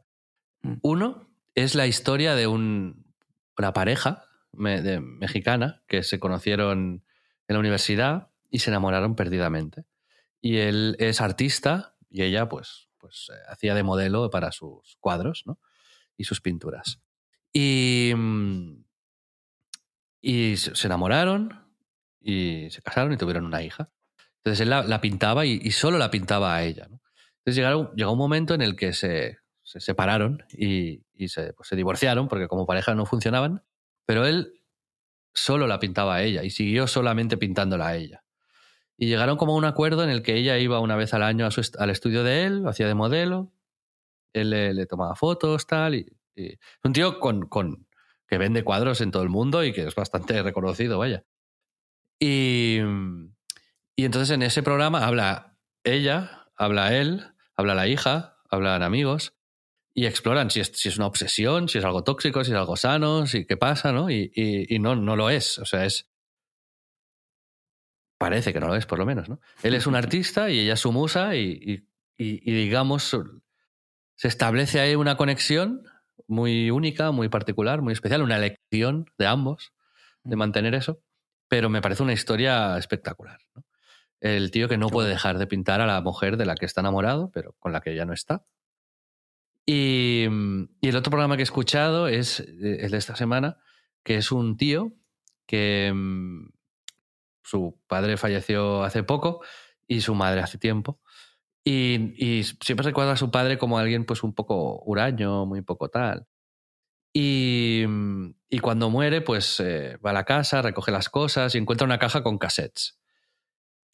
Mm. 0.62 0.74
Uno 0.82 1.28
es 1.54 1.74
la 1.74 1.86
historia 1.86 2.34
de 2.34 2.46
un, 2.46 3.14
una 3.58 3.72
pareja 3.72 4.24
de, 4.52 5.00
mexicana 5.00 5.82
que 5.86 6.02
se 6.02 6.18
conocieron 6.18 7.04
en 7.46 7.54
la 7.54 7.58
universidad 7.58 8.30
y 8.50 8.60
se 8.60 8.70
enamoraron 8.70 9.16
perdidamente. 9.16 9.84
Y 10.40 10.56
él 10.58 10.96
es 10.98 11.20
artista 11.20 11.96
y 12.10 12.22
ella, 12.22 12.48
pues, 12.48 12.88
pues 12.98 13.30
eh, 13.32 13.38
hacía 13.48 13.74
de 13.74 13.82
modelo 13.82 14.30
para 14.30 14.50
sus 14.50 14.96
cuadros, 15.00 15.42
¿no? 15.46 15.58
y 16.16 16.24
sus 16.24 16.40
pinturas. 16.40 17.00
Y, 17.52 18.12
mm, 18.16 18.84
y 20.20 20.56
se 20.56 20.86
enamoraron 20.86 21.68
y 22.20 22.70
se 22.70 22.80
casaron 22.80 23.12
y 23.12 23.16
tuvieron 23.16 23.44
una 23.44 23.62
hija. 23.62 23.90
Entonces 24.44 24.60
él 24.60 24.70
la, 24.70 25.00
pintaba 25.00 25.46
y, 25.46 25.70
solo 25.70 25.96
la 25.96 26.10
pintaba 26.10 26.54
a 26.54 26.64
ella. 26.64 26.84
Entonces 26.84 27.56
llegaron, 27.56 27.90
llegó 27.96 28.12
un 28.12 28.18
momento 28.18 28.52
en 28.52 28.60
el 28.60 28.76
que 28.76 28.92
se, 28.92 29.38
se 29.62 29.80
separaron 29.80 30.44
y, 30.50 31.02
y 31.14 31.28
se, 31.28 31.54
pues 31.54 31.68
se 31.68 31.76
divorciaron 31.76 32.28
porque 32.28 32.46
como 32.46 32.66
pareja 32.66 32.94
no 32.94 33.06
funcionaban, 33.06 33.62
pero 34.04 34.26
él 34.26 34.60
solo 35.32 35.66
la 35.66 35.80
pintaba 35.80 36.16
a 36.16 36.22
ella 36.22 36.44
y 36.44 36.50
siguió 36.50 36.86
solamente 36.86 37.38
pintándola 37.38 37.88
a 37.88 37.96
ella. 37.96 38.22
Y 38.96 39.06
llegaron 39.06 39.36
como 39.38 39.54
a 39.54 39.56
un 39.56 39.64
acuerdo 39.64 40.04
en 40.04 40.10
el 40.10 40.22
que 40.22 40.36
ella 40.36 40.58
iba 40.58 40.78
una 40.78 40.96
vez 40.96 41.14
al 41.14 41.22
año 41.22 41.48
al 41.78 41.90
estudio 41.90 42.22
de 42.22 42.44
él, 42.44 42.62
lo 42.62 42.68
hacía 42.68 42.86
de 42.86 42.94
modelo, 42.94 43.50
él 44.34 44.50
le, 44.50 44.86
tomaba 44.86 45.16
fotos, 45.16 45.66
tal. 45.66 45.94
Y, 45.94 46.18
es 46.36 46.58
un 46.84 46.92
tío 46.92 47.18
con, 47.18 47.46
con, 47.46 47.86
que 48.28 48.38
vende 48.38 48.62
cuadros 48.62 49.00
en 49.00 49.10
todo 49.10 49.22
el 49.22 49.30
mundo 49.30 49.64
y 49.64 49.72
que 49.72 49.86
es 49.86 49.94
bastante 49.94 50.42
reconocido, 50.42 50.98
vaya. 50.98 51.24
Y, 52.20 52.78
y 53.96 54.04
entonces 54.04 54.30
en 54.30 54.42
ese 54.42 54.62
programa 54.62 55.06
habla 55.06 55.56
ella, 55.84 56.48
habla 56.56 56.94
él, 56.94 57.34
habla 57.56 57.74
la 57.74 57.86
hija, 57.86 58.38
hablan 58.50 58.82
amigos 58.82 59.34
y 59.94 60.06
exploran 60.06 60.50
si 60.50 60.60
es, 60.60 60.72
si 60.74 60.88
es 60.88 60.96
una 60.96 61.06
obsesión, 61.06 61.68
si 61.68 61.78
es 61.78 61.84
algo 61.84 62.02
tóxico, 62.02 62.42
si 62.42 62.50
es 62.50 62.56
algo 62.56 62.76
sano, 62.76 63.26
si 63.26 63.46
qué 63.46 63.56
pasa, 63.56 63.92
¿no? 63.92 64.10
Y, 64.10 64.32
y, 64.34 64.78
no, 64.80 64.96
no 64.96 65.14
lo 65.14 65.30
es. 65.30 65.58
O 65.58 65.64
sea, 65.64 65.84
es. 65.84 66.10
Parece 68.18 68.52
que 68.52 68.60
no 68.60 68.66
lo 68.66 68.74
es, 68.74 68.86
por 68.86 68.98
lo 68.98 69.06
menos, 69.06 69.28
¿no? 69.28 69.40
Él 69.62 69.74
es 69.74 69.86
un 69.86 69.94
artista 69.96 70.50
y 70.50 70.58
ella 70.58 70.74
es 70.74 70.80
su 70.80 70.90
musa 70.90 71.36
y, 71.36 71.86
y 72.16 72.52
digamos, 72.52 73.16
se 74.16 74.28
establece 74.28 74.80
ahí 74.80 74.96
una 74.96 75.16
conexión 75.16 75.84
muy 76.26 76.70
única, 76.70 77.10
muy 77.12 77.28
particular, 77.28 77.82
muy 77.82 77.92
especial, 77.92 78.22
una 78.22 78.36
elección 78.36 79.06
de 79.18 79.26
ambos 79.26 79.72
de 80.22 80.36
mantener 80.36 80.74
eso, 80.74 81.02
pero 81.48 81.68
me 81.68 81.82
parece 81.82 82.02
una 82.02 82.12
historia 82.12 82.78
espectacular. 82.78 83.38
El 84.24 84.50
tío 84.50 84.70
que 84.70 84.78
no 84.78 84.88
puede 84.88 85.10
dejar 85.10 85.36
de 85.36 85.46
pintar 85.46 85.82
a 85.82 85.86
la 85.86 86.00
mujer 86.00 86.38
de 86.38 86.46
la 86.46 86.54
que 86.54 86.64
está 86.64 86.80
enamorado, 86.80 87.30
pero 87.30 87.52
con 87.58 87.72
la 87.72 87.82
que 87.82 87.94
ya 87.94 88.06
no 88.06 88.14
está. 88.14 88.46
Y, 89.66 90.24
el 90.24 90.96
otro 90.96 91.10
programa 91.10 91.36
que 91.36 91.42
he 91.42 91.44
escuchado 91.44 92.08
es 92.08 92.40
el 92.40 92.90
de 92.90 92.96
esta 92.96 93.16
semana, 93.16 93.58
que 94.02 94.16
es 94.16 94.32
un 94.32 94.56
tío 94.56 94.94
que 95.44 95.92
mm, 95.94 96.48
su 97.42 97.78
padre 97.86 98.16
falleció 98.16 98.82
hace 98.82 99.02
poco 99.02 99.42
y 99.86 100.00
su 100.00 100.14
madre 100.14 100.40
hace 100.40 100.56
tiempo. 100.56 101.02
Y, 101.62 102.44
siempre 102.62 102.84
recuerda 102.86 103.12
a 103.12 103.16
su 103.18 103.30
padre 103.30 103.58
como 103.58 103.76
alguien 103.76 104.06
pues 104.06 104.22
un 104.22 104.32
poco 104.32 104.82
huraño, 104.86 105.44
muy 105.44 105.60
poco 105.60 105.90
tal. 105.90 106.26
Y, 107.12 107.84
y 108.48 108.58
cuando 108.60 108.88
muere, 108.88 109.20
pues 109.20 109.60
eh, 109.60 109.98
va 109.98 110.10
a 110.10 110.14
la 110.14 110.24
casa, 110.24 110.62
recoge 110.62 110.92
las 110.92 111.10
cosas 111.10 111.54
y 111.54 111.58
encuentra 111.58 111.84
una 111.84 111.98
caja 111.98 112.22
con 112.22 112.38
cassettes. 112.38 113.03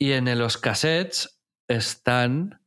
Y 0.03 0.13
en 0.13 0.39
los 0.39 0.57
cassettes 0.57 1.43
están 1.69 2.63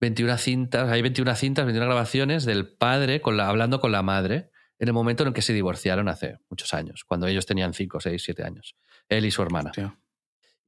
21 0.00 0.38
cintas, 0.38 0.88
hay 0.88 1.02
21 1.02 1.34
cintas, 1.36 1.66
21 1.66 1.86
grabaciones 1.86 2.46
del 2.46 2.72
padre 2.72 3.20
con 3.20 3.36
la, 3.36 3.48
hablando 3.48 3.80
con 3.80 3.92
la 3.92 4.02
madre 4.02 4.50
en 4.78 4.88
el 4.88 4.94
momento 4.94 5.22
en 5.22 5.28
el 5.28 5.34
que 5.34 5.42
se 5.42 5.52
divorciaron 5.52 6.08
hace 6.08 6.38
muchos 6.48 6.72
años, 6.72 7.04
cuando 7.04 7.26
ellos 7.26 7.44
tenían 7.44 7.74
5, 7.74 8.00
6, 8.00 8.22
7 8.24 8.44
años, 8.44 8.76
él 9.10 9.26
y 9.26 9.30
su 9.30 9.42
hermana. 9.42 9.72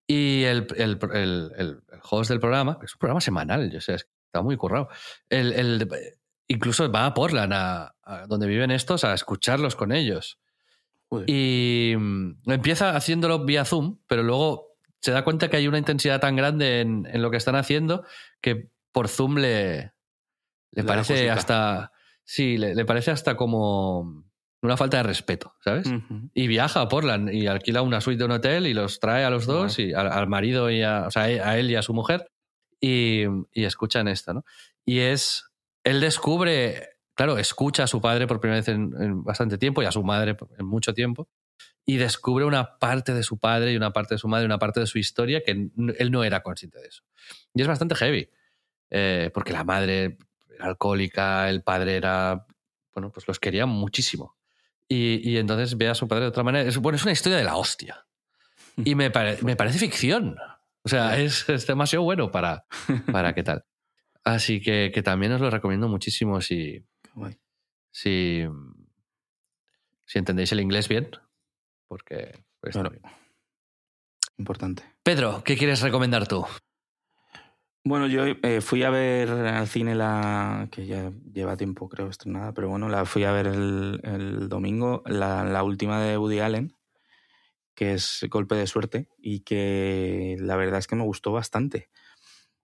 Y 0.07 0.43
el, 0.43 0.67
el, 0.77 0.99
el, 1.57 1.83
host 2.03 2.29
del 2.29 2.41
programa, 2.41 2.79
que 2.79 2.85
es 2.85 2.95
un 2.95 2.99
programa 2.99 3.23
semanal, 3.23 3.71
yo 3.71 3.81
sé, 3.81 3.95
está 3.95 4.43
muy 4.43 4.59
currado. 4.59 4.89
El, 5.31 5.89
incluso 6.47 6.93
va 6.93 7.07
a 7.07 7.15
Portland, 7.15 7.55
a, 7.55 7.95
donde 8.29 8.47
viven 8.49 8.71
estos, 8.71 9.05
a 9.05 9.15
escucharlos 9.15 9.77
con 9.77 9.93
ellos. 9.93 10.39
Y 11.27 11.95
mm, 11.97 12.51
empieza 12.51 12.95
haciéndolo 12.95 13.47
vía 13.47 13.65
Zoom, 13.65 13.99
pero 14.07 14.23
luego 14.23 14.72
se 15.03 15.11
da 15.11 15.25
cuenta 15.25 15.51
que 15.51 15.57
hay 15.57 15.69
una 15.69 15.79
intensidad 15.79 16.21
tan 16.21 16.37
grande 16.37 16.81
en, 16.81 17.07
en 17.11 17.23
lo 17.23 17.31
que 17.31 17.37
están 17.37 17.57
haciendo 17.57 18.05
que 18.41 18.71
por 18.93 19.09
Zoom 19.09 19.37
le, 19.37 19.93
le 20.71 20.85
parece 20.85 21.31
hasta. 21.31 21.93
Sí, 22.25 22.57
le, 22.57 22.75
le, 22.75 22.85
parece 22.85 23.11
hasta 23.11 23.37
como 23.37 24.25
una 24.63 24.77
falta 24.77 24.99
de 24.99 25.03
respeto, 25.03 25.55
¿sabes? 25.61 25.93
Y 26.35 26.47
viaja 26.47 26.81
a 26.81 26.89
Portland 26.89 27.35
y 27.35 27.49
alquila 27.49 27.83
una 27.83 28.01
suite 28.01 28.19
de 28.19 28.25
un 28.27 28.31
hotel 28.31 28.69
y 28.69 28.75
los 28.75 29.01
trae 29.01 29.25
a 29.25 29.31
los 29.31 29.45
dos, 29.45 29.81
y 29.81 29.93
al, 29.93 30.29
marido 30.29 30.71
y 30.71 30.83
a, 30.83 31.09
o 31.09 31.11
sea, 31.11 31.23
a 31.23 31.59
él 31.59 31.69
y 31.69 31.75
a 31.75 31.83
su 31.83 31.93
mujer, 31.93 32.31
y, 32.81 33.25
y, 33.53 33.65
escuchan 33.65 34.07
esto, 34.07 34.35
¿no? 34.35 34.45
Y 34.85 35.01
es, 35.01 35.51
él 35.83 36.01
descubre, 36.01 36.91
claro, 37.15 37.39
escucha 37.39 37.85
a 37.85 37.89
su 37.89 38.01
padre 38.01 38.29
por 38.29 38.39
primera 38.39 38.61
vez 38.61 38.69
en, 38.69 39.25
bastante 39.25 39.59
tiempo 39.59 39.83
y 39.83 39.87
a 39.87 39.93
su 39.93 40.05
madre 40.05 40.37
en 40.57 40.67
mucho 40.67 40.95
tiempo, 40.95 41.29
y 41.85 41.97
descubre 41.97 42.45
una 42.45 42.79
parte 42.79 43.13
de 43.13 43.23
su 43.23 43.39
padre 43.39 43.73
y 43.73 43.77
una 43.77 43.93
parte 43.93 44.15
de 44.15 44.19
su 44.19 44.29
madre, 44.29 44.47
una 44.47 44.59
parte 44.59 44.81
de 44.81 44.87
su 44.87 44.99
historia 44.99 45.43
que 45.43 45.51
él 45.53 46.11
no 46.11 46.25
era 46.25 46.43
consciente 46.43 46.79
de 46.79 46.87
eso. 46.87 47.03
Y 47.55 47.63
es 47.63 47.69
bastante 47.69 47.95
heavy, 47.95 48.31
eh, 48.91 49.31
porque 49.35 49.53
la 49.53 49.65
madre 49.65 50.19
era 50.55 50.67
alcohólica, 50.67 51.49
el 51.49 51.63
padre 51.63 51.97
era, 51.97 52.47
bueno, 52.95 53.11
pues 53.11 53.27
los 53.27 53.41
quería 53.41 53.67
muchísimo. 53.67 54.37
Y, 54.89 55.39
entonces 55.39 55.79
ve 55.79 55.89
a 55.89 55.95
su 55.95 56.07
padre 56.07 56.25
de 56.25 56.29
otra 56.29 56.43
manera. 56.43 56.69
Es, 56.69 56.77
bueno, 56.77 56.97
es 56.97 57.03
una 57.03 57.13
historia 57.13 57.39
de 57.39 57.45
la 57.45 57.57
hostia. 57.57 58.05
Y 58.77 58.95
me, 58.95 59.11
me 59.43 59.57
parece 59.57 59.79
ficción. 59.79 60.37
O 60.83 60.89
sea, 60.89 61.19
es, 61.19 61.49
es, 61.49 61.67
demasiado 61.67 62.05
bueno 62.05 62.31
para, 62.31 62.67
para 63.11 63.35
qué 63.35 63.43
tal. 63.43 63.65
Así 64.23 64.61
que, 64.61 64.91
que, 64.93 65.03
también 65.03 65.33
os 65.33 65.41
lo 65.41 65.49
recomiendo 65.49 65.89
muchísimo 65.89 66.43
si, 66.43 66.85
si, 67.91 68.45
si 70.05 70.19
entendéis 70.19 70.53
el 70.53 70.61
inglés 70.61 70.89
bien. 70.89 71.11
Porque 71.93 72.43
pues, 72.59 72.75
Importante. 74.39 74.83
Pedro, 75.03 75.43
¿qué 75.45 75.59
quieres 75.59 75.83
recomendar 75.83 76.27
tú? 76.27 76.47
Bueno, 77.85 78.07
yo 78.07 78.25
eh, 78.25 78.63
fui 78.63 78.83
a 78.83 78.89
ver 78.89 79.29
al 79.29 79.69
cine 79.69 79.95
la. 79.95 80.69
que 80.73 80.87
ya 80.87 81.13
lleva 81.35 81.59
tiempo, 81.59 81.91
creo, 81.91 82.09
estrenada, 82.09 82.55
pero 82.55 82.71
bueno, 82.71 82.89
la 82.89 83.05
fui 83.05 83.25
a 83.25 83.33
ver 83.33 83.47
el, 83.47 84.01
el 84.05 84.49
domingo, 84.49 85.03
la, 85.05 85.45
la, 85.45 85.63
última 85.65 86.01
de 86.01 86.17
Woody 86.17 86.41
Allen, 86.41 86.75
que 87.75 87.93
es 87.93 88.27
Golpe 88.31 88.55
de 88.55 88.67
Suerte, 88.67 89.11
y 89.19 89.41
que 89.41 90.39
la 90.41 90.57
verdad 90.57 90.79
es 90.79 90.87
que 90.87 90.97
me 90.97 91.05
gustó 91.05 91.31
bastante. 91.31 91.91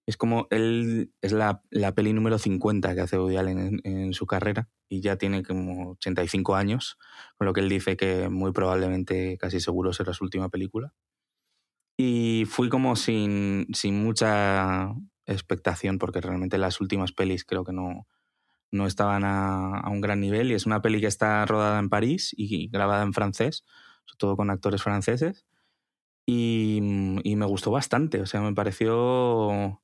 Es 0.08 0.16
como 0.16 0.46
él. 0.48 1.12
es 1.20 1.32
la, 1.32 1.62
la 1.68 1.94
peli 1.94 2.14
número 2.14 2.38
50 2.38 2.94
que 2.94 3.00
hace 3.02 3.18
Woody 3.18 3.36
Allen 3.36 3.58
en, 3.58 3.80
en, 3.84 4.14
su 4.14 4.26
carrera, 4.26 4.70
y 4.88 5.02
ya 5.02 5.16
tiene 5.16 5.42
como 5.42 5.90
85 5.90 6.56
años, 6.56 6.96
con 7.36 7.46
lo 7.46 7.52
que 7.52 7.60
él 7.60 7.68
dice 7.68 7.98
que 7.98 8.30
muy 8.30 8.52
probablemente, 8.52 9.36
casi 9.36 9.60
seguro, 9.60 9.92
será 9.92 10.14
su 10.14 10.24
última 10.24 10.48
película. 10.48 10.94
Y 11.98 12.46
fui 12.46 12.70
como 12.70 12.96
sin, 12.96 13.66
sin 13.74 14.02
mucha 14.02 14.94
expectación, 15.26 15.98
porque 15.98 16.22
realmente 16.22 16.56
las 16.56 16.80
últimas 16.80 17.12
pelis 17.12 17.44
creo 17.44 17.62
que 17.62 17.74
no, 17.74 18.06
no 18.70 18.86
estaban 18.86 19.24
a, 19.24 19.78
a, 19.80 19.90
un 19.90 20.00
gran 20.00 20.20
nivel. 20.20 20.50
Y 20.50 20.54
es 20.54 20.64
una 20.64 20.80
peli 20.80 21.02
que 21.02 21.06
está 21.06 21.44
rodada 21.44 21.78
en 21.80 21.90
París 21.90 22.34
y 22.34 22.68
grabada 22.70 23.02
en 23.02 23.12
francés, 23.12 23.62
sobre 24.06 24.18
todo 24.18 24.36
con 24.38 24.48
actores 24.48 24.82
franceses. 24.82 25.44
Y, 26.24 26.78
y 27.24 27.36
me 27.36 27.44
gustó 27.44 27.70
bastante, 27.70 28.22
o 28.22 28.26
sea, 28.26 28.40
me 28.40 28.54
pareció 28.54 29.82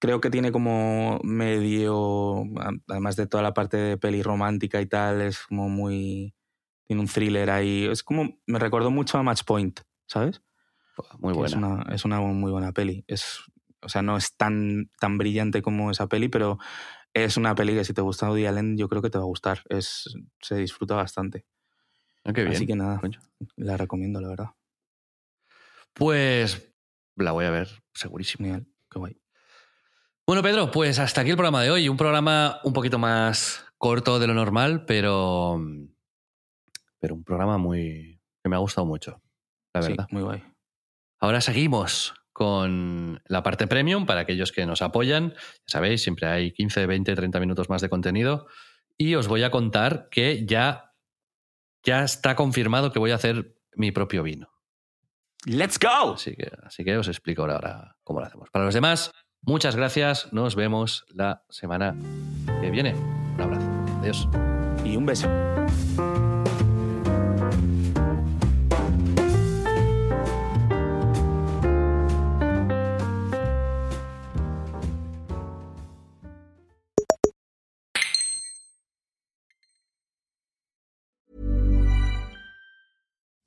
creo 0.00 0.20
que 0.20 0.30
tiene 0.30 0.50
como 0.50 1.20
medio, 1.22 2.44
además 2.88 3.16
de 3.16 3.26
toda 3.26 3.42
la 3.42 3.54
parte 3.54 3.76
de 3.76 3.96
peli 3.98 4.22
romántica 4.22 4.80
y 4.80 4.86
tal, 4.86 5.20
es 5.20 5.46
como 5.46 5.68
muy, 5.68 6.34
tiene 6.86 7.02
un 7.02 7.08
thriller 7.08 7.50
ahí, 7.50 7.86
es 7.86 8.02
como, 8.02 8.40
me 8.46 8.58
recordó 8.58 8.90
mucho 8.90 9.18
a 9.18 9.22
Match 9.22 9.44
Point, 9.44 9.80
¿sabes? 10.06 10.42
Muy 11.18 11.34
buena. 11.34 11.46
Es 11.46 11.54
una, 11.54 11.94
es 11.94 12.04
una, 12.04 12.20
muy 12.20 12.50
buena 12.50 12.72
peli. 12.72 13.04
Es, 13.06 13.40
o 13.80 13.88
sea, 13.88 14.02
no 14.02 14.16
es 14.16 14.36
tan, 14.36 14.90
tan 14.98 15.18
brillante 15.18 15.62
como 15.62 15.90
esa 15.90 16.08
peli, 16.08 16.28
pero 16.28 16.58
es 17.14 17.36
una 17.36 17.54
peli 17.54 17.74
que 17.74 17.84
si 17.84 17.94
te 17.94 18.02
gusta 18.02 18.28
Woody 18.28 18.46
Allen, 18.46 18.76
yo 18.76 18.88
creo 18.88 19.02
que 19.02 19.10
te 19.10 19.18
va 19.18 19.24
a 19.24 19.28
gustar. 19.28 19.62
Es, 19.68 20.14
se 20.40 20.56
disfruta 20.56 20.94
bastante. 20.94 21.46
Ah, 22.24 22.32
qué 22.32 22.42
bien. 22.42 22.54
Así 22.54 22.66
que 22.66 22.76
nada, 22.76 22.98
coño. 22.98 23.20
la 23.56 23.76
recomiendo, 23.76 24.20
la 24.20 24.28
verdad. 24.28 24.50
Pues 25.94 26.74
la 27.16 27.32
voy 27.32 27.46
a 27.46 27.50
ver, 27.50 27.68
segurísimo. 27.94 28.44
Genial, 28.44 28.66
qué 28.90 28.98
guay. 28.98 29.19
Bueno, 30.30 30.44
Pedro, 30.44 30.70
pues 30.70 31.00
hasta 31.00 31.22
aquí 31.22 31.30
el 31.30 31.36
programa 31.36 31.60
de 31.60 31.72
hoy. 31.72 31.88
Un 31.88 31.96
programa 31.96 32.60
un 32.62 32.72
poquito 32.72 33.00
más 33.00 33.66
corto 33.78 34.20
de 34.20 34.28
lo 34.28 34.34
normal, 34.34 34.84
pero, 34.84 35.60
pero 37.00 37.16
un 37.16 37.24
programa 37.24 37.58
muy 37.58 38.20
que 38.40 38.48
me 38.48 38.54
ha 38.54 38.60
gustado 38.60 38.86
mucho, 38.86 39.20
la 39.74 39.82
Sí, 39.82 39.88
verdad. 39.88 40.06
muy 40.12 40.22
guay. 40.22 40.44
Ahora 41.18 41.40
seguimos 41.40 42.14
con 42.32 43.20
la 43.26 43.42
parte 43.42 43.66
premium 43.66 44.06
para 44.06 44.20
aquellos 44.20 44.52
que 44.52 44.66
nos 44.66 44.82
apoyan. 44.82 45.30
Ya 45.30 45.36
sabéis, 45.66 46.04
siempre 46.04 46.28
hay 46.28 46.52
15, 46.52 46.86
20, 46.86 47.16
30 47.16 47.40
minutos 47.40 47.68
más 47.68 47.82
de 47.82 47.88
contenido. 47.88 48.46
Y 48.96 49.16
os 49.16 49.26
voy 49.26 49.42
a 49.42 49.50
contar 49.50 50.08
que 50.12 50.46
ya, 50.46 50.94
ya 51.82 52.04
está 52.04 52.36
confirmado 52.36 52.92
que 52.92 53.00
voy 53.00 53.10
a 53.10 53.16
hacer 53.16 53.56
mi 53.74 53.90
propio 53.90 54.22
vino. 54.22 54.48
¡Let's 55.44 55.80
go! 55.80 56.14
Así 56.14 56.36
que, 56.36 56.52
así 56.62 56.84
que 56.84 56.96
os 56.96 57.08
explico 57.08 57.42
ahora 57.42 57.96
cómo 58.04 58.20
lo 58.20 58.26
hacemos. 58.26 58.48
Para 58.50 58.66
los 58.66 58.74
demás, 58.74 59.10
muchas 59.42 59.76
gracias. 59.76 60.32
Nos 60.32 60.56
vemos 60.56 61.06
la 61.14 61.42
semana 61.48 61.96
que 62.60 62.70
viene. 62.70 62.94
Un 62.94 63.40
abrazo. 63.40 63.70
Adiós. 64.00 64.28
Y 64.84 64.96
un 64.96 65.06
beso. 65.06 65.28